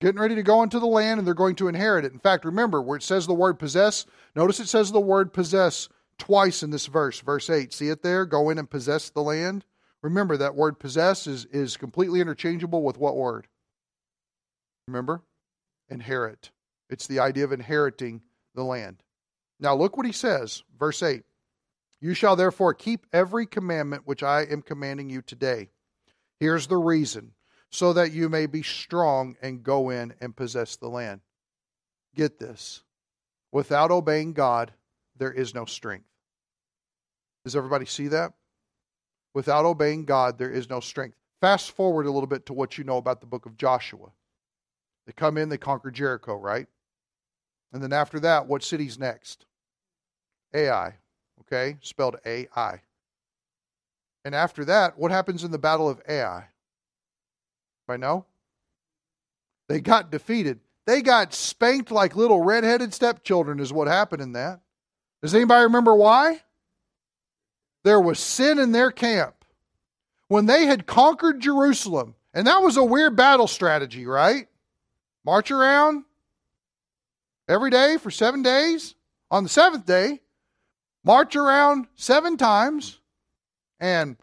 Getting 0.00 0.20
ready 0.20 0.34
to 0.34 0.42
go 0.42 0.62
into 0.62 0.80
the 0.80 0.86
land 0.86 1.18
and 1.18 1.26
they're 1.26 1.34
going 1.34 1.56
to 1.56 1.68
inherit 1.68 2.04
it. 2.04 2.12
In 2.12 2.18
fact, 2.18 2.44
remember 2.44 2.80
where 2.80 2.96
it 2.96 3.02
says 3.02 3.26
the 3.26 3.34
word 3.34 3.58
possess, 3.58 4.06
notice 4.34 4.60
it 4.60 4.68
says 4.68 4.90
the 4.90 5.00
word 5.00 5.32
possess 5.32 5.88
twice 6.18 6.62
in 6.62 6.70
this 6.70 6.86
verse. 6.86 7.20
Verse 7.20 7.50
8. 7.50 7.72
See 7.72 7.88
it 7.88 8.02
there? 8.02 8.24
Go 8.24 8.50
in 8.50 8.58
and 8.58 8.68
possess 8.68 9.10
the 9.10 9.22
land. 9.22 9.64
Remember 10.02 10.36
that 10.36 10.54
word 10.54 10.78
possess 10.78 11.26
is, 11.26 11.46
is 11.46 11.76
completely 11.76 12.20
interchangeable 12.20 12.82
with 12.82 12.98
what 12.98 13.16
word? 13.16 13.46
Remember? 14.88 15.22
Inherit. 15.88 16.50
It's 16.90 17.06
the 17.06 17.20
idea 17.20 17.44
of 17.44 17.52
inheriting 17.52 18.22
the 18.54 18.64
land. 18.64 19.02
Now 19.60 19.74
look 19.74 19.96
what 19.96 20.06
he 20.06 20.12
says, 20.12 20.62
verse 20.78 21.02
8. 21.02 21.22
You 22.04 22.12
shall 22.12 22.36
therefore 22.36 22.74
keep 22.74 23.06
every 23.14 23.46
commandment 23.46 24.02
which 24.04 24.22
I 24.22 24.42
am 24.42 24.60
commanding 24.60 25.08
you 25.08 25.22
today. 25.22 25.70
Here's 26.38 26.66
the 26.66 26.76
reason 26.76 27.32
so 27.70 27.94
that 27.94 28.12
you 28.12 28.28
may 28.28 28.44
be 28.44 28.62
strong 28.62 29.36
and 29.40 29.62
go 29.62 29.88
in 29.88 30.12
and 30.20 30.36
possess 30.36 30.76
the 30.76 30.90
land. 30.90 31.22
Get 32.14 32.38
this. 32.38 32.82
Without 33.52 33.90
obeying 33.90 34.34
God, 34.34 34.74
there 35.16 35.32
is 35.32 35.54
no 35.54 35.64
strength. 35.64 36.04
Does 37.42 37.56
everybody 37.56 37.86
see 37.86 38.08
that? 38.08 38.34
Without 39.32 39.64
obeying 39.64 40.04
God, 40.04 40.36
there 40.36 40.50
is 40.50 40.68
no 40.68 40.80
strength. 40.80 41.16
Fast 41.40 41.70
forward 41.70 42.04
a 42.04 42.10
little 42.10 42.26
bit 42.26 42.44
to 42.44 42.52
what 42.52 42.76
you 42.76 42.84
know 42.84 42.98
about 42.98 43.22
the 43.22 43.26
book 43.26 43.46
of 43.46 43.56
Joshua. 43.56 44.12
They 45.06 45.14
come 45.14 45.38
in, 45.38 45.48
they 45.48 45.56
conquer 45.56 45.90
Jericho, 45.90 46.36
right? 46.36 46.66
And 47.72 47.82
then 47.82 47.94
after 47.94 48.20
that, 48.20 48.46
what 48.46 48.62
city's 48.62 48.98
next? 48.98 49.46
Ai 50.52 50.96
okay, 51.46 51.76
spelled 51.80 52.16
A 52.26 52.48
I. 52.54 52.80
And 54.24 54.34
after 54.34 54.64
that, 54.64 54.98
what 54.98 55.10
happens 55.10 55.44
in 55.44 55.50
the 55.50 55.58
Battle 55.58 55.88
of 55.88 56.00
Ai? 56.08 56.48
I 57.88 57.96
know? 57.96 58.24
They 59.68 59.80
got 59.80 60.10
defeated. 60.10 60.60
They 60.86 61.02
got 61.02 61.34
spanked 61.34 61.90
like 61.90 62.16
little 62.16 62.42
red-headed 62.42 62.94
stepchildren, 62.94 63.60
is 63.60 63.72
what 63.72 63.88
happened 63.88 64.22
in 64.22 64.32
that. 64.32 64.60
Does 65.22 65.34
anybody 65.34 65.64
remember 65.64 65.94
why? 65.94 66.40
There 67.82 68.00
was 68.00 68.18
sin 68.18 68.58
in 68.58 68.72
their 68.72 68.90
camp. 68.90 69.34
When 70.28 70.46
they 70.46 70.64
had 70.64 70.86
conquered 70.86 71.40
Jerusalem, 71.40 72.14
and 72.32 72.46
that 72.46 72.62
was 72.62 72.76
a 72.76 72.84
weird 72.84 73.16
battle 73.16 73.46
strategy, 73.46 74.06
right? 74.06 74.48
March 75.24 75.50
around 75.50 76.04
every 77.48 77.70
day 77.70 77.98
for 77.98 78.10
seven 78.10 78.42
days. 78.42 78.94
On 79.30 79.42
the 79.42 79.48
seventh 79.48 79.84
day, 79.86 80.20
march 81.04 81.36
around 81.36 81.86
seven 81.94 82.36
times, 82.36 82.98
and 83.78 84.16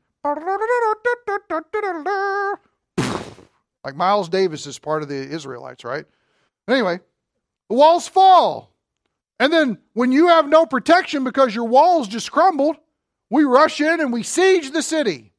like 3.83 3.95
Miles 3.95 4.29
Davis 4.29 4.67
is 4.67 4.77
part 4.79 5.03
of 5.03 5.09
the 5.09 5.15
Israelites, 5.15 5.83
right? 5.83 6.05
Anyway, 6.67 6.99
the 7.69 7.75
walls 7.75 8.07
fall. 8.07 8.71
And 9.39 9.51
then 9.51 9.79
when 9.93 10.11
you 10.11 10.27
have 10.27 10.47
no 10.47 10.65
protection 10.65 11.23
because 11.23 11.55
your 11.55 11.65
walls 11.65 12.07
just 12.07 12.31
crumbled, 12.31 12.77
we 13.29 13.43
rush 13.43 13.81
in 13.81 13.99
and 13.99 14.13
we 14.13 14.21
siege 14.23 14.71
the 14.71 14.83
city. 14.83 15.33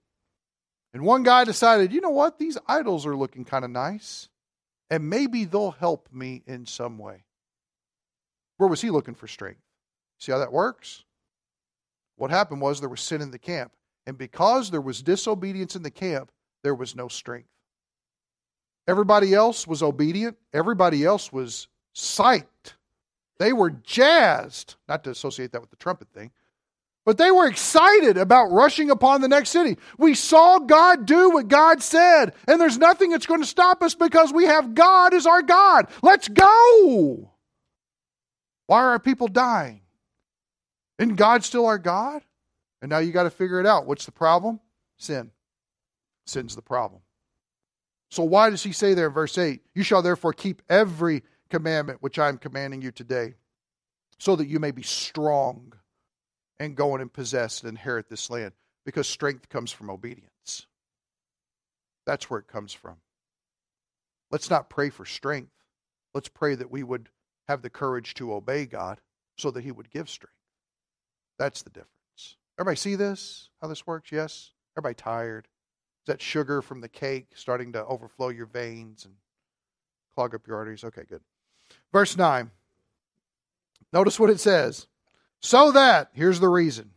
And 0.92 1.04
one 1.04 1.22
guy 1.22 1.44
decided, 1.44 1.92
you 1.92 2.00
know 2.00 2.10
what? 2.10 2.38
These 2.38 2.58
idols 2.66 3.06
are 3.06 3.16
looking 3.16 3.44
kind 3.44 3.64
of 3.64 3.70
nice. 3.70 4.28
And 4.90 5.08
maybe 5.08 5.44
they'll 5.44 5.70
help 5.70 6.08
me 6.12 6.42
in 6.46 6.66
some 6.66 6.98
way. 6.98 7.24
Where 8.56 8.68
was 8.68 8.82
he 8.82 8.90
looking 8.90 9.14
for 9.14 9.26
strength? 9.26 9.62
See 10.18 10.32
how 10.32 10.38
that 10.38 10.52
works? 10.52 11.04
What 12.22 12.30
happened 12.30 12.60
was 12.60 12.78
there 12.78 12.88
was 12.88 13.00
sin 13.00 13.20
in 13.20 13.32
the 13.32 13.38
camp. 13.40 13.72
And 14.06 14.16
because 14.16 14.70
there 14.70 14.80
was 14.80 15.02
disobedience 15.02 15.74
in 15.74 15.82
the 15.82 15.90
camp, 15.90 16.30
there 16.62 16.72
was 16.72 16.94
no 16.94 17.08
strength. 17.08 17.48
Everybody 18.86 19.34
else 19.34 19.66
was 19.66 19.82
obedient, 19.82 20.36
everybody 20.52 21.04
else 21.04 21.32
was 21.32 21.66
psyched. 21.96 22.74
They 23.40 23.52
were 23.52 23.70
jazzed, 23.70 24.76
not 24.88 25.02
to 25.02 25.10
associate 25.10 25.50
that 25.50 25.62
with 25.62 25.70
the 25.70 25.76
trumpet 25.76 26.10
thing, 26.14 26.30
but 27.04 27.18
they 27.18 27.32
were 27.32 27.48
excited 27.48 28.16
about 28.16 28.52
rushing 28.52 28.90
upon 28.90 29.20
the 29.20 29.26
next 29.26 29.50
city. 29.50 29.76
We 29.98 30.14
saw 30.14 30.60
God 30.60 31.06
do 31.06 31.30
what 31.30 31.48
God 31.48 31.82
said, 31.82 32.34
and 32.46 32.60
there's 32.60 32.78
nothing 32.78 33.10
that's 33.10 33.26
going 33.26 33.40
to 33.40 33.46
stop 33.48 33.82
us 33.82 33.96
because 33.96 34.32
we 34.32 34.44
have 34.44 34.76
God 34.76 35.12
as 35.12 35.26
our 35.26 35.42
God. 35.42 35.88
Let's 36.02 36.28
go. 36.28 37.32
Why 38.68 38.78
are 38.78 39.00
people 39.00 39.26
dying? 39.26 39.81
Isn't 41.02 41.16
God 41.16 41.42
still 41.42 41.66
our 41.66 41.78
God? 41.78 42.22
And 42.80 42.88
now 42.88 42.98
you 42.98 43.10
got 43.10 43.24
to 43.24 43.30
figure 43.30 43.58
it 43.58 43.66
out. 43.66 43.86
What's 43.86 44.06
the 44.06 44.12
problem? 44.12 44.60
Sin. 44.98 45.32
Sin's 46.26 46.54
the 46.54 46.62
problem. 46.62 47.00
So 48.12 48.22
why 48.22 48.50
does 48.50 48.62
he 48.62 48.70
say 48.70 48.94
there 48.94 49.08
in 49.08 49.12
verse 49.12 49.36
8, 49.36 49.62
You 49.74 49.82
shall 49.82 50.02
therefore 50.02 50.32
keep 50.32 50.62
every 50.68 51.24
commandment 51.50 52.02
which 52.02 52.20
I 52.20 52.28
am 52.28 52.38
commanding 52.38 52.82
you 52.82 52.92
today, 52.92 53.34
so 54.18 54.36
that 54.36 54.46
you 54.46 54.60
may 54.60 54.70
be 54.70 54.82
strong 54.82 55.72
and 56.60 56.76
go 56.76 56.94
in 56.94 57.00
and 57.00 57.12
possess 57.12 57.62
and 57.62 57.68
inherit 57.68 58.08
this 58.08 58.30
land? 58.30 58.52
Because 58.86 59.08
strength 59.08 59.48
comes 59.48 59.72
from 59.72 59.90
obedience. 59.90 60.68
That's 62.06 62.30
where 62.30 62.38
it 62.38 62.46
comes 62.46 62.72
from. 62.72 62.98
Let's 64.30 64.50
not 64.50 64.70
pray 64.70 64.90
for 64.90 65.04
strength. 65.04 65.50
Let's 66.14 66.28
pray 66.28 66.54
that 66.54 66.70
we 66.70 66.84
would 66.84 67.08
have 67.48 67.62
the 67.62 67.70
courage 67.70 68.14
to 68.14 68.32
obey 68.32 68.66
God 68.66 69.00
so 69.36 69.50
that 69.50 69.64
he 69.64 69.72
would 69.72 69.90
give 69.90 70.08
strength. 70.08 70.36
That's 71.42 71.62
the 71.62 71.70
difference. 71.70 72.36
Everybody 72.56 72.76
see 72.76 72.94
this? 72.94 73.50
How 73.60 73.66
this 73.66 73.84
works? 73.84 74.12
Yes? 74.12 74.52
Everybody 74.76 74.94
tired? 74.94 75.48
Is 76.02 76.06
that 76.06 76.22
sugar 76.22 76.62
from 76.62 76.80
the 76.80 76.88
cake 76.88 77.32
starting 77.34 77.72
to 77.72 77.84
overflow 77.84 78.28
your 78.28 78.46
veins 78.46 79.04
and 79.04 79.14
clog 80.14 80.36
up 80.36 80.46
your 80.46 80.56
arteries? 80.56 80.84
Okay, 80.84 81.02
good. 81.08 81.20
Verse 81.92 82.16
9. 82.16 82.48
Notice 83.92 84.20
what 84.20 84.30
it 84.30 84.38
says. 84.38 84.86
So 85.40 85.72
that, 85.72 86.10
here's 86.12 86.38
the 86.38 86.48
reason, 86.48 86.92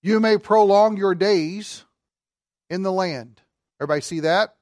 you 0.00 0.20
may 0.20 0.38
prolong 0.38 0.96
your 0.96 1.16
days 1.16 1.84
in 2.70 2.84
the 2.84 2.92
land. 2.92 3.40
Everybody 3.80 4.02
see 4.02 4.20
that? 4.20 4.54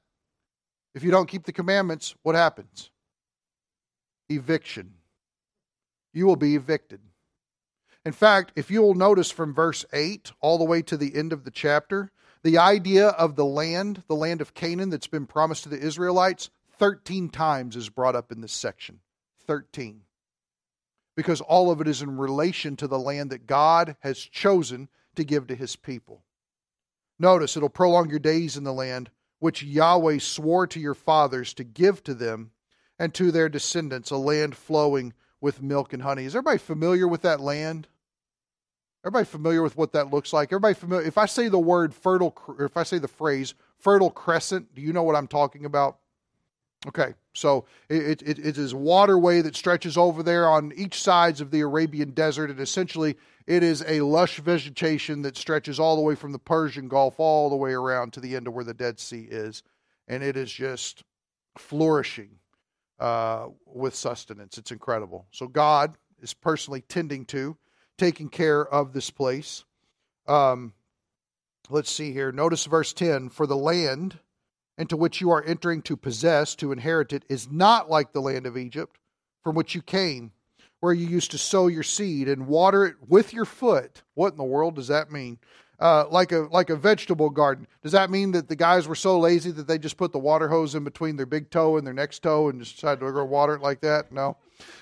If 0.94 1.04
you 1.04 1.10
don't 1.10 1.28
keep 1.28 1.44
the 1.44 1.52
commandments, 1.52 2.14
what 2.22 2.36
happens? 2.36 2.90
Eviction. 4.30 4.94
You 6.14 6.24
will 6.24 6.36
be 6.36 6.56
evicted. 6.56 7.00
In 8.04 8.12
fact, 8.12 8.52
if 8.56 8.70
you'll 8.70 8.94
notice 8.94 9.30
from 9.30 9.54
verse 9.54 9.84
8 9.92 10.32
all 10.40 10.56
the 10.56 10.64
way 10.64 10.80
to 10.82 10.96
the 10.96 11.14
end 11.14 11.32
of 11.32 11.44
the 11.44 11.50
chapter, 11.50 12.10
the 12.42 12.56
idea 12.56 13.08
of 13.08 13.36
the 13.36 13.44
land, 13.44 14.02
the 14.08 14.16
land 14.16 14.40
of 14.40 14.54
Canaan 14.54 14.88
that's 14.88 15.06
been 15.06 15.26
promised 15.26 15.64
to 15.64 15.68
the 15.68 15.78
Israelites, 15.78 16.48
13 16.78 17.28
times 17.28 17.76
is 17.76 17.90
brought 17.90 18.16
up 18.16 18.32
in 18.32 18.40
this 18.40 18.54
section. 18.54 19.00
13. 19.46 20.02
Because 21.14 21.42
all 21.42 21.70
of 21.70 21.82
it 21.82 21.88
is 21.88 22.00
in 22.00 22.16
relation 22.16 22.76
to 22.76 22.86
the 22.86 22.98
land 22.98 23.30
that 23.30 23.46
God 23.46 23.96
has 24.00 24.18
chosen 24.18 24.88
to 25.16 25.24
give 25.24 25.46
to 25.48 25.54
his 25.54 25.76
people. 25.76 26.24
Notice 27.18 27.56
it'll 27.56 27.68
prolong 27.68 28.08
your 28.08 28.18
days 28.18 28.56
in 28.56 28.64
the 28.64 28.72
land 28.72 29.10
which 29.40 29.62
Yahweh 29.62 30.18
swore 30.18 30.66
to 30.68 30.80
your 30.80 30.94
fathers 30.94 31.52
to 31.54 31.64
give 31.64 32.02
to 32.04 32.14
them 32.14 32.52
and 32.98 33.12
to 33.14 33.30
their 33.30 33.48
descendants, 33.50 34.10
a 34.10 34.16
land 34.16 34.56
flowing 34.56 35.12
with 35.40 35.62
milk 35.62 35.92
and 35.92 36.02
honey. 36.02 36.24
Is 36.24 36.34
everybody 36.34 36.58
familiar 36.58 37.08
with 37.08 37.22
that 37.22 37.40
land? 37.40 37.88
Everybody 39.04 39.24
familiar 39.24 39.62
with 39.62 39.76
what 39.76 39.92
that 39.92 40.10
looks 40.10 40.32
like? 40.32 40.48
Everybody 40.52 40.74
familiar? 40.74 41.06
If 41.06 41.16
I 41.16 41.26
say 41.26 41.48
the 41.48 41.58
word 41.58 41.94
fertile, 41.94 42.36
or 42.46 42.64
if 42.64 42.76
I 42.76 42.82
say 42.82 42.98
the 42.98 43.08
phrase 43.08 43.54
fertile 43.78 44.10
crescent, 44.10 44.74
do 44.74 44.82
you 44.82 44.92
know 44.92 45.02
what 45.02 45.16
I'm 45.16 45.26
talking 45.26 45.64
about? 45.64 45.98
Okay, 46.86 47.14
so 47.34 47.66
it, 47.90 48.22
it, 48.22 48.38
it 48.38 48.58
is 48.58 48.74
waterway 48.74 49.42
that 49.42 49.54
stretches 49.54 49.98
over 49.98 50.22
there 50.22 50.48
on 50.48 50.72
each 50.74 51.02
sides 51.02 51.42
of 51.42 51.50
the 51.50 51.60
Arabian 51.60 52.10
desert, 52.12 52.50
and 52.50 52.58
essentially 52.58 53.16
it 53.46 53.62
is 53.62 53.84
a 53.86 54.00
lush 54.00 54.40
vegetation 54.40 55.20
that 55.22 55.36
stretches 55.36 55.78
all 55.78 55.96
the 55.96 56.02
way 56.02 56.14
from 56.14 56.32
the 56.32 56.38
Persian 56.38 56.88
Gulf 56.88 57.16
all 57.18 57.50
the 57.50 57.56
way 57.56 57.72
around 57.72 58.14
to 58.14 58.20
the 58.20 58.34
end 58.34 58.46
of 58.46 58.54
where 58.54 58.64
the 58.64 58.72
Dead 58.72 58.98
Sea 58.98 59.26
is, 59.30 59.62
and 60.08 60.22
it 60.22 60.38
is 60.38 60.50
just 60.50 61.04
flourishing 61.58 62.30
uh, 62.98 63.48
with 63.66 63.94
sustenance. 63.94 64.56
It's 64.56 64.72
incredible. 64.72 65.26
So 65.32 65.48
God 65.48 65.96
is 66.22 66.32
personally 66.32 66.82
tending 66.82 67.26
to, 67.26 67.56
taking 68.00 68.30
care 68.30 68.66
of 68.66 68.94
this 68.94 69.10
place. 69.10 69.64
Um, 70.26 70.72
let's 71.68 71.90
see 71.90 72.12
here. 72.12 72.32
Notice 72.32 72.64
verse 72.64 72.94
10 72.94 73.28
For 73.28 73.46
the 73.46 73.56
land 73.56 74.18
into 74.78 74.96
which 74.96 75.20
you 75.20 75.30
are 75.30 75.44
entering 75.44 75.82
to 75.82 75.98
possess, 75.98 76.54
to 76.56 76.72
inherit 76.72 77.12
it, 77.12 77.24
is 77.28 77.50
not 77.50 77.90
like 77.90 78.12
the 78.12 78.22
land 78.22 78.46
of 78.46 78.56
Egypt 78.56 78.96
from 79.44 79.54
which 79.54 79.74
you 79.74 79.82
came, 79.82 80.32
where 80.80 80.94
you 80.94 81.06
used 81.06 81.30
to 81.32 81.38
sow 81.38 81.66
your 81.66 81.82
seed 81.82 82.26
and 82.26 82.46
water 82.46 82.86
it 82.86 82.96
with 83.06 83.34
your 83.34 83.44
foot. 83.44 84.02
What 84.14 84.32
in 84.32 84.38
the 84.38 84.44
world 84.44 84.76
does 84.76 84.88
that 84.88 85.12
mean? 85.12 85.38
Uh, 85.80 86.04
like 86.10 86.30
a 86.30 86.40
like 86.50 86.70
a 86.70 86.76
vegetable 86.76 87.30
garden. 87.30 87.66
Does 87.82 87.92
that 87.92 88.10
mean 88.10 88.32
that 88.32 88.48
the 88.48 88.56
guys 88.56 88.86
were 88.86 88.94
so 88.94 89.18
lazy 89.18 89.50
that 89.52 89.66
they 89.66 89.78
just 89.78 89.96
put 89.96 90.12
the 90.12 90.18
water 90.18 90.48
hose 90.48 90.74
in 90.74 90.84
between 90.84 91.16
their 91.16 91.26
big 91.26 91.50
toe 91.50 91.78
and 91.78 91.86
their 91.86 91.94
next 91.94 92.22
toe 92.22 92.48
and 92.48 92.60
just 92.60 92.76
decided 92.76 93.00
to 93.00 93.12
go 93.12 93.24
water 93.24 93.54
it 93.54 93.62
like 93.62 93.80
that? 93.80 94.12
No. 94.12 94.36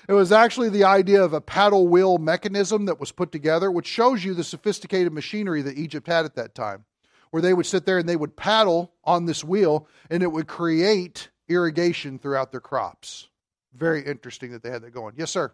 It 0.09 0.13
was 0.13 0.33
actually 0.33 0.69
the 0.69 0.83
idea 0.83 1.23
of 1.23 1.31
a 1.31 1.39
paddle 1.39 1.87
wheel 1.87 2.17
mechanism 2.17 2.85
that 2.85 2.99
was 2.99 3.13
put 3.13 3.31
together, 3.31 3.71
which 3.71 3.87
shows 3.87 4.25
you 4.25 4.33
the 4.33 4.43
sophisticated 4.43 5.13
machinery 5.13 5.61
that 5.61 5.77
Egypt 5.77 6.07
had 6.07 6.25
at 6.25 6.35
that 6.35 6.53
time, 6.53 6.83
where 7.31 7.41
they 7.41 7.53
would 7.53 7.65
sit 7.65 7.85
there 7.85 7.97
and 7.97 8.09
they 8.09 8.17
would 8.17 8.35
paddle 8.35 8.91
on 9.05 9.25
this 9.25 9.41
wheel 9.41 9.87
and 10.09 10.21
it 10.21 10.31
would 10.31 10.47
create 10.47 11.29
irrigation 11.47 12.19
throughout 12.19 12.51
their 12.51 12.59
crops. 12.59 13.29
Very 13.73 14.03
interesting 14.03 14.51
that 14.51 14.63
they 14.63 14.69
had 14.69 14.81
that 14.81 14.93
going. 14.93 15.13
Yes, 15.17 15.31
sir. 15.31 15.53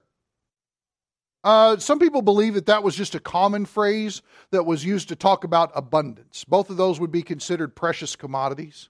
Uh, 1.46 1.78
some 1.78 2.00
people 2.00 2.24
believe 2.24 2.56
that 2.56 2.66
that 2.66 2.82
was 2.82 2.96
just 2.96 3.14
a 3.14 3.20
common 3.20 3.66
phrase 3.66 4.24
that 4.50 4.64
was 4.64 4.84
used 4.84 5.10
to 5.10 5.16
talk 5.16 5.44
about 5.44 5.72
abundance. 5.76 6.44
Both 6.44 6.72
of 6.72 6.78
those 6.78 7.00
would 7.00 7.12
be 7.12 7.22
considered 7.22 7.76
precious 7.76 8.16
commodities. 8.16 8.90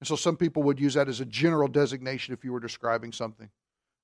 And 0.00 0.08
so 0.08 0.16
some 0.16 0.36
people 0.36 0.64
would 0.64 0.80
use 0.80 0.94
that 0.94 1.08
as 1.08 1.20
a 1.20 1.24
general 1.24 1.68
designation 1.68 2.34
if 2.34 2.44
you 2.44 2.52
were 2.52 2.58
describing 2.58 3.12
something. 3.12 3.48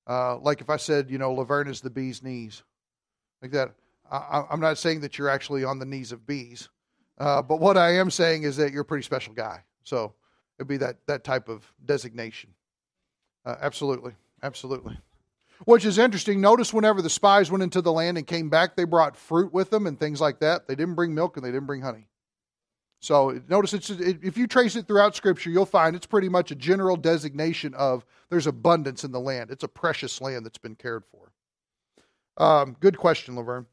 Uh, 0.07 0.37
like 0.37 0.61
if 0.61 0.69
I 0.69 0.77
said, 0.77 1.11
you 1.11 1.17
know, 1.17 1.33
Laverne 1.33 1.67
is 1.67 1.81
the 1.81 1.89
bee's 1.89 2.23
knees, 2.23 2.63
like 3.41 3.51
that. 3.51 3.73
I, 4.09 4.45
am 4.51 4.61
not 4.61 4.77
saying 4.77 5.01
that 5.01 5.17
you're 5.17 5.29
actually 5.29 5.65
on 5.65 5.77
the 5.77 5.85
knees 5.85 6.13
of 6.13 6.25
bees, 6.25 6.69
uh, 7.17 7.41
but 7.41 7.59
what 7.59 7.75
I 7.75 7.95
am 7.95 8.09
saying 8.09 8.43
is 8.43 8.55
that 8.55 8.71
you're 8.71 8.83
a 8.83 8.85
pretty 8.85 9.03
special 9.03 9.33
guy. 9.33 9.63
So 9.83 10.13
it'd 10.57 10.69
be 10.69 10.77
that, 10.77 10.99
that 11.07 11.25
type 11.25 11.49
of 11.49 11.69
designation. 11.83 12.51
Uh, 13.45 13.55
absolutely. 13.59 14.13
Absolutely. 14.43 14.97
Which 15.63 15.85
is 15.85 15.97
interesting. 15.97 16.41
Notice 16.41 16.73
whenever 16.73 17.01
the 17.01 17.09
spies 17.09 17.49
went 17.49 17.63
into 17.63 17.81
the 17.81 17.91
land 17.91 18.17
and 18.17 18.27
came 18.27 18.49
back, 18.49 18.75
they 18.75 18.83
brought 18.83 19.15
fruit 19.15 19.53
with 19.53 19.69
them 19.69 19.87
and 19.87 19.97
things 19.97 20.19
like 20.19 20.39
that. 20.41 20.67
They 20.67 20.75
didn't 20.75 20.95
bring 20.95 21.15
milk 21.15 21.37
and 21.37 21.45
they 21.45 21.51
didn't 21.51 21.67
bring 21.67 21.81
honey. 21.81 22.07
So 22.99 23.39
notice 23.47 23.73
it's 23.73 23.89
if 23.89 24.37
you 24.37 24.47
trace 24.47 24.75
it 24.75 24.87
throughout 24.87 25.15
Scripture, 25.15 25.49
you'll 25.49 25.65
find 25.65 25.95
it's 25.95 26.07
pretty 26.07 26.27
much 26.27 26.51
a 26.51 26.55
general 26.55 26.97
designation 26.97 27.73
of 27.75 28.05
there's 28.29 28.47
abundance 28.47 29.03
in 29.03 29.11
the 29.11 29.19
land. 29.19 29.51
It's 29.51 29.63
a 29.63 29.67
precious 29.67 30.19
land 30.21 30.45
that's 30.45 30.57
been 30.57 30.75
cared 30.75 31.03
for. 31.05 31.31
Um, 32.43 32.75
good 32.79 32.97
question, 32.97 33.35
Laverne. 33.35 33.67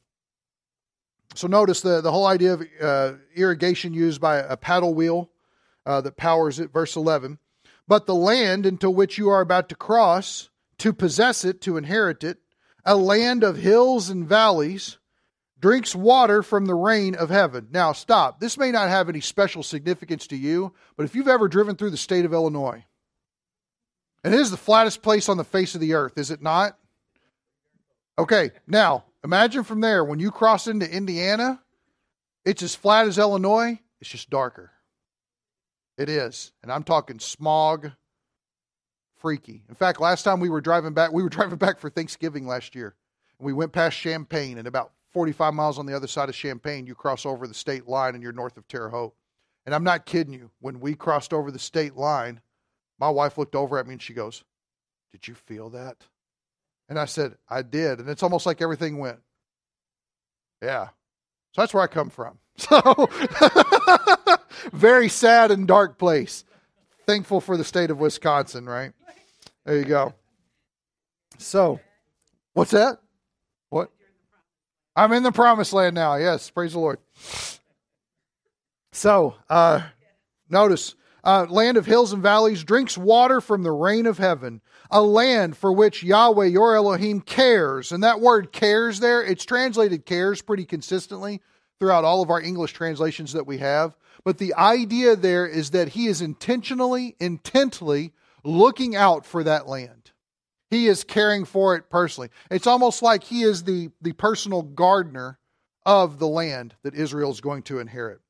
So 1.35 1.49
notice 1.49 1.81
the, 1.81 2.01
the 2.01 2.13
whole 2.13 2.27
idea 2.27 2.55
of 2.55 2.63
uh, 2.81 3.13
irrigation 3.35 3.95
used 3.95 4.21
by 4.21 4.37
a 4.37 4.57
paddle 4.57 4.93
wheel 4.93 5.31
uh, 5.87 6.01
that 6.03 6.17
powers 6.17 6.61
it. 6.61 6.73
Verse 6.73 6.95
11. 6.95 7.39
But 7.89 8.07
the 8.07 8.15
land 8.15 8.67
into 8.67 8.91
which 8.91 9.19
you 9.19 9.31
are 9.31 9.41
about 9.41 9.69
to 9.71 9.75
cross 9.75 10.51
to 10.83 10.93
possess 10.93 11.45
it, 11.45 11.61
to 11.61 11.77
inherit 11.77 12.25
it, 12.25 12.39
a 12.85 12.97
land 12.97 13.45
of 13.45 13.57
hills 13.57 14.11
and 14.11 14.27
valleys, 14.27 14.99
drinks 15.61 15.95
water 15.95 16.43
from 16.43 16.67
the 16.67 16.75
rain 16.75 17.15
of 17.15 17.31
heaven. 17.31 17.69
Now, 17.71 17.93
stop. 17.93 18.41
This 18.41 18.59
may 18.59 18.73
not 18.73 18.89
have 18.89 19.09
any 19.09 19.21
special 19.21 19.63
significance 19.63 20.27
to 20.27 20.37
you, 20.37 20.75
but 20.97 21.05
if 21.05 21.15
you've 21.15 21.29
ever 21.29 21.47
driven 21.47 21.77
through 21.77 21.91
the 21.91 21.97
state 21.97 22.25
of 22.25 22.33
Illinois, 22.33 22.85
and 24.25 24.35
it 24.35 24.41
is 24.41 24.51
the 24.51 24.57
flattest 24.57 25.03
place 25.03 25.29
on 25.29 25.37
the 25.37 25.45
face 25.45 25.77
of 25.77 25.81
the 25.81 25.95
earth, 25.95 26.19
is 26.19 26.33
it 26.33 26.43
not? 26.43 26.77
Okay, 28.19 28.51
now 28.67 29.05
imagine 29.23 29.63
from 29.63 29.83
there 29.83 30.05
when 30.05 30.19
you 30.19 30.33
cross 30.33 30.67
into 30.67 30.93
Indiana, 30.93 31.61
it's 32.45 32.65
as 32.65 32.75
flat 32.75 33.07
as 33.07 33.19
Illinois, 33.19 33.79
it's 34.01 34.11
just 34.11 34.31
darker. 34.31 34.73
It 35.97 36.09
is. 36.09 36.51
And 36.61 36.73
I'm 36.73 36.83
talking 36.83 37.21
smog, 37.21 37.93
freaky. 39.23 39.63
In 39.69 39.75
fact, 39.75 40.01
last 40.01 40.25
time 40.25 40.41
we 40.41 40.51
were 40.51 40.61
driving 40.61 40.93
back, 40.93 41.13
we 41.13 41.23
were 41.23 41.29
driving 41.31 41.57
back 41.57 41.79
for 41.79 41.89
Thanksgiving 41.89 42.47
last 42.47 42.75
year. 42.75 42.95
And 43.39 43.47
we 43.47 43.55
went 43.55 43.73
past 43.73 43.97
Champaign, 43.97 44.59
and 44.59 44.69
about 44.69 44.93
45 45.13 45.55
miles 45.55 45.79
on 45.79 45.87
the 45.87 45.95
other 45.95 46.07
side 46.07 46.29
of 46.29 46.35
Champaign, 46.35 46.87
you 46.87 46.95
cross 46.95 47.25
over 47.25 47.47
the 47.47 47.55
state 47.55 47.87
line 47.87 48.15
and 48.15 48.23
you're 48.23 48.33
north 48.33 48.57
of 48.57 48.67
Terre 48.67 48.91
Haute. 48.91 49.15
And 49.65 49.75
I'm 49.75 49.85
not 49.85 50.07
kidding 50.07 50.35
you. 50.35 50.51
When 50.61 50.81
we 50.81 50.95
crossed 50.95 51.33
over 51.33 51.51
the 51.51 51.59
state 51.59 51.97
line, 51.97 52.41
my 52.99 53.11
wife 53.11 53.39
looked 53.39 53.55
over 53.55 53.79
at 53.79 53.87
me 53.87 53.95
and 53.95 54.03
she 54.03 54.15
goes, 54.15 54.43
Did 55.13 55.29
you 55.29 55.35
feel 55.35 55.71
that? 55.71 55.97
And 56.89 56.99
I 56.99 57.05
said, 57.05 57.37
I 57.49 57.63
did. 57.63 58.01
And 58.01 58.09
it's 58.09 58.23
almost 58.23 58.45
like 58.47 58.61
everything 58.61 58.99
went, 58.99 59.21
Yeah. 60.61 60.89
So 61.53 61.63
that's 61.63 61.75
where 61.75 61.83
I 61.83 61.89
come 61.89 62.11
from. 62.11 62.39
So, 62.59 63.09
very 64.75 65.09
sad 65.09 65.51
and 65.51 65.67
dark 65.67 65.99
place. 65.99 66.45
Thankful 67.07 67.41
for 67.41 67.57
the 67.57 67.65
state 67.65 67.91
of 67.91 67.99
Wisconsin, 67.99 68.67
right? 68.67 68.93
There 69.65 69.79
you 69.79 69.85
go. 69.85 70.15
So, 71.39 71.81
what's 72.55 72.73
that? 72.73 72.99
What? 73.71 73.91
I'm 74.97 75.13
in 75.13 75.23
the 75.23 75.33
promised 75.33 75.73
land 75.73 75.95
now. 75.95 76.17
Yes, 76.17 76.51
praise 76.51 76.73
the 76.73 76.81
Lord. 76.81 76.99
So, 78.93 79.37
uh, 79.49 79.83
notice, 80.51 80.95
uh, 81.25 81.47
land 81.49 81.77
of 81.77 81.87
hills 81.87 82.13
and 82.13 82.23
valleys 82.23 82.65
drinks 82.65 82.99
water 82.99 83.41
from 83.41 83.63
the 83.63 83.71
rain 83.71 84.07
of 84.07 84.19
heaven, 84.19 84.61
a 84.91 85.01
land 85.01 85.57
for 85.57 85.73
which 85.73 86.03
Yahweh 86.03 86.47
your 86.47 86.77
Elohim 86.77 87.21
cares. 87.21 87.93
And 87.93 88.03
that 88.03 88.21
word 88.21 88.53
cares 88.53 89.01
there, 89.01 89.23
it's 89.23 89.45
translated 89.45 90.05
cares 90.05 90.43
pretty 90.43 90.65
consistently 90.65 91.41
throughout 91.79 92.05
all 92.05 92.23
of 92.23 92.31
our 92.31 92.41
English 92.41 92.73
translations 92.73 93.33
that 93.33 93.47
we 93.47 93.59
have. 93.59 93.97
But 94.25 94.39
the 94.39 94.55
idea 94.55 95.17
there 95.17 95.47
is 95.47 95.71
that 95.71 95.91
he 95.91 96.07
is 96.07 96.21
intentionally, 96.21 97.17
intently 97.19 98.13
looking 98.45 98.97
out 98.97 99.27
for 99.27 99.45
that 99.45 99.69
land. 99.69 100.13
He 100.71 100.87
is 100.87 101.05
caring 101.05 101.45
for 101.45 101.77
it 101.77 101.91
personally. 101.91 102.31
It's 102.51 102.67
almost 102.67 103.03
like 103.03 103.25
he 103.25 103.43
is 103.43 103.65
the, 103.65 103.91
the 104.01 104.13
personal 104.13 104.63
gardener 104.63 105.39
of 105.85 106.19
the 106.19 106.29
land 106.29 106.75
that 106.83 106.95
Israel 106.95 107.31
is 107.31 107.41
going 107.41 107.63
to 107.65 107.79
inherit. 107.79 108.21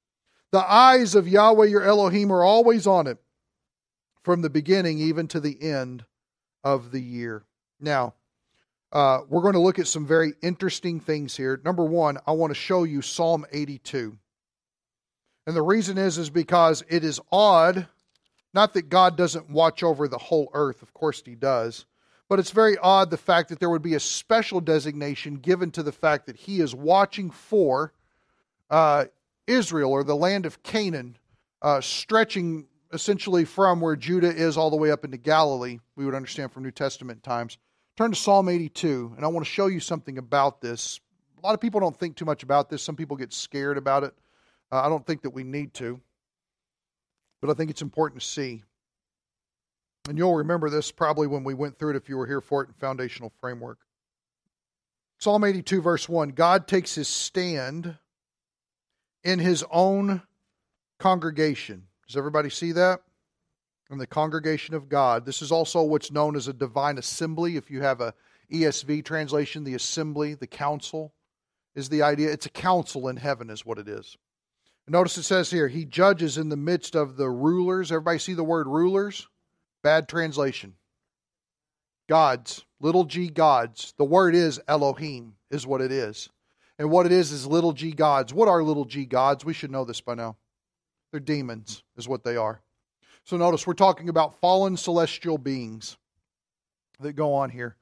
The 0.51 0.71
eyes 0.71 1.15
of 1.15 1.29
Yahweh 1.29 1.67
your 1.67 1.83
Elohim 1.83 2.33
are 2.33 2.43
always 2.43 2.87
on 2.87 3.07
it, 3.07 3.19
from 4.23 4.43
the 4.43 4.51
beginning 4.51 4.99
even 4.99 5.29
to 5.29 5.41
the 5.41 5.61
end 5.63 6.05
of 6.65 6.91
the 6.91 7.01
year. 7.01 7.45
Now, 7.81 8.15
uh, 8.93 9.21
we're 9.29 9.41
going 9.41 9.55
to 9.55 9.61
look 9.61 9.79
at 9.79 9.87
some 9.87 10.07
very 10.07 10.35
interesting 10.43 11.01
things 11.01 11.37
here. 11.37 11.61
Number 11.65 11.85
one, 11.85 12.19
I 12.27 12.33
want 12.33 12.51
to 12.51 12.59
show 12.59 12.85
you 12.85 13.01
Psalm 13.03 13.47
82. 13.51 14.19
And 15.47 15.57
the 15.57 15.63
reason 15.63 15.97
is, 15.97 16.19
is 16.19 16.31
because 16.31 16.85
it 16.89 17.03
is 17.03 17.19
odd, 17.33 17.89
not 18.55 18.75
that 18.75 18.89
God 18.89 19.17
doesn't 19.17 19.51
watch 19.51 19.83
over 19.83 20.09
the 20.09 20.19
whole 20.19 20.51
earth, 20.53 20.83
of 20.83 20.93
course 20.95 21.23
he 21.25 21.35
does, 21.35 21.87
but 22.29 22.39
it's 22.39 22.51
very 22.51 22.79
odd 22.79 23.11
the 23.11 23.17
fact 23.17 23.49
that 23.49 23.61
there 23.61 23.71
would 23.71 23.83
be 23.83 23.95
a 23.95 24.01
special 24.01 24.61
designation 24.61 25.37
given 25.37 25.71
to 25.73 25.83
the 25.83 25.93
fact 25.93 26.27
that 26.27 26.37
he 26.37 26.61
is 26.61 26.75
watching 26.75 27.31
for 27.31 27.93
uh, 28.71 29.07
Israel 29.47 29.93
or 29.93 30.05
the 30.05 30.17
land 30.17 30.47
of 30.47 30.63
Canaan, 30.63 31.17
uh, 31.61 31.81
stretching 31.81 32.67
essentially 32.93 33.45
from 33.45 33.81
where 33.81 33.97
Judah 33.97 34.35
is 34.35 34.57
all 34.57 34.71
the 34.71 34.77
way 34.77 34.91
up 34.91 35.05
into 35.05 35.17
Galilee, 35.17 35.79
we 35.97 36.05
would 36.05 36.15
understand 36.15 36.53
from 36.53 36.63
New 36.63 36.71
Testament 36.71 37.23
times. 37.23 37.59
Turn 37.97 38.11
to 38.11 38.17
Psalm 38.17 38.49
82, 38.49 39.15
and 39.17 39.25
I 39.25 39.29
want 39.29 39.45
to 39.47 39.53
show 39.53 39.67
you 39.67 39.81
something 39.81 40.19
about 40.19 40.61
this. 40.61 41.01
A 41.43 41.47
lot 41.47 41.55
of 41.55 41.61
people 41.61 41.81
don't 41.81 41.99
think 41.99 42.17
too 42.17 42.25
much 42.25 42.43
about 42.43 42.71
this. 42.71 42.83
Some 42.83 42.97
people 42.97 43.17
get 43.17 43.33
scared 43.33 43.77
about 43.77 44.05
it. 44.05 44.15
Uh, 44.71 44.81
I 44.81 44.89
don't 44.89 45.07
think 45.07 45.23
that 45.23 45.31
we 45.31 45.45
need 45.45 45.75
to, 45.75 46.01
but 47.43 47.51
I 47.51 47.55
think 47.55 47.71
it's 47.71 47.83
important 47.83 48.23
to 48.23 48.27
see. 48.27 48.63
And 50.09 50.17
you'll 50.17 50.37
remember 50.37 50.71
this 50.71 50.91
probably 50.91 51.27
when 51.27 51.45
we 51.45 51.55
went 51.55 51.79
through 51.79 51.91
it 51.91 51.97
if 51.97 52.09
you 52.09 52.17
were 52.17 52.27
here 52.27 52.41
for 52.41 52.63
it 52.63 52.69
in 52.69 52.75
foundational 52.75 53.33
framework. 53.41 53.79
Psalm 55.19 55.45
82, 55.45 55.83
verse 55.83 56.09
1 56.09 56.31
God 56.31 56.67
takes 56.67 56.95
his 56.95 57.09
stand 57.09 57.99
in 59.25 59.39
his 59.41 59.65
own 59.71 60.23
congregation. 60.99 61.89
Does 62.07 62.17
everybody 62.17 62.49
see 62.49 62.73
that? 62.73 63.01
In 63.91 63.99
the 63.99 64.07
congregation 64.07 64.75
of 64.75 64.89
God. 64.89 65.27
This 65.27 65.43
is 65.43 65.53
also 65.53 65.83
what's 65.83 66.11
known 66.11 66.37
as 66.37 66.49
a 66.49 66.53
divine 66.53 66.97
assembly. 66.97 67.57
If 67.57 67.71
you 67.71 67.83
have 67.83 68.01
a 68.01 68.15
ESV 68.53 69.05
translation, 69.05 69.65
the 69.65 69.75
assembly, 69.75 70.35
the 70.35 70.47
council 70.47 71.13
is 71.75 71.89
the 71.89 72.03
idea. 72.03 72.31
It's 72.31 72.47
a 72.47 72.51
council 72.51 73.09
in 73.09 73.17
heaven, 73.17 73.51
is 73.51 73.67
what 73.67 73.79
it 73.79 73.89
is. 73.89 74.17
Notice 74.89 75.17
it 75.17 75.23
says 75.23 75.51
here, 75.51 75.69
He 75.69 75.85
judges 75.85 76.39
in 76.39 76.49
the 76.49 76.57
midst 76.57 76.95
of 76.95 77.17
the 77.17 77.31
rulers. 77.31 77.93
Everybody 77.93 78.19
see 78.19 78.35
the 78.35 78.45
word 78.45 78.67
rulers? 78.67 79.29
Bad 79.83 80.09
translation. 80.09 80.75
Gods, 82.09 82.65
little 82.81 83.05
g 83.05 83.29
gods. 83.29 83.95
The 83.97 84.05
word 84.05 84.35
is 84.35 84.61
Elohim, 84.69 85.35
is 85.51 85.67
what 85.67 85.81
it 85.81 85.93
is. 85.93 86.29
And 86.79 86.91
what 86.91 87.07
it 87.07 87.13
is 87.13 87.31
is 87.31 87.47
little 87.47 87.73
g 87.73 87.93
gods. 87.93 88.35
What 88.35 88.49
are 88.49 88.63
little 88.63 88.85
g 88.85 89.07
gods? 89.07 89.45
We 89.45 89.55
should 89.55 89.71
know 89.71 89.85
this 89.85 90.01
by 90.01 90.15
now. 90.15 90.37
They're 91.11 91.21
demons, 91.21 91.83
is 91.97 92.09
what 92.09 92.25
they 92.25 92.37
are. 92.37 92.61
So 93.25 93.37
notice 93.37 93.67
we're 93.67 93.75
talking 93.75 94.09
about 94.09 94.41
fallen 94.41 94.77
celestial 94.77 95.39
beings 95.39 95.97
that 97.01 97.13
go 97.13 97.35
on 97.35 97.51
here. 97.51 97.77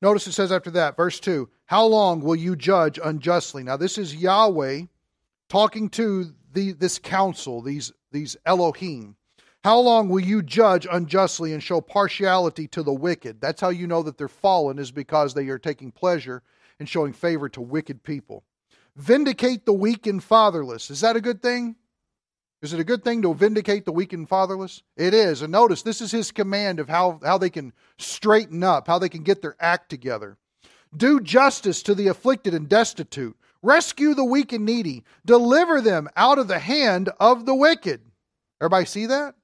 Notice 0.00 0.26
it 0.26 0.32
says 0.32 0.52
after 0.52 0.70
that, 0.72 0.96
verse 0.96 1.20
2 1.20 1.48
How 1.66 1.84
long 1.84 2.20
will 2.20 2.36
you 2.36 2.56
judge 2.56 2.98
unjustly? 3.02 3.62
Now, 3.62 3.76
this 3.76 3.98
is 3.98 4.14
Yahweh 4.14 4.82
talking 5.48 5.88
to 5.90 6.32
the, 6.56 6.72
this 6.72 6.98
council, 6.98 7.60
these, 7.60 7.92
these 8.10 8.36
Elohim. 8.44 9.14
How 9.62 9.78
long 9.78 10.08
will 10.08 10.20
you 10.20 10.42
judge 10.42 10.86
unjustly 10.90 11.52
and 11.52 11.62
show 11.62 11.80
partiality 11.80 12.66
to 12.68 12.82
the 12.82 12.92
wicked? 12.92 13.40
That's 13.40 13.60
how 13.60 13.68
you 13.68 13.86
know 13.86 14.02
that 14.02 14.16
they're 14.16 14.28
fallen, 14.28 14.78
is 14.78 14.90
because 14.90 15.34
they 15.34 15.48
are 15.48 15.58
taking 15.58 15.92
pleasure 15.92 16.42
in 16.80 16.86
showing 16.86 17.12
favor 17.12 17.48
to 17.50 17.60
wicked 17.60 18.02
people. 18.02 18.42
Vindicate 18.96 19.66
the 19.66 19.72
weak 19.72 20.06
and 20.06 20.22
fatherless. 20.22 20.90
Is 20.90 21.02
that 21.02 21.16
a 21.16 21.20
good 21.20 21.42
thing? 21.42 21.76
Is 22.62 22.72
it 22.72 22.80
a 22.80 22.84
good 22.84 23.04
thing 23.04 23.20
to 23.22 23.34
vindicate 23.34 23.84
the 23.84 23.92
weak 23.92 24.14
and 24.14 24.26
fatherless? 24.26 24.82
It 24.96 25.12
is. 25.12 25.42
And 25.42 25.52
notice, 25.52 25.82
this 25.82 26.00
is 26.00 26.10
his 26.10 26.32
command 26.32 26.80
of 26.80 26.88
how, 26.88 27.20
how 27.22 27.36
they 27.36 27.50
can 27.50 27.74
straighten 27.98 28.62
up, 28.62 28.86
how 28.86 28.98
they 28.98 29.10
can 29.10 29.24
get 29.24 29.42
their 29.42 29.56
act 29.60 29.90
together. 29.90 30.38
Do 30.96 31.20
justice 31.20 31.82
to 31.82 31.94
the 31.94 32.08
afflicted 32.08 32.54
and 32.54 32.66
destitute. 32.66 33.36
Rescue 33.62 34.14
the 34.14 34.24
weak 34.24 34.52
and 34.52 34.64
needy. 34.64 35.04
Deliver 35.24 35.80
them 35.80 36.08
out 36.16 36.38
of 36.38 36.48
the 36.48 36.58
hand 36.58 37.10
of 37.18 37.46
the 37.46 37.54
wicked. 37.54 38.00
Everybody 38.60 38.86
see 38.86 39.06
that? 39.06 39.34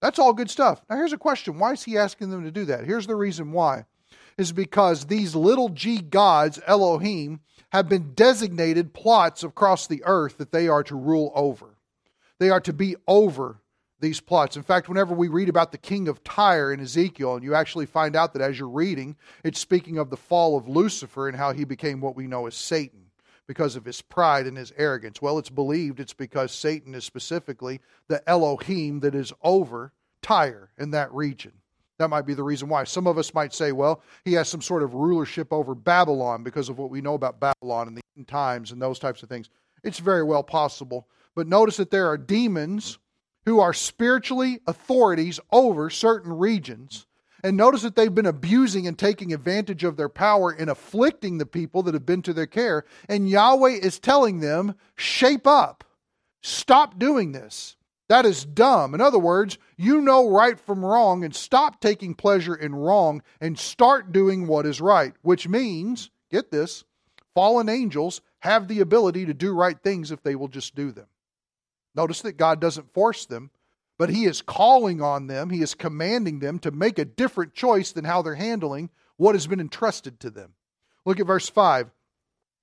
That's 0.00 0.18
all 0.18 0.32
good 0.32 0.50
stuff. 0.50 0.82
Now, 0.88 0.96
here's 0.96 1.12
a 1.12 1.18
question 1.18 1.58
why 1.58 1.72
is 1.72 1.82
he 1.82 1.98
asking 1.98 2.30
them 2.30 2.44
to 2.44 2.50
do 2.50 2.64
that? 2.66 2.84
Here's 2.84 3.06
the 3.06 3.16
reason 3.16 3.52
why 3.52 3.84
is 4.38 4.52
because 4.52 5.06
these 5.06 5.34
little 5.34 5.70
g 5.70 5.98
gods, 6.00 6.60
Elohim, 6.66 7.40
have 7.70 7.88
been 7.88 8.12
designated 8.14 8.92
plots 8.92 9.42
across 9.42 9.86
the 9.86 10.02
earth 10.04 10.38
that 10.38 10.52
they 10.52 10.68
are 10.68 10.82
to 10.84 10.94
rule 10.94 11.32
over. 11.34 11.78
They 12.38 12.50
are 12.50 12.60
to 12.60 12.72
be 12.72 12.96
over 13.08 13.60
these 13.98 14.20
plots. 14.20 14.56
In 14.56 14.62
fact, 14.62 14.90
whenever 14.90 15.14
we 15.14 15.28
read 15.28 15.48
about 15.48 15.72
the 15.72 15.78
king 15.78 16.06
of 16.06 16.22
Tyre 16.22 16.70
in 16.70 16.80
Ezekiel, 16.80 17.34
and 17.34 17.42
you 17.42 17.54
actually 17.54 17.86
find 17.86 18.14
out 18.14 18.34
that 18.34 18.42
as 18.42 18.58
you're 18.58 18.68
reading, 18.68 19.16
it's 19.42 19.58
speaking 19.58 19.96
of 19.96 20.10
the 20.10 20.18
fall 20.18 20.56
of 20.56 20.68
Lucifer 20.68 21.28
and 21.28 21.36
how 21.36 21.52
he 21.52 21.64
became 21.64 22.02
what 22.02 22.14
we 22.14 22.26
know 22.26 22.46
as 22.46 22.54
Satan 22.54 23.05
because 23.46 23.76
of 23.76 23.84
his 23.84 24.02
pride 24.02 24.46
and 24.46 24.56
his 24.56 24.72
arrogance. 24.76 25.22
Well, 25.22 25.38
it's 25.38 25.50
believed 25.50 26.00
it's 26.00 26.14
because 26.14 26.52
Satan 26.52 26.94
is 26.94 27.04
specifically 27.04 27.80
the 28.08 28.28
Elohim 28.28 29.00
that 29.00 29.14
is 29.14 29.32
over 29.42 29.92
Tyre 30.22 30.70
in 30.78 30.90
that 30.90 31.12
region. 31.12 31.52
That 31.98 32.10
might 32.10 32.26
be 32.26 32.34
the 32.34 32.42
reason 32.42 32.68
why. 32.68 32.84
Some 32.84 33.06
of 33.06 33.16
us 33.16 33.32
might 33.32 33.54
say, 33.54 33.72
well, 33.72 34.02
he 34.24 34.34
has 34.34 34.48
some 34.48 34.60
sort 34.60 34.82
of 34.82 34.94
rulership 34.94 35.52
over 35.52 35.74
Babylon 35.74 36.42
because 36.42 36.68
of 36.68 36.78
what 36.78 36.90
we 36.90 37.00
know 37.00 37.14
about 37.14 37.40
Babylon 37.40 37.88
in 37.88 37.94
the 37.94 38.02
end 38.16 38.28
times 38.28 38.72
and 38.72 38.82
those 38.82 38.98
types 38.98 39.22
of 39.22 39.28
things. 39.28 39.48
It's 39.82 39.98
very 39.98 40.22
well 40.22 40.42
possible. 40.42 41.08
But 41.34 41.46
notice 41.46 41.76
that 41.78 41.90
there 41.90 42.08
are 42.08 42.18
demons 42.18 42.98
who 43.46 43.60
are 43.60 43.72
spiritually 43.72 44.60
authorities 44.66 45.38
over 45.52 45.88
certain 45.88 46.32
regions. 46.32 47.06
And 47.46 47.56
notice 47.56 47.82
that 47.82 47.94
they've 47.94 48.12
been 48.12 48.26
abusing 48.26 48.88
and 48.88 48.98
taking 48.98 49.32
advantage 49.32 49.84
of 49.84 49.96
their 49.96 50.08
power 50.08 50.52
in 50.52 50.68
afflicting 50.68 51.38
the 51.38 51.46
people 51.46 51.84
that 51.84 51.94
have 51.94 52.04
been 52.04 52.22
to 52.22 52.32
their 52.32 52.44
care. 52.44 52.84
And 53.08 53.28
Yahweh 53.28 53.78
is 53.84 54.00
telling 54.00 54.40
them, 54.40 54.74
shape 54.96 55.46
up. 55.46 55.84
Stop 56.42 56.98
doing 56.98 57.30
this. 57.30 57.76
That 58.08 58.26
is 58.26 58.44
dumb. 58.44 58.94
In 58.94 59.00
other 59.00 59.20
words, 59.20 59.58
you 59.76 60.00
know 60.00 60.28
right 60.28 60.58
from 60.58 60.84
wrong 60.84 61.22
and 61.22 61.32
stop 61.32 61.80
taking 61.80 62.14
pleasure 62.14 62.56
in 62.56 62.74
wrong 62.74 63.22
and 63.40 63.56
start 63.56 64.10
doing 64.10 64.48
what 64.48 64.66
is 64.66 64.80
right, 64.80 65.14
which 65.22 65.46
means, 65.46 66.10
get 66.32 66.50
this, 66.50 66.82
fallen 67.32 67.68
angels 67.68 68.22
have 68.40 68.66
the 68.66 68.80
ability 68.80 69.24
to 69.24 69.34
do 69.34 69.54
right 69.54 69.80
things 69.80 70.10
if 70.10 70.20
they 70.24 70.34
will 70.34 70.48
just 70.48 70.74
do 70.74 70.90
them. 70.90 71.06
Notice 71.94 72.22
that 72.22 72.38
God 72.38 72.60
doesn't 72.60 72.92
force 72.92 73.24
them, 73.24 73.52
but 73.98 74.10
He 74.10 74.24
is 74.24 74.42
calling 74.42 75.00
on 75.00 75.26
them, 75.26 75.50
He 75.50 75.62
is 75.62 75.74
commanding 75.74 76.40
them 76.40 76.58
to 76.60 76.70
make 76.70 76.98
a 76.98 77.04
different 77.04 77.54
choice 77.54 77.92
than 77.92 78.04
how 78.04 78.22
they're 78.22 78.34
handling 78.34 78.90
what 79.16 79.34
has 79.34 79.46
been 79.46 79.60
entrusted 79.60 80.20
to 80.20 80.30
them. 80.30 80.54
Look 81.04 81.20
at 81.20 81.26
verse 81.26 81.48
5. 81.48 81.90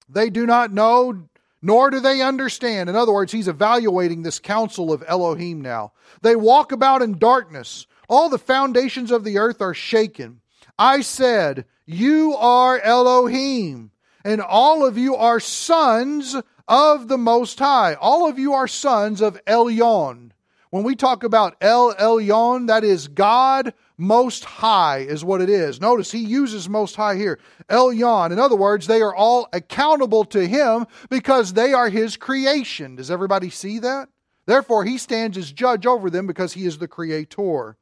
They 0.09 0.29
do 0.29 0.45
not 0.45 0.71
know, 0.71 1.29
nor 1.61 1.89
do 1.89 1.99
they 1.99 2.21
understand. 2.21 2.89
In 2.89 2.95
other 2.95 3.13
words, 3.13 3.31
He's 3.31 3.47
evaluating 3.47 4.23
this 4.23 4.39
council 4.39 4.91
of 4.91 5.03
Elohim 5.07 5.61
now. 5.61 5.93
They 6.21 6.35
walk 6.35 6.71
about 6.71 7.01
in 7.01 7.17
darkness. 7.17 7.87
All 8.09 8.29
the 8.29 8.37
foundations 8.37 9.11
of 9.11 9.23
the 9.23 9.37
earth 9.37 9.61
are 9.61 9.73
shaken. 9.73 10.41
I 10.77 11.01
said, 11.01 11.65
You 11.85 12.35
are 12.35 12.79
Elohim, 12.79 13.91
and 14.25 14.41
all 14.41 14.85
of 14.85 14.97
you 14.97 15.15
are 15.15 15.39
sons 15.39 16.35
of 16.67 17.07
the 17.07 17.17
Most 17.17 17.59
High. 17.59 17.95
All 17.95 18.27
of 18.27 18.37
you 18.37 18.53
are 18.53 18.67
sons 18.67 19.21
of 19.21 19.43
Elyon. 19.45 20.32
When 20.73 20.83
we 20.83 20.95
talk 20.95 21.23
about 21.23 21.55
El 21.61 21.93
Elyon, 21.93 22.65
that 22.65 22.83
is 22.83 23.07
God 23.07 23.75
Most 23.95 24.43
High, 24.43 25.01
is 25.01 25.23
what 25.23 25.39
it 25.39 25.47
is. 25.47 25.79
Notice 25.79 26.11
he 26.11 26.17
uses 26.17 26.67
Most 26.67 26.95
High 26.95 27.15
here. 27.15 27.39
El 27.69 27.89
Elyon. 27.89 28.31
In 28.31 28.39
other 28.39 28.55
words, 28.55 28.87
they 28.87 28.99
are 29.03 29.13
all 29.13 29.47
accountable 29.53 30.25
to 30.25 30.47
him 30.47 30.87
because 31.11 31.53
they 31.53 31.73
are 31.73 31.89
his 31.89 32.17
creation. 32.17 32.95
Does 32.95 33.11
everybody 33.11 33.51
see 33.51 33.77
that? 33.77 34.09
Therefore, 34.47 34.83
he 34.83 34.97
stands 34.97 35.37
as 35.37 35.51
judge 35.51 35.85
over 35.85 36.09
them 36.09 36.25
because 36.25 36.53
he 36.53 36.65
is 36.65 36.79
the 36.79 36.87
creator. 36.87 37.77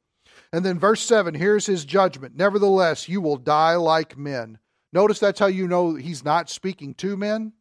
And 0.51 0.65
then 0.65 0.77
verse 0.77 1.01
7 1.01 1.33
here's 1.33 1.67
his 1.67 1.85
judgment. 1.85 2.35
Nevertheless, 2.35 3.07
you 3.07 3.21
will 3.21 3.37
die 3.37 3.77
like 3.77 4.17
men. 4.17 4.59
Notice 4.91 5.19
that's 5.19 5.39
how 5.39 5.47
you 5.47 5.65
know 5.65 5.95
he's 5.95 6.25
not 6.25 6.49
speaking 6.49 6.93
to 6.95 7.15
men, 7.15 7.53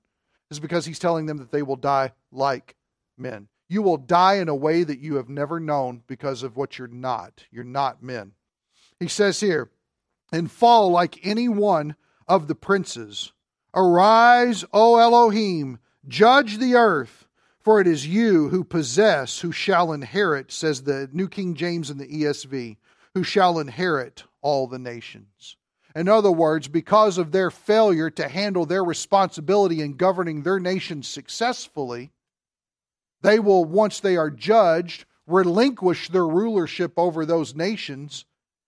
is 0.51 0.59
because 0.59 0.87
he's 0.87 0.99
telling 0.99 1.27
them 1.27 1.37
that 1.37 1.53
they 1.53 1.62
will 1.62 1.77
die 1.77 2.14
like 2.33 2.75
men. 3.16 3.47
You 3.70 3.83
will 3.83 3.98
die 3.98 4.35
in 4.35 4.48
a 4.48 4.54
way 4.54 4.83
that 4.83 4.98
you 4.98 5.14
have 5.14 5.28
never 5.28 5.61
known 5.61 6.02
because 6.09 6.42
of 6.42 6.56
what 6.56 6.76
you're 6.76 6.88
not. 6.88 7.44
You're 7.52 7.62
not 7.62 8.02
men. 8.02 8.33
He 8.98 9.06
says 9.06 9.38
here, 9.38 9.70
and 10.33 10.50
fall 10.50 10.90
like 10.90 11.24
any 11.24 11.48
one 11.48 11.94
of 12.26 12.48
the 12.48 12.56
princes. 12.56 13.33
Arise, 13.72 14.64
O 14.72 14.96
Elohim, 14.96 15.78
judge 16.09 16.59
the 16.59 16.74
earth, 16.74 17.28
for 17.61 17.80
it 17.80 17.87
is 17.87 18.09
you 18.09 18.48
who 18.48 18.64
possess, 18.64 19.38
who 19.38 19.52
shall 19.52 19.92
inherit, 19.92 20.50
says 20.50 20.83
the 20.83 21.09
New 21.12 21.28
King 21.28 21.54
James 21.54 21.90
and 21.90 22.00
the 22.00 22.09
ESV, 22.09 22.76
who 23.14 23.22
shall 23.22 23.61
inherit 23.61 24.24
all 24.42 24.66
the 24.66 24.80
nations. 24.80 25.56
In 25.94 26.09
other 26.09 26.33
words, 26.33 26.66
because 26.66 27.18
of 27.18 27.30
their 27.30 27.52
failure 27.52 28.11
to 28.11 28.28
handle 28.28 28.66
their 28.66 28.83
responsibility 28.83 29.80
in 29.80 29.94
governing 29.94 30.42
their 30.42 30.59
nation 30.59 31.04
successfully, 31.04 32.11
they 33.22 33.38
will, 33.38 33.64
once 33.64 34.00
they 34.00 34.16
are 34.16 34.30
judged, 34.30 35.04
relinquish 35.26 36.09
their 36.09 36.26
rulership 36.26 36.94
over 36.96 37.24
those 37.24 37.54
nations, 37.54 38.24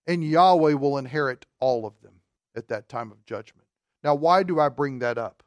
and 0.07 0.23
Yahweh 0.23 0.73
will 0.73 0.97
inherit 0.97 1.45
all 1.59 1.85
of 1.85 1.93
them 2.01 2.21
at 2.55 2.67
that 2.67 2.89
time 2.89 3.11
of 3.11 3.25
judgment. 3.25 3.67
Now, 4.03 4.15
why 4.15 4.43
do 4.43 4.59
I 4.59 4.69
bring 4.69 4.99
that 4.99 5.17
up? 5.17 5.43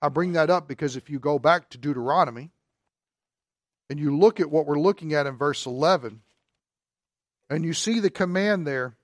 I 0.00 0.08
bring 0.08 0.32
that 0.32 0.50
up 0.50 0.68
because 0.68 0.96
if 0.96 1.10
you 1.10 1.18
go 1.18 1.38
back 1.38 1.68
to 1.70 1.78
Deuteronomy 1.78 2.50
and 3.90 3.98
you 3.98 4.16
look 4.16 4.40
at 4.40 4.50
what 4.50 4.66
we're 4.66 4.78
looking 4.78 5.12
at 5.12 5.26
in 5.26 5.36
verse 5.36 5.66
11, 5.66 6.22
and 7.50 7.64
you 7.64 7.72
see 7.72 8.00
the 8.00 8.10
command 8.10 8.66
there, 8.66 8.96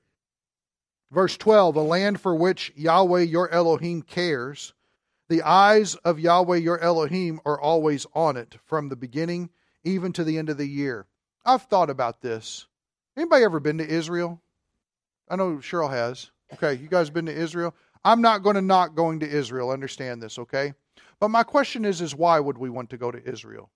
verse 1.11 1.37
12, 1.37 1.77
a 1.77 1.81
land 1.81 2.21
for 2.21 2.35
which 2.35 2.73
Yahweh 2.77 3.23
your 3.23 3.51
Elohim 3.51 4.03
cares 4.03 4.75
the 5.29 5.43
eyes 5.43 5.95
of 5.97 6.21
Yahweh 6.21 6.57
your 6.59 6.79
Elohim 6.79 7.41
are 7.45 7.61
always 7.61 8.07
on 8.15 8.37
it 8.37 8.59
from 8.65 8.89
the 8.89 8.97
beginning 8.97 9.51
even 9.83 10.13
to 10.13 10.25
the 10.25 10.39
end 10.39 10.51
of 10.51 10.59
the 10.59 10.67
year. 10.67 11.07
I've 11.45 11.63
thought 11.63 11.91
about 11.91 12.21
this. 12.21 12.67
Anybody 13.17 13.45
ever 13.45 13.61
been 13.61 13.79
to 13.79 13.89
Israel? 13.89 14.41
I 15.29 15.37
know 15.37 15.57
Cheryl 15.57 15.91
has. 15.91 16.31
Okay, 16.55 16.75
you 16.75 16.89
guys 16.89 17.11
been 17.11 17.27
to 17.27 17.33
Israel? 17.33 17.75
I'm 18.05 18.21
not 18.21 18.43
going 18.43 18.57
to 18.57 18.63
not 18.63 18.95
going 18.95 19.21
to 19.21 19.29
Israel. 19.29 19.71
Understand 19.71 20.23
this, 20.23 20.39
okay? 20.39 20.75
But 21.21 21.29
my 21.29 21.43
question 21.43 21.85
is, 21.85 22.01
is 22.01 22.15
why 22.15 22.39
would 22.39 22.59
we 22.59 22.69
want 22.69 22.91
to 22.91 22.99
go 22.99 23.11
to 23.11 23.29
Israel? 23.29 23.71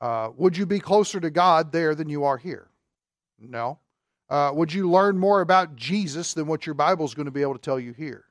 Uh, 0.00 0.30
would 0.36 0.56
you 0.56 0.66
be 0.66 0.80
closer 0.80 1.18
to 1.18 1.30
God 1.30 1.72
there 1.72 1.94
than 1.94 2.08
you 2.08 2.24
are 2.24 2.36
here? 2.36 2.68
No. 3.38 3.78
Uh, 4.28 4.50
would 4.54 4.72
you 4.72 4.90
learn 4.90 5.18
more 5.18 5.40
about 5.40 5.76
Jesus 5.76 6.34
than 6.34 6.46
what 6.46 6.66
your 6.66 6.74
Bible 6.74 7.06
is 7.06 7.14
going 7.14 7.26
to 7.26 7.32
be 7.32 7.42
able 7.42 7.54
to 7.54 7.60
tell 7.60 7.80
you 7.80 7.92
here? 7.92 8.24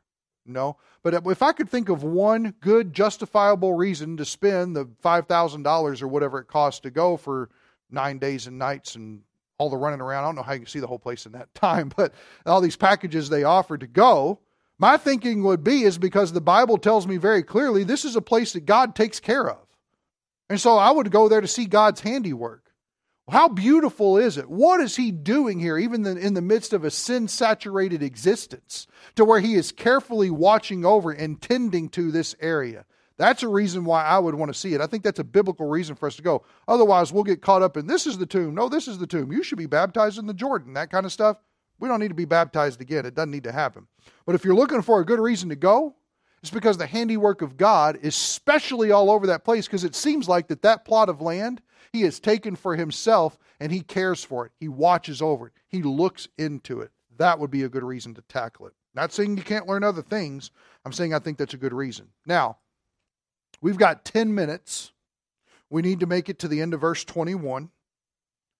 No. 0.48 0.78
But 1.04 1.14
if 1.14 1.42
I 1.42 1.52
could 1.52 1.70
think 1.70 1.90
of 1.90 2.04
one 2.04 2.54
good, 2.62 2.94
justifiable 2.94 3.74
reason 3.74 4.18
to 4.18 4.26
spend 4.26 4.76
the 4.76 4.86
$5,000 4.86 6.02
or 6.02 6.08
whatever 6.08 6.40
it 6.40 6.48
costs 6.48 6.80
to 6.82 6.90
go 6.90 7.18
for 7.18 7.50
nine 7.90 8.18
days 8.18 8.48
and 8.48 8.58
nights 8.58 8.96
and 8.96 9.22
all 9.58 9.70
the 9.70 9.78
running 9.78 10.02
around, 10.02 10.24
I 10.24 10.28
don't 10.28 10.36
know 10.36 10.44
how 10.44 10.54
you 10.54 10.60
can 10.60 10.68
see 10.68 10.80
the 10.80 10.88
whole 10.88 11.00
place 11.00 11.26
in 11.26 11.32
that 11.34 11.54
time, 11.56 11.92
but 11.96 12.14
all 12.46 12.62
these 12.62 12.76
packages 12.76 13.30
they 13.30 13.44
offer 13.44 13.78
to 13.78 13.88
go, 13.88 14.40
my 14.80 14.98
thinking 14.98 15.44
would 15.44 15.64
be 15.64 15.84
is 15.84 15.98
because 15.98 16.32
the 16.32 16.42
Bible 16.42 16.78
tells 16.78 17.08
me 17.08 17.18
very 17.18 17.44
clearly 17.44 17.84
this 17.84 18.06
is 18.06 18.16
a 18.16 18.22
place 18.22 18.54
that 18.54 18.66
God 18.66 18.96
takes 18.96 19.20
care 19.20 19.50
of. 19.50 19.58
And 20.50 20.62
so 20.62 20.78
I 20.78 20.92
would 20.92 21.12
go 21.12 21.28
there 21.28 21.42
to 21.42 21.48
see 21.48 21.66
God's 21.66 22.02
handiwork. 22.02 22.67
How 23.30 23.50
beautiful 23.50 24.18
is 24.18 24.38
it? 24.38 24.50
What 24.50 24.80
is 24.80 24.96
he 24.96 25.12
doing 25.12 25.60
here, 25.60 25.78
even 25.78 26.06
in 26.06 26.34
the 26.34 26.42
midst 26.42 26.72
of 26.72 26.86
a 26.86 26.92
sin 26.92 27.28
saturated 27.28 28.02
existence, 28.02 28.88
to 29.16 29.26
where 29.26 29.42
he 29.42 29.56
is 29.56 29.74
carefully 29.74 30.30
watching 30.30 30.86
over 30.86 31.12
and 31.12 31.42
tending 31.42 31.90
to 31.90 32.10
this 32.10 32.36
area? 32.40 32.86
That's 33.18 33.44
a 33.44 33.50
reason 33.50 33.84
why 33.84 34.04
I 34.04 34.20
would 34.20 34.36
want 34.36 34.54
to 34.54 34.58
see 34.58 34.76
it. 34.76 34.82
I 34.82 34.88
think 34.88 35.04
that's 35.04 35.20
a 35.20 35.26
biblical 35.26 35.68
reason 35.68 35.96
for 35.96 36.08
us 36.08 36.16
to 36.18 36.22
go. 36.22 36.46
Otherwise, 36.68 37.12
we'll 37.12 37.24
get 37.24 37.42
caught 37.42 37.64
up 37.64 37.76
in 37.76 37.88
this 37.88 38.08
is 38.08 38.18
the 38.18 38.26
tomb. 38.26 38.56
No, 38.56 38.70
this 38.70 38.88
is 38.88 39.00
the 39.00 39.08
tomb. 39.08 39.32
You 39.32 39.44
should 39.44 39.58
be 39.58 39.66
baptized 39.66 40.20
in 40.20 40.28
the 40.28 40.34
Jordan, 40.34 40.74
that 40.76 40.92
kind 40.92 41.06
of 41.06 41.12
stuff. 41.12 41.38
We 41.80 41.90
don't 41.90 42.00
need 42.00 42.10
to 42.10 42.16
be 42.16 42.26
baptized 42.26 42.80
again. 42.80 43.06
It 43.06 43.16
doesn't 43.16 43.32
need 43.32 43.44
to 43.44 43.52
happen. 43.52 43.88
But 44.26 44.36
if 44.36 44.46
you're 44.46 44.56
looking 44.56 44.82
for 44.82 45.00
a 45.00 45.06
good 45.06 45.20
reason 45.20 45.50
to 45.50 45.56
go, 45.56 45.96
it's 46.42 46.52
because 46.52 46.78
the 46.78 46.88
handiwork 46.88 47.42
of 47.42 47.58
God 47.58 48.00
is 48.02 48.16
specially 48.16 48.92
all 48.92 49.10
over 49.10 49.28
that 49.28 49.44
place 49.44 49.66
because 49.66 49.84
it 49.84 49.96
seems 49.96 50.30
like 50.30 50.48
that 50.48 50.62
that 50.62 50.86
plot 50.86 51.10
of 51.10 51.22
land 51.22 51.62
he 51.92 52.02
has 52.02 52.20
taken 52.20 52.56
for 52.56 52.76
himself 52.76 53.38
and 53.60 53.72
he 53.72 53.82
cares 53.82 54.24
for 54.24 54.46
it. 54.46 54.52
He 54.60 54.68
watches 54.68 55.22
over 55.22 55.48
it. 55.48 55.54
He 55.68 55.82
looks 55.82 56.28
into 56.38 56.82
it. 56.82 56.92
That 57.18 57.40
would 57.40 57.50
be 57.50 57.64
a 57.64 57.70
good 57.70 57.84
reason 57.84 58.14
to 58.16 58.22
tackle 58.22 58.68
it. 58.68 58.74
Not 58.94 59.12
saying 59.12 59.38
you 59.38 59.44
can't 59.44 59.68
learn 59.68 59.84
other 59.84 60.02
things. 60.02 60.52
I'm 60.86 60.94
saying 60.94 61.14
I 61.14 61.20
think 61.20 61.38
that's 61.38 61.54
a 61.54 61.58
good 61.58 61.74
reason. 61.74 62.08
Now, 62.26 62.58
we've 63.62 63.78
got 63.78 64.06
10 64.06 64.34
minutes. 64.34 64.92
We 65.70 65.82
need 65.82 66.00
to 66.00 66.06
make 66.06 66.30
it 66.30 66.40
to 66.40 66.48
the 66.48 66.62
end 66.62 66.74
of 66.74 66.82
verse 66.82 67.04
21, 67.04 67.70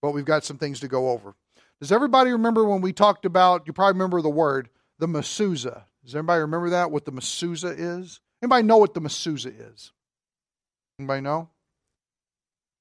but 0.02 0.12
we've 0.12 0.26
got 0.26 0.44
some 0.44 0.58
things 0.58 0.80
to 0.82 0.88
go 0.88 1.10
over. 1.10 1.36
Does 1.80 1.92
everybody 1.92 2.32
remember 2.32 2.66
when 2.66 2.82
we 2.82 2.92
talked 2.92 3.26
about, 3.26 3.68
you 3.68 3.74
probably 3.74 3.94
remember 3.94 4.22
the 4.22 4.30
word, 4.30 4.70
the 5.00 5.08
mezuzah? 5.08 5.84
Does 6.08 6.16
everybody 6.16 6.40
remember 6.40 6.70
that, 6.70 6.90
what 6.90 7.04
the 7.04 7.12
mezuzah 7.12 7.76
is? 7.78 8.22
Anybody 8.42 8.64
know 8.64 8.78
what 8.78 8.94
the 8.94 9.02
mezuzah 9.02 9.74
is? 9.74 9.92
Anybody 10.98 11.20
know? 11.20 11.50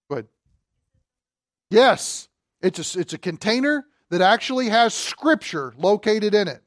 Good. 0.09 0.29
Yes, 1.69 2.29
it's 2.63 2.95
a, 2.95 3.01
it's 3.01 3.15
a 3.15 3.19
container 3.19 3.85
that 4.11 4.21
actually 4.21 4.69
has 4.69 4.95
scripture 4.95 5.75
located 5.77 6.37
in 6.37 6.47
it. 6.47 6.63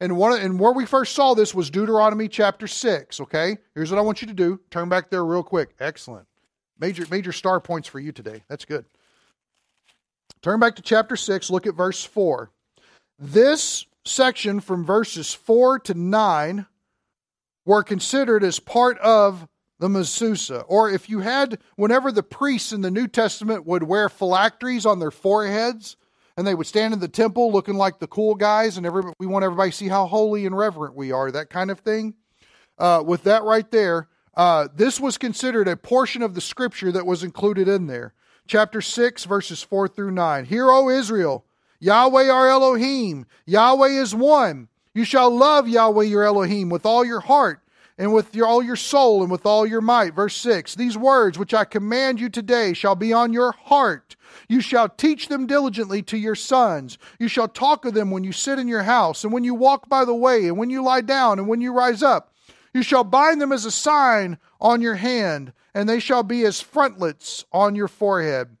And 0.00 0.16
one 0.16 0.40
and 0.40 0.58
where 0.58 0.72
we 0.72 0.86
first 0.86 1.14
saw 1.14 1.34
this 1.34 1.54
was 1.54 1.68
Deuteronomy 1.68 2.28
chapter 2.28 2.66
6, 2.66 3.20
okay? 3.20 3.58
Here's 3.74 3.90
what 3.90 3.98
I 3.98 4.02
want 4.02 4.22
you 4.22 4.28
to 4.28 4.32
do. 4.32 4.58
Turn 4.70 4.88
back 4.88 5.10
there 5.10 5.22
real 5.22 5.42
quick. 5.42 5.74
Excellent. 5.78 6.26
Major 6.78 7.04
major 7.10 7.32
star 7.32 7.60
points 7.60 7.86
for 7.86 8.00
you 8.00 8.10
today. 8.10 8.42
That's 8.48 8.64
good. 8.64 8.86
Turn 10.40 10.60
back 10.60 10.76
to 10.76 10.82
chapter 10.82 11.16
6, 11.16 11.50
look 11.50 11.66
at 11.66 11.74
verse 11.74 12.02
4. 12.02 12.50
This 13.18 13.84
section 14.04 14.60
from 14.60 14.84
verses 14.84 15.34
4 15.34 15.78
to 15.80 15.94
9 15.94 16.66
were 17.64 17.82
considered 17.82 18.42
as 18.42 18.58
part 18.58 18.98
of 18.98 19.46
the 19.78 19.88
mezuzah. 19.88 20.64
Or 20.68 20.90
if 20.90 21.08
you 21.08 21.20
had, 21.20 21.58
whenever 21.76 22.12
the 22.12 22.22
priests 22.22 22.72
in 22.72 22.80
the 22.80 22.90
New 22.90 23.08
Testament 23.08 23.66
would 23.66 23.82
wear 23.82 24.08
phylacteries 24.08 24.86
on 24.86 24.98
their 24.98 25.10
foreheads, 25.10 25.96
and 26.36 26.46
they 26.46 26.54
would 26.54 26.66
stand 26.66 26.94
in 26.94 27.00
the 27.00 27.08
temple 27.08 27.52
looking 27.52 27.74
like 27.74 27.98
the 27.98 28.06
cool 28.06 28.34
guys, 28.34 28.76
and 28.76 28.86
every, 28.86 29.02
we 29.18 29.26
want 29.26 29.44
everybody 29.44 29.70
to 29.70 29.76
see 29.76 29.88
how 29.88 30.06
holy 30.06 30.46
and 30.46 30.56
reverent 30.56 30.94
we 30.94 31.12
are, 31.12 31.30
that 31.30 31.50
kind 31.50 31.70
of 31.70 31.80
thing. 31.80 32.14
Uh, 32.78 33.02
with 33.04 33.24
that 33.24 33.42
right 33.42 33.70
there, 33.70 34.08
uh, 34.34 34.68
this 34.74 35.00
was 35.00 35.18
considered 35.18 35.68
a 35.68 35.76
portion 35.76 36.22
of 36.22 36.34
the 36.34 36.40
scripture 36.40 36.92
that 36.92 37.06
was 37.06 37.22
included 37.22 37.68
in 37.68 37.86
there. 37.86 38.14
Chapter 38.46 38.80
6, 38.80 39.24
verses 39.24 39.62
4 39.62 39.88
through 39.88 40.12
9. 40.12 40.44
Hear, 40.46 40.70
O 40.70 40.88
Israel, 40.88 41.44
Yahweh 41.80 42.28
our 42.28 42.48
Elohim, 42.48 43.26
Yahweh 43.46 43.88
is 43.88 44.14
one. 44.14 44.68
You 44.94 45.04
shall 45.04 45.34
love 45.34 45.66
Yahweh 45.66 46.04
your 46.04 46.24
Elohim 46.24 46.68
with 46.68 46.84
all 46.84 47.04
your 47.04 47.20
heart 47.20 47.62
and 47.96 48.12
with 48.12 48.34
your, 48.34 48.46
all 48.46 48.62
your 48.62 48.76
soul 48.76 49.22
and 49.22 49.30
with 49.30 49.46
all 49.46 49.66
your 49.66 49.80
might. 49.80 50.14
Verse 50.14 50.36
6 50.36 50.74
These 50.74 50.98
words 50.98 51.38
which 51.38 51.54
I 51.54 51.64
command 51.64 52.20
you 52.20 52.28
today 52.28 52.74
shall 52.74 52.94
be 52.94 53.12
on 53.12 53.32
your 53.32 53.52
heart. 53.52 54.16
You 54.48 54.60
shall 54.60 54.88
teach 54.88 55.28
them 55.28 55.46
diligently 55.46 56.02
to 56.02 56.18
your 56.18 56.34
sons. 56.34 56.98
You 57.18 57.28
shall 57.28 57.48
talk 57.48 57.84
of 57.84 57.94
them 57.94 58.10
when 58.10 58.24
you 58.24 58.32
sit 58.32 58.58
in 58.58 58.68
your 58.68 58.82
house, 58.82 59.24
and 59.24 59.32
when 59.32 59.44
you 59.44 59.54
walk 59.54 59.88
by 59.88 60.04
the 60.04 60.14
way, 60.14 60.48
and 60.48 60.58
when 60.58 60.70
you 60.70 60.82
lie 60.82 61.00
down, 61.00 61.38
and 61.38 61.48
when 61.48 61.60
you 61.60 61.72
rise 61.72 62.02
up. 62.02 62.34
You 62.74 62.82
shall 62.82 63.04
bind 63.04 63.40
them 63.40 63.52
as 63.52 63.64
a 63.64 63.70
sign 63.70 64.38
on 64.60 64.80
your 64.80 64.94
hand, 64.94 65.52
and 65.74 65.88
they 65.88 65.98
shall 65.98 66.22
be 66.22 66.44
as 66.44 66.60
frontlets 66.60 67.44
on 67.52 67.74
your 67.74 67.88
forehead. 67.88 68.56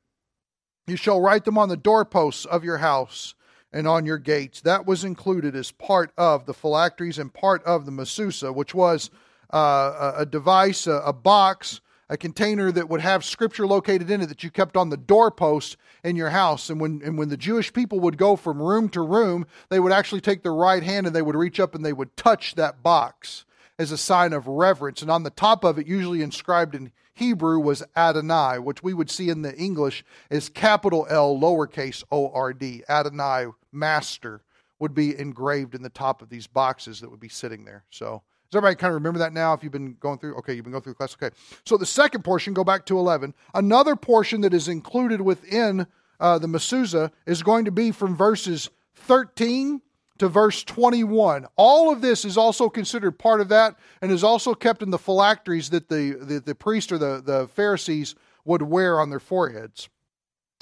You 0.90 0.96
shall 0.96 1.20
write 1.20 1.44
them 1.44 1.56
on 1.56 1.68
the 1.68 1.76
doorposts 1.76 2.44
of 2.44 2.64
your 2.64 2.78
house 2.78 3.34
and 3.72 3.86
on 3.86 4.04
your 4.04 4.18
gates. 4.18 4.60
That 4.62 4.86
was 4.86 5.04
included 5.04 5.54
as 5.54 5.70
part 5.70 6.10
of 6.18 6.46
the 6.46 6.52
phylacteries 6.52 7.16
and 7.16 7.32
part 7.32 7.62
of 7.62 7.86
the 7.86 7.92
mezuzah, 7.92 8.52
which 8.52 8.74
was 8.74 9.08
uh, 9.52 10.14
a 10.16 10.26
device, 10.26 10.88
a, 10.88 10.94
a 10.94 11.12
box, 11.12 11.80
a 12.08 12.16
container 12.16 12.72
that 12.72 12.88
would 12.88 13.00
have 13.02 13.24
scripture 13.24 13.68
located 13.68 14.10
in 14.10 14.20
it 14.20 14.26
that 14.26 14.42
you 14.42 14.50
kept 14.50 14.76
on 14.76 14.90
the 14.90 14.96
doorpost 14.96 15.76
in 16.02 16.16
your 16.16 16.30
house. 16.30 16.68
And 16.68 16.80
when, 16.80 17.02
and 17.04 17.16
when 17.16 17.28
the 17.28 17.36
Jewish 17.36 17.72
people 17.72 18.00
would 18.00 18.18
go 18.18 18.34
from 18.34 18.60
room 18.60 18.88
to 18.88 19.00
room, 19.00 19.46
they 19.68 19.78
would 19.78 19.92
actually 19.92 20.22
take 20.22 20.42
their 20.42 20.52
right 20.52 20.82
hand 20.82 21.06
and 21.06 21.14
they 21.14 21.22
would 21.22 21.36
reach 21.36 21.60
up 21.60 21.76
and 21.76 21.84
they 21.84 21.92
would 21.92 22.16
touch 22.16 22.56
that 22.56 22.82
box 22.82 23.44
as 23.78 23.92
a 23.92 23.96
sign 23.96 24.32
of 24.32 24.48
reverence. 24.48 25.02
And 25.02 25.10
on 25.10 25.22
the 25.22 25.30
top 25.30 25.62
of 25.62 25.78
it, 25.78 25.86
usually 25.86 26.20
inscribed 26.20 26.74
in 26.74 26.90
Hebrew 27.14 27.58
was 27.58 27.82
Adonai, 27.96 28.58
which 28.58 28.82
we 28.82 28.94
would 28.94 29.10
see 29.10 29.28
in 29.28 29.42
the 29.42 29.54
English 29.56 30.04
as 30.30 30.48
capital 30.48 31.06
L, 31.10 31.38
lowercase 31.38 32.02
O 32.10 32.30
R 32.30 32.52
D. 32.52 32.82
Adonai, 32.88 33.46
master, 33.72 34.42
would 34.78 34.94
be 34.94 35.18
engraved 35.18 35.74
in 35.74 35.82
the 35.82 35.90
top 35.90 36.22
of 36.22 36.28
these 36.28 36.46
boxes 36.46 37.00
that 37.00 37.10
would 37.10 37.20
be 37.20 37.28
sitting 37.28 37.64
there. 37.64 37.84
So, 37.90 38.22
does 38.50 38.58
everybody 38.58 38.76
kind 38.76 38.90
of 38.90 38.94
remember 38.94 39.18
that 39.20 39.32
now 39.32 39.52
if 39.52 39.62
you've 39.62 39.72
been 39.72 39.96
going 40.00 40.18
through? 40.18 40.36
Okay, 40.36 40.54
you've 40.54 40.64
been 40.64 40.72
going 40.72 40.82
through 40.82 40.94
the 40.94 40.96
class. 40.96 41.14
Okay. 41.20 41.34
So, 41.66 41.76
the 41.76 41.86
second 41.86 42.22
portion, 42.22 42.54
go 42.54 42.64
back 42.64 42.86
to 42.86 42.98
11. 42.98 43.34
Another 43.54 43.96
portion 43.96 44.40
that 44.40 44.54
is 44.54 44.68
included 44.68 45.20
within 45.20 45.86
uh, 46.18 46.38
the 46.38 46.48
Mezuzah 46.48 47.12
is 47.26 47.42
going 47.42 47.64
to 47.64 47.70
be 47.70 47.90
from 47.90 48.16
verses 48.16 48.70
13 48.94 49.80
to 50.20 50.28
verse 50.28 50.62
21. 50.64 51.46
All 51.56 51.90
of 51.90 52.02
this 52.02 52.26
is 52.26 52.36
also 52.36 52.68
considered 52.68 53.18
part 53.18 53.40
of 53.40 53.48
that 53.48 53.76
and 54.02 54.12
is 54.12 54.22
also 54.22 54.54
kept 54.54 54.82
in 54.82 54.90
the 54.90 54.98
phylacteries 54.98 55.70
that 55.70 55.88
the, 55.88 56.12
the, 56.20 56.40
the 56.40 56.54
priest 56.54 56.92
or 56.92 56.98
the, 56.98 57.22
the 57.24 57.48
Pharisees 57.48 58.14
would 58.44 58.60
wear 58.62 59.00
on 59.00 59.08
their 59.08 59.18
foreheads. 59.18 59.88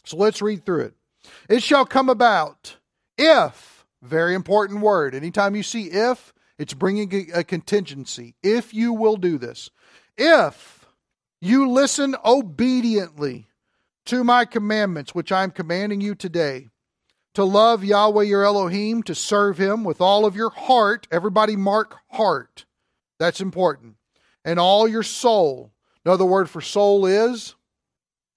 So 0.04 0.16
let's 0.16 0.40
read 0.40 0.64
through 0.64 0.82
it. 0.82 0.94
It 1.48 1.62
shall 1.62 1.84
come 1.84 2.08
about 2.08 2.76
if, 3.18 3.84
very 4.00 4.34
important 4.34 4.80
word, 4.80 5.12
anytime 5.12 5.56
you 5.56 5.64
see 5.64 5.86
if, 5.86 6.32
it's 6.56 6.74
bringing 6.74 7.30
a, 7.34 7.42
contingency. 7.42 8.36
If 8.42 8.72
you 8.72 8.92
will 8.92 9.16
do 9.16 9.38
this, 9.38 9.70
if 10.16 10.86
you 11.40 11.68
listen 11.68 12.14
obediently 12.24 13.48
to 14.06 14.22
my 14.22 14.44
commandments, 14.44 15.16
which 15.16 15.32
I 15.32 15.42
am 15.42 15.50
commanding 15.50 16.00
you 16.00 16.14
today, 16.14 16.68
to 17.38 17.44
love 17.44 17.84
Yahweh 17.84 18.24
your 18.24 18.42
Elohim, 18.42 19.00
to 19.04 19.14
serve 19.14 19.58
him 19.58 19.84
with 19.84 20.00
all 20.00 20.26
of 20.26 20.34
your 20.34 20.50
heart. 20.50 21.06
Everybody 21.12 21.54
mark 21.54 21.94
heart. 22.10 22.64
That's 23.20 23.40
important. 23.40 23.94
And 24.44 24.58
all 24.58 24.88
your 24.88 25.04
soul. 25.04 25.70
Another 26.04 26.24
word 26.24 26.50
for 26.50 26.60
soul 26.60 27.06
is 27.06 27.54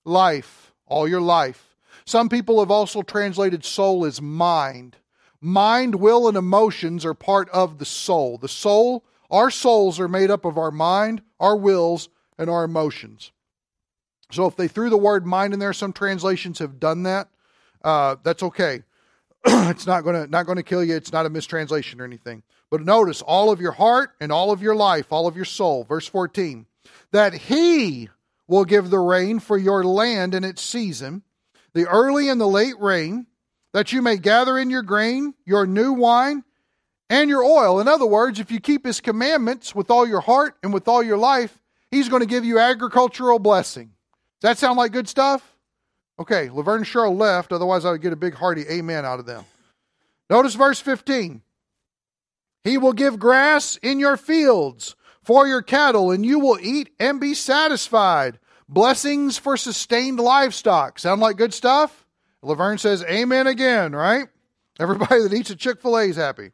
life. 0.05 0.71
All 0.85 1.07
your 1.07 1.19
life. 1.19 1.75
Some 2.05 2.29
people 2.29 2.59
have 2.59 2.69
also 2.69 3.01
translated 3.01 3.65
soul 3.65 4.05
as 4.05 4.21
mind. 4.21 4.97
Mind, 5.41 5.95
will, 5.95 6.27
and 6.27 6.37
emotions 6.37 7.03
are 7.03 7.15
part 7.15 7.49
of 7.49 7.79
the 7.79 7.85
soul. 7.85 8.37
The 8.37 8.47
soul, 8.47 9.03
our 9.31 9.49
souls 9.49 9.99
are 9.99 10.07
made 10.07 10.29
up 10.29 10.45
of 10.45 10.59
our 10.59 10.69
mind, 10.69 11.23
our 11.39 11.57
wills, 11.57 12.07
and 12.37 12.51
our 12.51 12.63
emotions. 12.63 13.31
So 14.31 14.45
if 14.45 14.55
they 14.55 14.67
threw 14.67 14.91
the 14.91 14.95
word 14.95 15.25
mind 15.25 15.53
in 15.53 15.59
there, 15.59 15.73
some 15.73 15.91
translations 15.91 16.59
have 16.59 16.79
done 16.79 17.01
that. 17.01 17.29
Uh, 17.83 18.17
that's 18.23 18.43
okay. 18.43 18.83
it's 19.45 19.87
not 19.87 20.03
going 20.03 20.15
to 20.15 20.29
not 20.29 20.45
going 20.45 20.57
to 20.57 20.63
kill 20.63 20.83
you. 20.83 20.95
It's 20.95 21.11
not 21.11 21.25
a 21.25 21.29
mistranslation 21.29 21.99
or 21.99 22.05
anything. 22.05 22.43
But 22.69 22.81
notice 22.81 23.21
all 23.21 23.51
of 23.51 23.59
your 23.59 23.71
heart 23.71 24.11
and 24.19 24.31
all 24.31 24.51
of 24.51 24.61
your 24.61 24.75
life, 24.75 25.11
all 25.11 25.27
of 25.27 25.35
your 25.35 25.45
soul. 25.45 25.83
Verse 25.83 26.07
14. 26.07 26.65
That 27.11 27.33
he 27.33 28.09
will 28.47 28.65
give 28.65 28.89
the 28.89 28.99
rain 28.99 29.39
for 29.39 29.57
your 29.57 29.83
land 29.83 30.35
in 30.35 30.43
its 30.43 30.61
season, 30.61 31.23
the 31.73 31.87
early 31.87 32.29
and 32.29 32.39
the 32.39 32.47
late 32.47 32.79
rain, 32.79 33.27
that 33.73 33.91
you 33.91 34.01
may 34.01 34.17
gather 34.17 34.57
in 34.57 34.69
your 34.69 34.83
grain, 34.83 35.33
your 35.45 35.65
new 35.65 35.93
wine, 35.93 36.43
and 37.09 37.29
your 37.29 37.43
oil. 37.43 37.79
In 37.79 37.87
other 37.87 38.05
words, 38.05 38.39
if 38.39 38.51
you 38.51 38.59
keep 38.59 38.85
his 38.85 39.01
commandments 39.01 39.73
with 39.75 39.89
all 39.89 40.07
your 40.07 40.21
heart 40.21 40.55
and 40.63 40.73
with 40.73 40.87
all 40.87 41.03
your 41.03 41.17
life, 41.17 41.61
he's 41.89 42.09
going 42.09 42.21
to 42.21 42.25
give 42.25 42.45
you 42.45 42.59
agricultural 42.59 43.39
blessing. 43.39 43.91
Does 44.39 44.49
that 44.49 44.57
sound 44.57 44.77
like 44.77 44.91
good 44.91 45.09
stuff? 45.09 45.50
Okay, 46.19 46.49
Laverne 46.49 46.83
Cheryl 46.83 47.17
left, 47.17 47.51
otherwise 47.51 47.85
I 47.85 47.91
would 47.91 48.01
get 48.01 48.13
a 48.13 48.17
big 48.17 48.35
hearty 48.35 48.63
amen 48.69 49.05
out 49.05 49.19
of 49.19 49.25
them. 49.25 49.45
Notice 50.29 50.55
verse 50.55 50.79
15. 50.79 51.41
He 52.63 52.77
will 52.77 52.93
give 52.93 53.19
grass 53.19 53.77
in 53.77 53.99
your 53.99 54.17
fields 54.17 54.95
for 55.23 55.47
your 55.47 55.61
cattle, 55.61 56.11
and 56.11 56.25
you 56.25 56.39
will 56.39 56.59
eat 56.61 56.89
and 56.99 57.19
be 57.19 57.33
satisfied. 57.33 58.39
Blessings 58.69 59.37
for 59.37 59.57
sustained 59.57 60.19
livestock. 60.19 60.99
Sound 60.99 61.21
like 61.21 61.37
good 61.37 61.53
stuff? 61.53 62.05
Laverne 62.41 62.77
says, 62.77 63.03
Amen 63.03 63.47
again, 63.47 63.93
right? 63.93 64.27
Everybody 64.79 65.23
that 65.23 65.33
eats 65.33 65.49
a 65.49 65.55
Chick 65.55 65.81
fil 65.81 65.97
A 65.97 66.03
is 66.05 66.15
happy. 66.15 66.51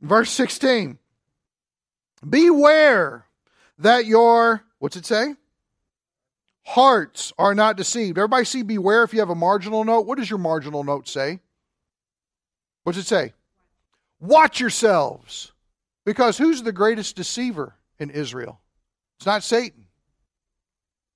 Verse 0.00 0.30
16. 0.30 0.98
Beware 2.28 3.26
that 3.78 4.06
your, 4.06 4.62
what's 4.78 4.96
it 4.96 5.06
say? 5.06 5.34
Hearts 6.66 7.32
are 7.38 7.54
not 7.54 7.76
deceived. 7.76 8.18
Everybody 8.18 8.44
see 8.44 8.62
beware 8.62 9.04
if 9.04 9.12
you 9.12 9.20
have 9.20 9.30
a 9.30 9.34
marginal 9.34 9.84
note. 9.84 10.06
What 10.06 10.18
does 10.18 10.28
your 10.28 10.38
marginal 10.38 10.84
note 10.84 11.08
say? 11.08 11.40
What 12.82 12.94
does 12.94 13.04
it 13.04 13.08
say? 13.08 13.32
Watch 14.20 14.60
yourselves. 14.60 15.52
Because 16.04 16.38
who's 16.38 16.62
the 16.62 16.72
greatest 16.72 17.16
deceiver 17.16 17.74
in 17.98 18.10
Israel? 18.10 18.60
It's 19.18 19.26
not 19.26 19.42
Satan, 19.42 19.86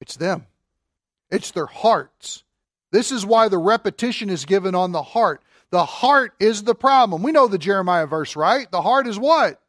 it's 0.01 0.17
them, 0.17 0.47
it's 1.31 1.51
their 1.51 1.67
hearts. 1.67 2.45
This 2.93 3.13
is 3.13 3.25
why 3.25 3.49
the 3.49 3.59
repetition 3.59 4.31
is 4.31 4.45
given 4.45 4.75
on 4.75 4.91
the 4.91 5.03
heart. 5.03 5.43
The 5.71 5.85
heart 5.85 6.35
is 6.41 6.65
the 6.65 6.75
problem. 6.75 7.23
We 7.23 7.31
know 7.31 7.47
the 7.47 7.59
Jeremiah 7.59 8.07
verse, 8.07 8.35
right? 8.35 8.69
The 8.71 8.83
heart 8.83 9.07
is 9.07 9.17
what? 9.17 9.61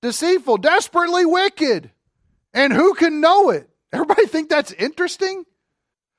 Deceitful, 0.00 0.58
desperately 0.58 1.26
wicked. 1.26 1.90
And 2.54 2.72
who 2.72 2.94
can 2.94 3.20
know 3.20 3.50
it? 3.50 3.69
Everybody 3.92 4.26
think 4.26 4.48
that's 4.48 4.72
interesting? 4.72 5.44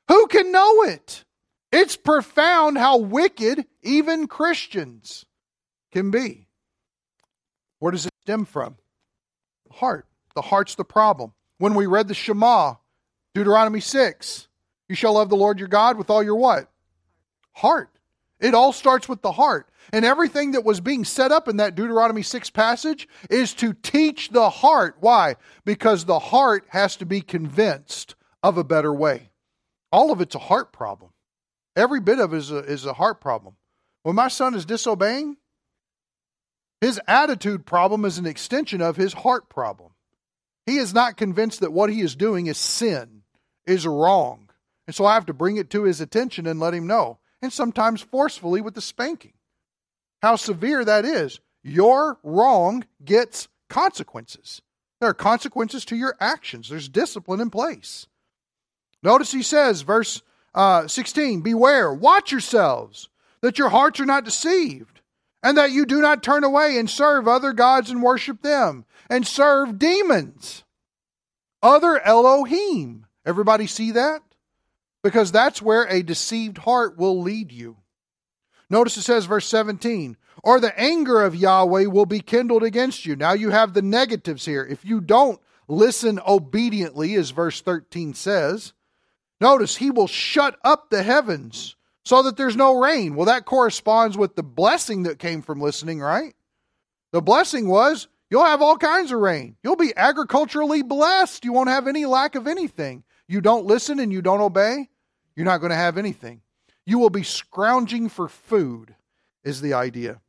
Who 0.08 0.28
can 0.28 0.52
know 0.52 0.84
it? 0.84 1.24
It's 1.72 1.96
profound 1.96 2.78
how 2.78 2.98
wicked 2.98 3.66
even 3.82 4.28
Christians 4.28 5.26
can 5.92 6.12
be. 6.12 6.48
Where 7.80 7.92
does 7.92 8.06
it 8.06 8.14
stem 8.24 8.46
from? 8.46 8.76
The 9.68 9.74
heart. 9.76 10.06
The 10.36 10.42
heart's 10.42 10.76
the 10.76 10.84
problem. 10.84 11.34
When 11.58 11.76
we 11.76 11.86
read 11.86 12.08
the 12.08 12.14
Shema, 12.14 12.76
Deuteronomy 13.34 13.80
6, 13.80 14.48
you 14.90 14.96
shall 14.96 15.14
love 15.14 15.30
the 15.30 15.36
Lord 15.36 15.60
your 15.60 15.68
God 15.68 15.98
with 15.98 16.10
all 16.10 16.22
your 16.22 16.36
what? 16.36 16.70
Heart. 17.54 17.90
It 18.42 18.56
all 18.56 18.74
starts 18.74 19.08
with 19.08 19.22
the 19.22 19.32
heart. 19.32 19.70
And 19.94 20.04
everything 20.04 20.52
that 20.52 20.66
was 20.66 20.82
being 20.82 21.06
set 21.06 21.32
up 21.32 21.48
in 21.48 21.58
that 21.58 21.76
Deuteronomy 21.76 22.24
6 22.24 22.50
passage 22.50 23.08
is 23.30 23.54
to 23.56 23.74
teach 23.74 24.30
the 24.30 24.50
heart. 24.50 24.98
Why? 25.00 25.36
Because 25.64 26.06
the 26.06 26.20
heart 26.20 26.66
has 26.70 26.96
to 26.98 27.06
be 27.06 27.22
convinced 27.22 28.16
of 28.42 28.58
a 28.58 28.64
better 28.64 28.94
way. 28.94 29.30
All 29.92 30.12
of 30.12 30.22
it's 30.22 30.36
a 30.36 30.40
heart 30.40 30.74
problem. 30.74 31.12
Every 31.76 32.00
bit 32.00 32.20
of 32.20 32.34
it 32.34 32.38
is 32.38 32.52
a, 32.52 32.58
is 32.58 32.86
a 32.86 32.94
heart 32.94 33.22
problem. 33.22 33.56
When 34.04 34.16
my 34.16 34.28
son 34.28 34.56
is 34.56 34.66
disobeying, 34.66 35.38
his 36.80 37.00
attitude 37.08 37.66
problem 37.66 38.06
is 38.06 38.18
an 38.18 38.26
extension 38.26 38.82
of 38.82 38.98
his 38.98 39.14
heart 39.14 39.50
problem. 39.50 39.92
He 40.66 40.78
is 40.78 40.94
not 40.94 41.18
convinced 41.18 41.60
that 41.60 41.74
what 41.74 41.92
he 41.92 42.02
is 42.02 42.16
doing 42.16 42.48
is 42.48 42.58
sin, 42.58 43.22
is 43.68 43.86
wrong. 43.86 44.50
And 44.88 44.96
so 44.96 45.06
I 45.06 45.14
have 45.14 45.28
to 45.28 45.34
bring 45.34 45.58
it 45.58 45.70
to 45.72 45.84
his 45.84 46.02
attention 46.02 46.48
and 46.48 46.60
let 46.60 46.74
him 46.74 46.88
know, 46.88 47.20
and 47.42 47.52
sometimes 47.52 48.02
forcefully 48.02 48.62
with 48.62 48.76
the 48.76 48.82
spanking 48.82 49.34
how 50.22 50.36
severe 50.36 50.86
that 50.86 51.06
is. 51.06 51.40
Your 51.64 52.20
wrong 52.24 52.86
gets 53.04 53.48
consequences. 53.70 54.62
There 55.00 55.10
are 55.10 55.16
consequences 55.16 55.84
to 55.86 55.96
your 55.96 56.16
actions, 56.20 56.70
there's 56.70 56.90
discipline 56.90 57.42
in 57.42 57.50
place. 57.50 58.08
Notice 59.04 59.32
he 59.32 59.42
says, 59.42 59.82
verse 59.82 60.22
uh, 60.54 60.88
16 60.88 61.42
Beware, 61.42 61.92
watch 61.94 62.32
yourselves, 62.32 63.10
that 63.42 63.58
your 63.58 63.70
hearts 63.70 64.00
are 64.00 64.06
not 64.06 64.26
deceived, 64.26 65.02
and 65.42 65.58
that 65.58 65.72
you 65.72 65.86
do 65.86 66.02
not 66.02 66.22
turn 66.22 66.44
away 66.44 66.78
and 66.78 66.90
serve 66.90 67.28
other 67.28 67.52
gods 67.52 67.90
and 67.90 68.04
worship 68.04 68.44
them, 68.44 68.86
and 69.10 69.26
serve 69.26 69.80
demons, 69.80 70.64
other 71.64 72.00
Elohim. 72.00 73.08
Everybody 73.26 73.66
see 73.66 73.92
that? 73.92 74.22
Because 75.04 75.32
that's 75.32 75.62
where 75.62 75.84
a 75.86 76.04
deceived 76.04 76.60
heart 76.60 76.98
will 76.98 77.22
lead 77.22 77.52
you. 77.52 77.78
Notice 78.70 78.96
it 78.98 79.02
says, 79.02 79.26
verse 79.26 79.48
17, 79.48 80.16
or 80.44 80.60
the 80.60 80.78
anger 80.80 81.22
of 81.24 81.36
Yahweh 81.36 81.86
will 81.86 82.06
be 82.06 82.22
kindled 82.22 82.64
against 82.64 83.06
you. 83.06 83.16
Now 83.16 83.34
you 83.34 83.50
have 83.50 83.74
the 83.74 83.82
negatives 83.82 84.46
here. 84.46 84.66
If 84.66 84.86
you 84.86 85.02
don't 85.02 85.42
listen 85.68 86.20
obediently, 86.26 87.16
as 87.16 87.32
verse 87.32 87.62
13 87.62 88.14
says, 88.14 88.74
notice 89.42 89.76
he 89.76 89.92
will 89.92 90.08
shut 90.08 90.58
up 90.64 90.90
the 90.90 91.04
heavens 91.04 91.76
so 92.06 92.24
that 92.24 92.38
there's 92.38 92.56
no 92.56 92.80
rain. 92.80 93.16
Well, 93.16 93.26
that 93.26 93.46
corresponds 93.46 94.18
with 94.18 94.36
the 94.36 94.44
blessing 94.44 95.04
that 95.04 95.20
came 95.20 95.42
from 95.42 95.60
listening, 95.60 96.00
right? 96.00 96.34
The 97.12 97.22
blessing 97.22 97.68
was 97.68 98.08
you'll 98.30 98.46
have 98.46 98.62
all 98.62 98.78
kinds 98.78 99.12
of 99.12 99.20
rain. 99.20 99.58
You'll 99.64 99.76
be 99.76 99.94
agriculturally 99.96 100.82
blessed. 100.82 101.44
You 101.44 101.54
won't 101.54 101.70
have 101.70 101.88
any 101.88 102.06
lack 102.06 102.36
of 102.36 102.48
anything. 102.48 103.04
You 103.28 103.42
don't 103.42 103.66
listen 103.66 104.00
and 104.00 104.12
you 104.12 104.22
don't 104.22 104.42
obey, 104.42 104.90
you're 105.36 105.46
not 105.46 105.60
going 105.60 105.72
to 105.72 105.76
have 105.76 105.98
anything. 105.98 106.42
You 106.86 107.00
will 107.00 107.10
be 107.10 107.24
scrounging 107.24 108.10
for 108.10 108.28
food, 108.28 108.96
is 109.44 109.62
the 109.62 109.74
idea. 109.74 110.22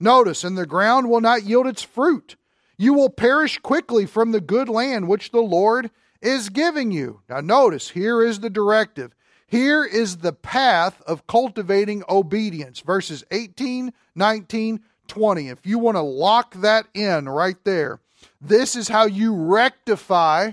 Notice, 0.00 0.44
and 0.44 0.56
the 0.56 0.66
ground 0.66 1.08
will 1.08 1.20
not 1.20 1.44
yield 1.44 1.66
its 1.66 1.82
fruit. 1.82 2.36
You 2.76 2.94
will 2.94 3.10
perish 3.10 3.58
quickly 3.58 4.06
from 4.06 4.32
the 4.32 4.40
good 4.40 4.68
land 4.68 5.08
which 5.08 5.32
the 5.32 5.40
Lord 5.40 5.90
is 6.22 6.48
giving 6.48 6.92
you. 6.92 7.20
Now, 7.28 7.40
notice, 7.40 7.90
here 7.90 8.22
is 8.22 8.40
the 8.40 8.50
directive. 8.50 9.14
Here 9.46 9.84
is 9.84 10.18
the 10.18 10.32
path 10.32 11.00
of 11.02 11.26
cultivating 11.26 12.04
obedience. 12.08 12.80
Verses 12.80 13.24
18, 13.30 13.92
19, 14.14 14.80
20. 15.08 15.48
If 15.48 15.66
you 15.66 15.78
want 15.78 15.96
to 15.96 16.02
lock 16.02 16.54
that 16.56 16.86
in 16.94 17.28
right 17.28 17.56
there, 17.64 18.00
this 18.40 18.76
is 18.76 18.88
how 18.88 19.06
you 19.06 19.34
rectify 19.34 20.52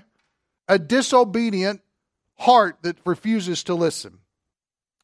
a 0.67 0.79
disobedient 0.79 1.81
heart 2.37 2.77
that 2.81 2.97
refuses 3.05 3.63
to 3.63 3.75
listen. 3.75 4.19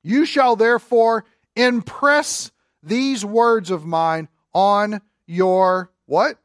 You 0.03 0.25
shall 0.25 0.55
therefore 0.55 1.25
impress 1.55 2.51
these 2.83 3.23
words 3.23 3.69
of 3.69 3.85
mine 3.85 4.27
on 4.53 5.01
your 5.25 5.91
what? 6.05 6.37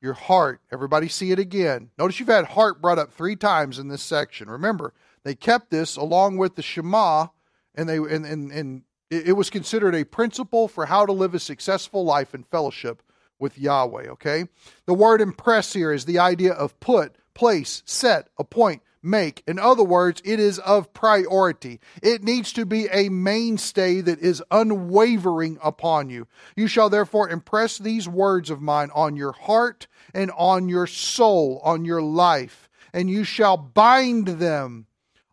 Your 0.00 0.14
heart. 0.14 0.60
Everybody 0.72 1.08
see 1.08 1.30
it 1.30 1.38
again. 1.38 1.90
Notice 1.98 2.18
you've 2.18 2.28
had 2.28 2.46
heart 2.46 2.80
brought 2.80 2.98
up 2.98 3.12
three 3.12 3.36
times 3.36 3.78
in 3.78 3.88
this 3.88 4.02
section. 4.02 4.50
Remember, 4.50 4.92
they 5.22 5.34
kept 5.34 5.70
this 5.70 5.96
along 5.96 6.36
with 6.36 6.56
the 6.56 6.62
Shema, 6.62 7.28
and 7.74 7.88
they 7.88 7.96
and, 7.96 8.26
and, 8.26 8.52
and 8.52 8.82
it 9.10 9.36
was 9.36 9.50
considered 9.50 9.94
a 9.94 10.04
principle 10.04 10.66
for 10.66 10.86
how 10.86 11.06
to 11.06 11.12
live 11.12 11.34
a 11.34 11.38
successful 11.38 12.04
life 12.04 12.34
in 12.34 12.42
fellowship 12.42 13.02
with 13.38 13.58
Yahweh. 13.58 14.08
Okay? 14.08 14.46
The 14.86 14.94
word 14.94 15.20
impress 15.20 15.72
here 15.72 15.92
is 15.92 16.04
the 16.04 16.18
idea 16.18 16.52
of 16.52 16.78
put, 16.80 17.16
place, 17.34 17.82
set, 17.84 18.28
appoint, 18.38 18.82
make. 19.04 19.42
In 19.46 19.58
other 19.58 19.84
words, 19.84 20.22
it 20.24 20.40
is 20.40 20.58
of 20.60 20.92
priority. 20.92 21.80
It 22.02 22.22
needs 22.22 22.52
to 22.54 22.64
be 22.64 22.86
a 22.90 23.08
mainstay 23.08 24.00
that 24.00 24.18
is 24.20 24.42
unwavering 24.50 25.58
upon 25.62 26.10
you. 26.10 26.26
You 26.56 26.66
shall 26.66 26.90
therefore 26.90 27.28
impress 27.28 27.78
these 27.78 28.08
words 28.08 28.50
of 28.50 28.62
mine 28.62 28.90
on 28.94 29.16
your 29.16 29.32
heart 29.32 29.86
and 30.12 30.30
on 30.36 30.68
your 30.68 30.86
soul, 30.86 31.60
on 31.64 31.84
your 31.84 32.02
life, 32.02 32.68
and 32.92 33.10
you 33.10 33.24
shall 33.24 33.56
bind 33.56 34.26
them 34.26 34.86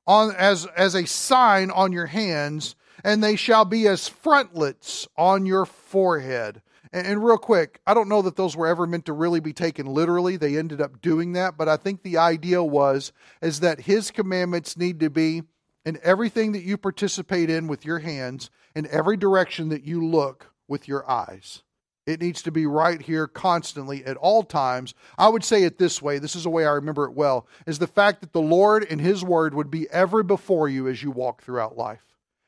on 0.07 0.33
as 0.35 0.65
as 0.75 0.95
a 0.95 1.05
sign 1.05 1.69
on 1.69 1.91
your 1.91 2.07
hands 2.07 2.75
and 3.03 3.23
they 3.23 3.35
shall 3.35 3.65
be 3.65 3.87
as 3.87 4.07
frontlets 4.07 5.07
on 5.17 5.45
your 5.45 5.65
forehead 5.65 6.61
and, 6.93 7.07
and, 7.07 7.23
real 7.23 7.37
quick, 7.37 7.79
I 7.87 7.93
don't 7.93 8.09
know 8.09 8.21
that 8.21 8.35
those 8.35 8.55
were 8.55 8.67
ever 8.67 8.85
meant 8.85 9.05
to 9.05 9.13
really 9.13 9.39
be 9.39 9.53
taken 9.53 9.85
literally. 9.85 10.37
They 10.37 10.57
ended 10.57 10.81
up 10.81 11.01
doing 11.01 11.33
that, 11.33 11.57
but 11.57 11.69
I 11.69 11.77
think 11.77 12.03
the 12.03 12.17
idea 12.17 12.63
was 12.63 13.11
is 13.41 13.61
that 13.61 13.81
his 13.81 14.11
commandments 14.11 14.75
need 14.77 14.99
to 14.99 15.09
be 15.09 15.43
in 15.85 15.99
everything 16.03 16.51
that 16.51 16.63
you 16.63 16.77
participate 16.77 17.49
in 17.49 17.67
with 17.67 17.85
your 17.85 17.99
hands, 17.99 18.49
in 18.75 18.87
every 18.87 19.17
direction 19.17 19.69
that 19.69 19.85
you 19.85 20.05
look 20.05 20.51
with 20.67 20.87
your 20.87 21.09
eyes. 21.09 21.63
It 22.07 22.19
needs 22.19 22.41
to 22.43 22.51
be 22.51 22.65
right 22.65 23.01
here 23.01 23.27
constantly 23.27 24.03
at 24.05 24.17
all 24.17 24.43
times. 24.43 24.95
I 25.17 25.29
would 25.29 25.43
say 25.43 25.63
it 25.63 25.77
this 25.77 26.01
way 26.01 26.17
this 26.19 26.35
is 26.35 26.43
the 26.43 26.49
way 26.49 26.65
I 26.65 26.71
remember 26.71 27.05
it 27.05 27.13
well 27.13 27.47
is 27.67 27.79
the 27.79 27.87
fact 27.87 28.21
that 28.21 28.33
the 28.33 28.41
Lord 28.41 28.85
and 28.89 28.99
His 28.99 29.23
Word 29.23 29.53
would 29.53 29.69
be 29.69 29.89
ever 29.91 30.23
before 30.23 30.67
you 30.67 30.87
as 30.87 31.03
you 31.03 31.11
walk 31.11 31.41
throughout 31.41 31.77
life. 31.77 32.03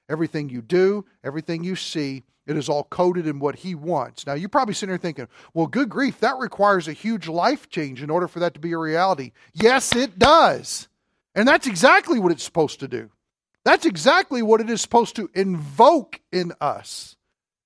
Everything 0.10 0.50
you 0.50 0.62
do, 0.62 1.06
everything 1.24 1.64
you 1.64 1.76
see, 1.76 2.24
it 2.46 2.58
is 2.58 2.70
all 2.70 2.84
coded 2.84 3.26
in 3.28 3.40
what 3.40 3.56
he 3.56 3.76
wants. 3.76 4.26
Now, 4.28 4.34
you're 4.34 4.50
probably 4.50 4.74
sitting 4.74 4.92
there 4.92 4.98
thinking, 4.98 5.28
well, 5.54 5.68
good 5.68 5.90
grief, 5.90 6.20
that 6.20 6.38
requires 6.38 6.88
a 6.88 6.94
huge 6.94 7.28
life 7.28 7.70
change 7.70 8.04
in 8.04 8.10
order 8.10 8.28
for 8.28 8.40
that 8.40 8.54
to 8.56 8.60
be 8.60 8.74
a 8.74 8.78
reality. 8.78 9.32
Yes, 9.54 9.96
it 9.96 10.20
does. 10.20 10.88
And 11.36 11.48
that's 11.48 11.68
exactly 11.68 12.20
what 12.20 12.32
it's 12.32 12.44
supposed 12.44 12.80
to 12.82 12.88
do. 12.88 13.10
That's 13.64 13.86
exactly 13.86 14.42
what 14.42 14.62
it 14.62 14.70
is 14.70 14.82
supposed 14.82 15.16
to 15.16 15.30
invoke 15.34 16.20
in 16.32 16.52
us. 16.60 17.16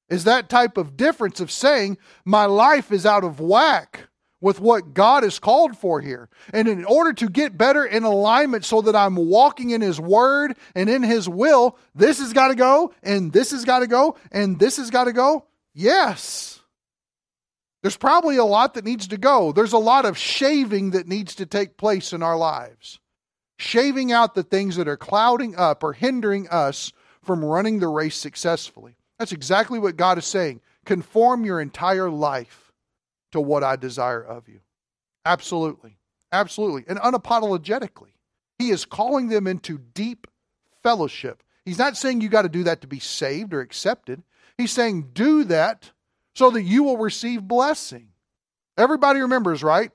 Is 0.09 0.23
that 0.25 0.49
type 0.49 0.77
of 0.77 0.95
difference 0.95 1.39
of 1.39 1.51
saying, 1.51 1.97
my 2.23 2.45
life 2.45 2.91
is 2.91 3.05
out 3.05 3.23
of 3.23 3.39
whack 3.39 4.07
with 4.39 4.59
what 4.59 4.93
God 4.93 5.23
has 5.23 5.39
called 5.39 5.77
for 5.77 5.99
here. 5.99 6.29
And 6.53 6.67
in 6.67 6.85
order 6.85 7.13
to 7.13 7.29
get 7.29 7.57
better 7.57 7.83
in 7.83 8.03
alignment 8.03 8.65
so 8.65 8.81
that 8.81 8.95
I'm 8.95 9.15
walking 9.15 9.71
in 9.71 9.81
His 9.81 9.99
Word 9.99 10.55
and 10.75 10.89
in 10.89 11.03
His 11.03 11.27
will, 11.27 11.77
this 11.95 12.19
has 12.19 12.33
got 12.33 12.49
to 12.49 12.55
go, 12.55 12.93
and 13.01 13.33
this 13.33 13.51
has 13.51 13.65
got 13.65 13.79
to 13.79 13.87
go, 13.87 14.15
and 14.31 14.59
this 14.59 14.77
has 14.77 14.91
got 14.91 15.05
to 15.05 15.13
go. 15.13 15.45
Yes. 15.73 16.59
There's 17.81 17.97
probably 17.97 18.37
a 18.37 18.45
lot 18.45 18.73
that 18.73 18.85
needs 18.85 19.07
to 19.07 19.17
go. 19.17 19.51
There's 19.51 19.73
a 19.73 19.77
lot 19.77 20.05
of 20.05 20.17
shaving 20.17 20.91
that 20.91 21.07
needs 21.07 21.35
to 21.35 21.45
take 21.45 21.77
place 21.77 22.13
in 22.13 22.21
our 22.21 22.37
lives. 22.37 22.99
Shaving 23.59 24.11
out 24.11 24.35
the 24.35 24.43
things 24.43 24.75
that 24.75 24.87
are 24.87 24.97
clouding 24.97 25.55
up 25.55 25.83
or 25.83 25.93
hindering 25.93 26.47
us 26.49 26.91
from 27.23 27.43
running 27.43 27.79
the 27.79 27.87
race 27.87 28.15
successfully. 28.15 28.97
That's 29.17 29.31
exactly 29.31 29.79
what 29.79 29.97
God 29.97 30.17
is 30.17 30.25
saying. 30.25 30.61
Conform 30.85 31.43
your 31.43 31.59
entire 31.59 32.09
life 32.09 32.66
to 33.31 33.41
what 33.41 33.63
I 33.63 33.75
desire 33.75 34.21
of 34.21 34.47
you. 34.47 34.59
Absolutely. 35.25 35.97
Absolutely. 36.31 36.83
And 36.87 36.99
unapologetically. 36.99 38.13
He 38.59 38.69
is 38.69 38.85
calling 38.85 39.27
them 39.27 39.47
into 39.47 39.77
deep 39.77 40.27
fellowship. 40.81 41.43
He's 41.65 41.77
not 41.77 41.97
saying 41.97 42.21
you 42.21 42.29
got 42.29 42.43
to 42.43 42.49
do 42.49 42.63
that 42.63 42.81
to 42.81 42.87
be 42.87 42.99
saved 42.99 43.53
or 43.53 43.61
accepted. 43.61 44.23
He's 44.57 44.71
saying 44.71 45.09
do 45.13 45.43
that 45.45 45.91
so 46.33 46.49
that 46.51 46.63
you 46.63 46.83
will 46.83 46.97
receive 46.97 47.47
blessing. 47.47 48.09
Everybody 48.77 49.19
remembers, 49.19 49.63
right? 49.63 49.91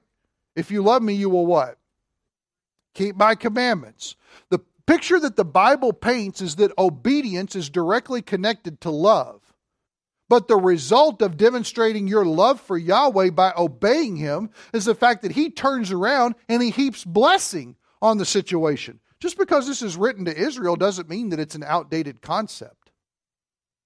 If 0.55 0.71
you 0.71 0.83
love 0.83 1.03
me, 1.03 1.15
you 1.15 1.31
will 1.31 1.47
what? 1.47 1.79
Keep 2.95 3.17
my 3.17 3.35
commandments. 3.35 4.17
The 4.51 4.61
picture 4.87 5.19
that 5.21 5.37
the 5.37 5.45
Bible 5.45 5.93
paints 5.93 6.41
is 6.41 6.57
that 6.57 6.77
obedience 6.79 7.57
is 7.57 7.71
directly 7.71 8.23
connected 8.23 8.81
to 8.83 8.91
love. 8.91 9.42
But 10.29 10.49
the 10.49 10.57
result 10.57 11.21
of 11.21 11.37
demonstrating 11.37 12.09
your 12.09 12.25
love 12.25 12.61
for 12.61 12.79
Yahweh 12.79 13.31
by 13.31 13.53
obeying 13.57 14.17
Him 14.17 14.51
is 14.73 14.87
the 14.87 14.95
fact 14.95 15.23
that 15.23 15.33
He 15.33 15.51
turns 15.51 15.93
around 15.93 16.35
and 16.49 16.63
He 16.63 16.71
heaps 16.71 17.05
blessing 17.05 17.77
on 18.01 18.19
the 18.19 18.25
situation. 18.25 19.01
Just 19.21 19.39
because 19.39 19.67
this 19.67 19.83
is 19.83 19.97
written 19.97 20.25
to 20.25 20.37
Israel 20.37 20.75
doesn't 20.75 21.09
mean 21.09 21.29
that 21.29 21.39
it's 21.39 21.55
an 21.55 21.63
outdated 21.63 22.23
concept. 22.23 22.91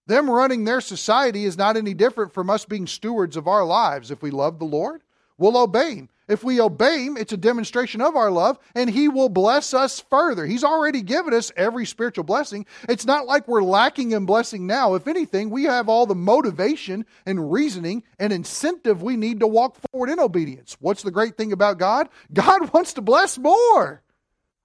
Them 0.07 0.31
running 0.31 0.65
their 0.65 0.81
society 0.81 1.45
is 1.45 1.59
not 1.59 1.77
any 1.77 1.93
different 1.93 2.33
from 2.33 2.49
us 2.49 2.65
being 2.65 2.87
stewards 2.87 3.37
of 3.37 3.49
our 3.49 3.65
lives. 3.65 4.11
If 4.11 4.23
we 4.23 4.31
love 4.31 4.59
the 4.59 4.65
Lord, 4.65 5.03
we'll 5.37 5.57
obey 5.57 5.97
Him. 5.97 6.09
If 6.29 6.43
we 6.43 6.61
obey 6.61 7.05
Him, 7.05 7.17
it's 7.17 7.33
a 7.33 7.37
demonstration 7.37 8.01
of 8.01 8.17
our 8.17 8.31
love, 8.31 8.59
and 8.75 8.91
He 8.91 9.07
will 9.07 9.29
bless 9.29 9.73
us 9.73 10.01
further. 10.01 10.45
He's 10.45 10.65
already 10.65 11.03
given 11.03 11.33
us 11.33 11.53
every 11.57 11.87
spiritual 11.87 12.25
blessing. 12.25 12.67
It's 12.89 13.07
not 13.07 13.27
like 13.27 13.47
we're 13.47 13.63
lacking 13.63 14.11
in 14.11 14.27
blessing 14.27 14.67
now. 14.67 14.95
If 14.95 15.07
anything, 15.07 15.51
we 15.51 15.65
have 15.65 15.89
all 15.89 16.05
the 16.05 16.17
motivation 16.17 17.07
and 17.27 17.53
reasoning 17.53 18.03
and 18.19 18.33
incentive 18.33 19.03
we 19.03 19.17
need 19.17 19.41
to 19.41 19.47
walk 19.47 19.77
forward 19.91 20.11
in 20.11 20.19
obedience. 20.19 20.77
What's 20.81 21.05
the 21.05 21.13
great 21.13 21.37
thing 21.37 21.53
about 21.53 21.79
God? 21.79 22.09
God 22.33 22.71
wants 22.75 22.95
to 22.95 23.03
bless 23.03 23.39
more. 23.39 24.03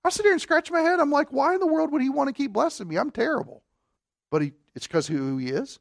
I 0.04 0.10
sit 0.10 0.26
here 0.26 0.32
and 0.32 0.42
scratch 0.42 0.72
my 0.72 0.82
head. 0.82 1.00
I'm 1.00 1.12
like, 1.12 1.32
why 1.32 1.54
in 1.54 1.60
the 1.60 1.68
world 1.68 1.92
would 1.92 2.02
He 2.02 2.10
want 2.10 2.28
to 2.28 2.34
keep 2.34 2.54
blessing 2.54 2.88
me? 2.88 2.98
I'm 2.98 3.12
terrible. 3.12 3.62
But 4.32 4.42
he, 4.42 4.54
it's 4.74 4.88
because 4.88 5.06
who 5.06 5.38
He 5.38 5.50
is. 5.50 5.80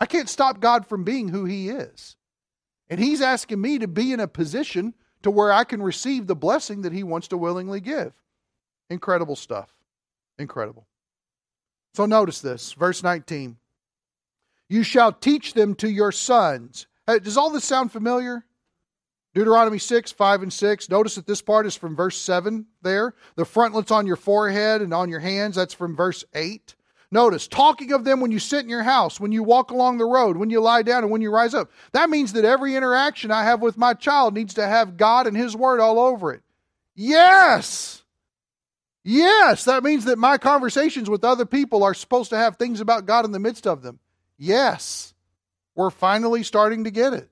I 0.00 0.06
can't 0.06 0.28
stop 0.28 0.60
God 0.60 0.86
from 0.86 1.04
being 1.04 1.28
who 1.28 1.44
He 1.44 1.68
is. 1.68 2.16
And 2.88 2.98
He's 2.98 3.20
asking 3.20 3.60
me 3.60 3.78
to 3.80 3.88
be 3.88 4.14
in 4.14 4.20
a 4.20 4.28
position 4.28 4.94
to 5.22 5.30
where 5.30 5.52
I 5.52 5.64
can 5.64 5.82
receive 5.82 6.26
the 6.26 6.36
blessing 6.36 6.82
that 6.82 6.92
He 6.92 7.02
wants 7.02 7.28
to 7.28 7.36
willingly 7.36 7.80
give. 7.80 8.12
Incredible 8.90 9.36
stuff. 9.36 9.70
Incredible. 10.38 10.86
So 11.94 12.06
notice 12.06 12.40
this, 12.40 12.72
verse 12.72 13.02
19. 13.02 13.56
You 14.68 14.82
shall 14.82 15.12
teach 15.12 15.54
them 15.54 15.74
to 15.76 15.90
your 15.90 16.12
sons. 16.12 16.86
Does 17.06 17.36
all 17.36 17.50
this 17.50 17.64
sound 17.64 17.90
familiar? 17.90 18.44
Deuteronomy 19.34 19.78
6, 19.78 20.12
5, 20.12 20.42
and 20.42 20.52
6. 20.52 20.90
Notice 20.90 21.14
that 21.14 21.26
this 21.26 21.42
part 21.42 21.66
is 21.66 21.76
from 21.76 21.96
verse 21.96 22.16
7 22.18 22.66
there. 22.82 23.14
The 23.36 23.44
frontlets 23.44 23.90
on 23.90 24.06
your 24.06 24.16
forehead 24.16 24.82
and 24.82 24.92
on 24.92 25.08
your 25.08 25.20
hands, 25.20 25.56
that's 25.56 25.74
from 25.74 25.96
verse 25.96 26.24
8. 26.34 26.74
Notice, 27.10 27.48
talking 27.48 27.92
of 27.92 28.04
them 28.04 28.20
when 28.20 28.30
you 28.30 28.38
sit 28.38 28.64
in 28.64 28.68
your 28.68 28.82
house, 28.82 29.18
when 29.18 29.32
you 29.32 29.42
walk 29.42 29.70
along 29.70 29.96
the 29.96 30.04
road, 30.04 30.36
when 30.36 30.50
you 30.50 30.60
lie 30.60 30.82
down, 30.82 31.04
and 31.04 31.10
when 31.10 31.22
you 31.22 31.30
rise 31.30 31.54
up. 31.54 31.70
That 31.92 32.10
means 32.10 32.34
that 32.34 32.44
every 32.44 32.76
interaction 32.76 33.30
I 33.30 33.44
have 33.44 33.62
with 33.62 33.78
my 33.78 33.94
child 33.94 34.34
needs 34.34 34.54
to 34.54 34.66
have 34.66 34.98
God 34.98 35.26
and 35.26 35.36
His 35.36 35.56
Word 35.56 35.80
all 35.80 35.98
over 35.98 36.32
it. 36.34 36.42
Yes! 36.94 38.02
Yes, 39.04 39.64
that 39.64 39.82
means 39.82 40.04
that 40.04 40.18
my 40.18 40.36
conversations 40.36 41.08
with 41.08 41.24
other 41.24 41.46
people 41.46 41.82
are 41.82 41.94
supposed 41.94 42.28
to 42.30 42.36
have 42.36 42.56
things 42.56 42.80
about 42.80 43.06
God 43.06 43.24
in 43.24 43.32
the 43.32 43.38
midst 43.38 43.66
of 43.66 43.80
them. 43.80 44.00
Yes, 44.36 45.14
we're 45.74 45.88
finally 45.88 46.42
starting 46.42 46.84
to 46.84 46.90
get 46.90 47.14
it. 47.14 47.30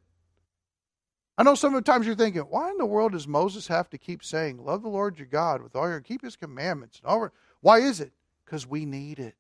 I 1.36 1.42
know 1.42 1.54
sometimes 1.54 2.06
you're 2.06 2.14
thinking, 2.14 2.42
why 2.42 2.70
in 2.70 2.78
the 2.78 2.86
world 2.86 3.12
does 3.12 3.28
Moses 3.28 3.66
have 3.66 3.90
to 3.90 3.98
keep 3.98 4.24
saying, 4.24 4.64
Love 4.64 4.82
the 4.82 4.88
Lord 4.88 5.18
your 5.18 5.26
God 5.26 5.60
with 5.60 5.76
all 5.76 5.86
your 5.86 6.00
keep 6.00 6.22
his 6.22 6.34
commandments? 6.34 6.98
and 7.00 7.10
all? 7.10 7.28
Why 7.60 7.80
is 7.80 8.00
it? 8.00 8.12
Because 8.44 8.66
we 8.66 8.86
need 8.86 9.18
it. 9.18 9.36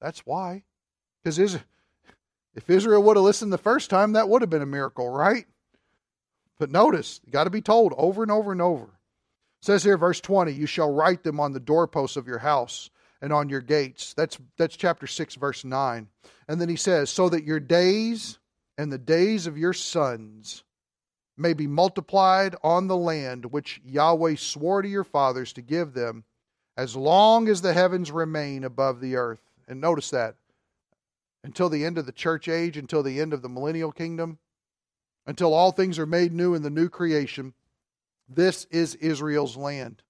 That's 0.00 0.20
why. 0.20 0.64
Because 1.22 1.38
if 2.54 2.70
Israel 2.70 3.02
would 3.02 3.16
have 3.16 3.24
listened 3.24 3.52
the 3.52 3.58
first 3.58 3.90
time, 3.90 4.12
that 4.12 4.28
would 4.28 4.42
have 4.42 4.50
been 4.50 4.62
a 4.62 4.66
miracle, 4.66 5.08
right? 5.08 5.46
But 6.58 6.70
notice, 6.70 7.20
you 7.24 7.32
got 7.32 7.44
to 7.44 7.50
be 7.50 7.60
told 7.60 7.94
over 7.96 8.22
and 8.22 8.32
over 8.32 8.52
and 8.52 8.62
over. 8.62 8.84
It 8.84 9.64
says 9.64 9.82
here, 9.82 9.98
verse 9.98 10.20
20, 10.20 10.52
you 10.52 10.66
shall 10.66 10.92
write 10.92 11.22
them 11.22 11.40
on 11.40 11.52
the 11.52 11.60
doorposts 11.60 12.16
of 12.16 12.26
your 12.26 12.38
house 12.38 12.90
and 13.20 13.32
on 13.32 13.48
your 13.48 13.60
gates. 13.60 14.14
That's, 14.14 14.38
that's 14.56 14.76
chapter 14.76 15.06
6, 15.06 15.34
verse 15.34 15.64
9. 15.64 16.08
And 16.48 16.60
then 16.60 16.68
he 16.68 16.76
says, 16.76 17.10
so 17.10 17.28
that 17.28 17.44
your 17.44 17.60
days 17.60 18.38
and 18.78 18.92
the 18.92 18.98
days 18.98 19.46
of 19.46 19.58
your 19.58 19.72
sons 19.72 20.62
may 21.36 21.52
be 21.52 21.66
multiplied 21.66 22.54
on 22.62 22.86
the 22.86 22.96
land 22.96 23.46
which 23.46 23.80
Yahweh 23.84 24.36
swore 24.36 24.82
to 24.82 24.88
your 24.88 25.04
fathers 25.04 25.52
to 25.54 25.62
give 25.62 25.92
them, 25.92 26.24
as 26.76 26.96
long 26.96 27.48
as 27.48 27.62
the 27.62 27.72
heavens 27.72 28.10
remain 28.10 28.64
above 28.64 29.00
the 29.00 29.16
earth. 29.16 29.40
And 29.68 29.80
notice 29.80 30.10
that 30.10 30.36
until 31.44 31.68
the 31.68 31.84
end 31.84 31.98
of 31.98 32.06
the 32.06 32.12
church 32.12 32.48
age, 32.48 32.76
until 32.76 33.02
the 33.02 33.20
end 33.20 33.32
of 33.32 33.42
the 33.42 33.48
millennial 33.48 33.92
kingdom, 33.92 34.38
until 35.26 35.54
all 35.54 35.72
things 35.72 35.98
are 35.98 36.06
made 36.06 36.32
new 36.32 36.54
in 36.54 36.62
the 36.62 36.70
new 36.70 36.88
creation, 36.88 37.54
this 38.28 38.66
is 38.70 38.94
Israel's 38.96 39.56
land. 39.56 40.02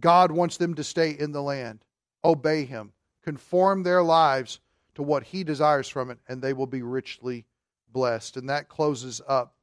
God 0.00 0.32
wants 0.32 0.56
them 0.56 0.74
to 0.74 0.84
stay 0.84 1.10
in 1.10 1.32
the 1.32 1.42
land, 1.42 1.84
obey 2.24 2.64
Him, 2.64 2.92
conform 3.24 3.82
their 3.82 4.02
lives 4.02 4.60
to 4.94 5.02
what 5.02 5.24
He 5.24 5.44
desires 5.44 5.88
from 5.88 6.10
it, 6.10 6.18
and 6.28 6.40
they 6.40 6.52
will 6.52 6.66
be 6.66 6.82
richly 6.82 7.44
blessed. 7.92 8.36
And 8.36 8.48
that 8.48 8.68
closes 8.68 9.20
up 9.28 9.54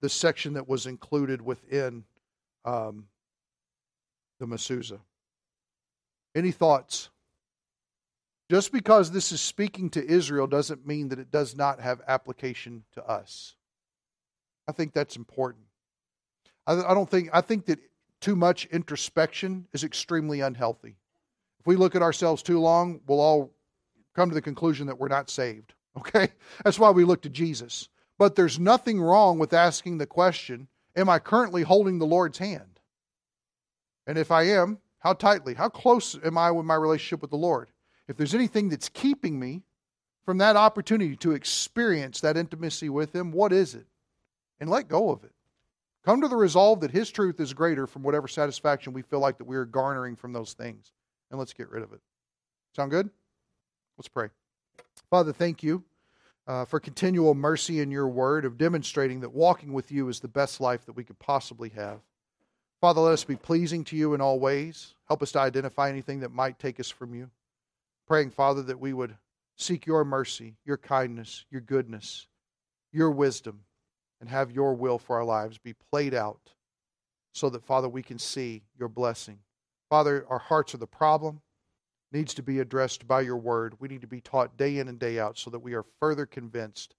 the 0.00 0.08
section 0.08 0.54
that 0.54 0.68
was 0.68 0.86
included 0.86 1.42
within 1.42 2.04
um, 2.64 3.06
the 4.38 4.46
mezuzah. 4.46 5.00
Any 6.34 6.50
thoughts? 6.50 7.10
Just 8.50 8.72
because 8.72 9.10
this 9.10 9.32
is 9.32 9.40
speaking 9.40 9.90
to 9.90 10.06
Israel 10.06 10.46
doesn't 10.46 10.86
mean 10.86 11.08
that 11.08 11.18
it 11.18 11.30
does 11.30 11.56
not 11.56 11.80
have 11.80 12.02
application 12.06 12.84
to 12.92 13.04
us. 13.06 13.54
I 14.68 14.72
think 14.72 14.92
that's 14.92 15.16
important. 15.16 15.64
I, 16.66 16.74
I 16.74 16.94
don't 16.94 17.08
think 17.08 17.30
I 17.32 17.40
think 17.40 17.66
that 17.66 17.78
too 18.20 18.36
much 18.36 18.66
introspection 18.66 19.66
is 19.72 19.84
extremely 19.84 20.40
unhealthy. 20.40 20.96
If 21.60 21.66
we 21.66 21.76
look 21.76 21.94
at 21.94 22.02
ourselves 22.02 22.42
too 22.42 22.60
long, 22.60 23.00
we'll 23.06 23.20
all 23.20 23.54
come 24.14 24.28
to 24.28 24.34
the 24.34 24.42
conclusion 24.42 24.86
that 24.86 24.98
we're 24.98 25.08
not 25.08 25.30
saved. 25.30 25.72
Okay? 25.96 26.26
That's 26.64 26.80
why 26.80 26.90
we 26.90 27.04
look 27.04 27.22
to 27.22 27.28
Jesus. 27.28 27.88
But 28.18 28.34
there's 28.34 28.58
nothing 28.58 29.00
wrong 29.00 29.38
with 29.38 29.52
asking 29.52 29.98
the 29.98 30.06
question 30.06 30.66
Am 30.96 31.08
I 31.08 31.20
currently 31.20 31.62
holding 31.62 32.00
the 32.00 32.04
Lord's 32.04 32.38
hand? 32.38 32.80
And 34.04 34.18
if 34.18 34.32
I 34.32 34.42
am, 34.48 34.78
how 34.98 35.12
tightly? 35.12 35.54
How 35.54 35.68
close 35.68 36.18
am 36.24 36.36
I 36.36 36.50
with 36.50 36.66
my 36.66 36.74
relationship 36.74 37.22
with 37.22 37.30
the 37.30 37.36
Lord? 37.36 37.68
If 38.08 38.16
there's 38.16 38.34
anything 38.34 38.68
that's 38.68 38.88
keeping 38.88 39.38
me 39.38 39.62
from 40.24 40.38
that 40.38 40.56
opportunity 40.56 41.16
to 41.16 41.32
experience 41.32 42.20
that 42.20 42.36
intimacy 42.36 42.88
with 42.88 43.14
Him, 43.14 43.32
what 43.32 43.52
is 43.52 43.74
it? 43.74 43.86
And 44.60 44.70
let 44.70 44.88
go 44.88 45.10
of 45.10 45.24
it. 45.24 45.32
Come 46.04 46.20
to 46.20 46.28
the 46.28 46.36
resolve 46.36 46.80
that 46.80 46.90
His 46.90 47.10
truth 47.10 47.40
is 47.40 47.54
greater 47.54 47.86
from 47.86 48.02
whatever 48.02 48.28
satisfaction 48.28 48.92
we 48.92 49.02
feel 49.02 49.20
like 49.20 49.38
that 49.38 49.46
we 49.46 49.56
are 49.56 49.64
garnering 49.64 50.16
from 50.16 50.32
those 50.32 50.52
things. 50.52 50.92
And 51.30 51.38
let's 51.38 51.54
get 51.54 51.70
rid 51.70 51.82
of 51.82 51.92
it. 51.92 52.00
Sound 52.76 52.90
good? 52.90 53.08
Let's 53.96 54.08
pray. 54.08 54.28
Father, 55.08 55.32
thank 55.32 55.62
you 55.62 55.84
uh, 56.46 56.64
for 56.64 56.80
continual 56.80 57.34
mercy 57.34 57.80
in 57.80 57.90
your 57.90 58.08
word 58.08 58.44
of 58.44 58.58
demonstrating 58.58 59.20
that 59.20 59.32
walking 59.32 59.72
with 59.72 59.90
you 59.90 60.08
is 60.08 60.20
the 60.20 60.28
best 60.28 60.60
life 60.60 60.84
that 60.84 60.96
we 60.96 61.04
could 61.04 61.18
possibly 61.18 61.70
have. 61.70 62.00
Father, 62.80 63.00
let 63.00 63.12
us 63.12 63.24
be 63.24 63.36
pleasing 63.36 63.84
to 63.84 63.96
you 63.96 64.12
in 64.12 64.20
all 64.20 64.38
ways. 64.38 64.94
Help 65.08 65.22
us 65.22 65.32
to 65.32 65.40
identify 65.40 65.88
anything 65.88 66.20
that 66.20 66.32
might 66.32 66.58
take 66.58 66.78
us 66.78 66.90
from 66.90 67.14
you. 67.14 67.30
Praying, 68.06 68.30
Father, 68.30 68.62
that 68.62 68.80
we 68.80 68.92
would 68.92 69.16
seek 69.56 69.86
your 69.86 70.04
mercy, 70.04 70.56
your 70.64 70.76
kindness, 70.76 71.44
your 71.50 71.60
goodness, 71.60 72.26
your 72.92 73.10
wisdom, 73.10 73.60
and 74.20 74.28
have 74.28 74.50
your 74.50 74.74
will 74.74 74.98
for 74.98 75.16
our 75.16 75.24
lives 75.24 75.58
be 75.58 75.74
played 75.90 76.14
out 76.14 76.52
so 77.32 77.50
that, 77.50 77.64
Father, 77.64 77.88
we 77.88 78.02
can 78.02 78.18
see 78.18 78.62
your 78.78 78.88
blessing. 78.88 79.38
Father, 79.90 80.24
our 80.28 80.38
hearts 80.38 80.74
are 80.74 80.78
the 80.78 80.86
problem, 80.86 81.40
needs 82.12 82.34
to 82.34 82.42
be 82.42 82.60
addressed 82.60 83.06
by 83.06 83.20
your 83.20 83.36
word. 83.36 83.74
We 83.80 83.88
need 83.88 84.02
to 84.02 84.06
be 84.06 84.20
taught 84.20 84.56
day 84.56 84.78
in 84.78 84.88
and 84.88 84.98
day 84.98 85.18
out 85.18 85.38
so 85.38 85.50
that 85.50 85.58
we 85.58 85.74
are 85.74 85.84
further 86.00 86.26
convinced 86.26 86.94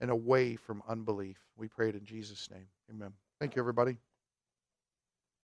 and 0.00 0.10
away 0.10 0.56
from 0.56 0.82
unbelief. 0.88 1.38
We 1.56 1.68
pray 1.68 1.88
it 1.88 1.94
in 1.94 2.04
Jesus' 2.04 2.48
name. 2.50 2.66
Amen. 2.90 3.12
Thank 3.38 3.56
you, 3.56 3.62
everybody. 3.62 3.96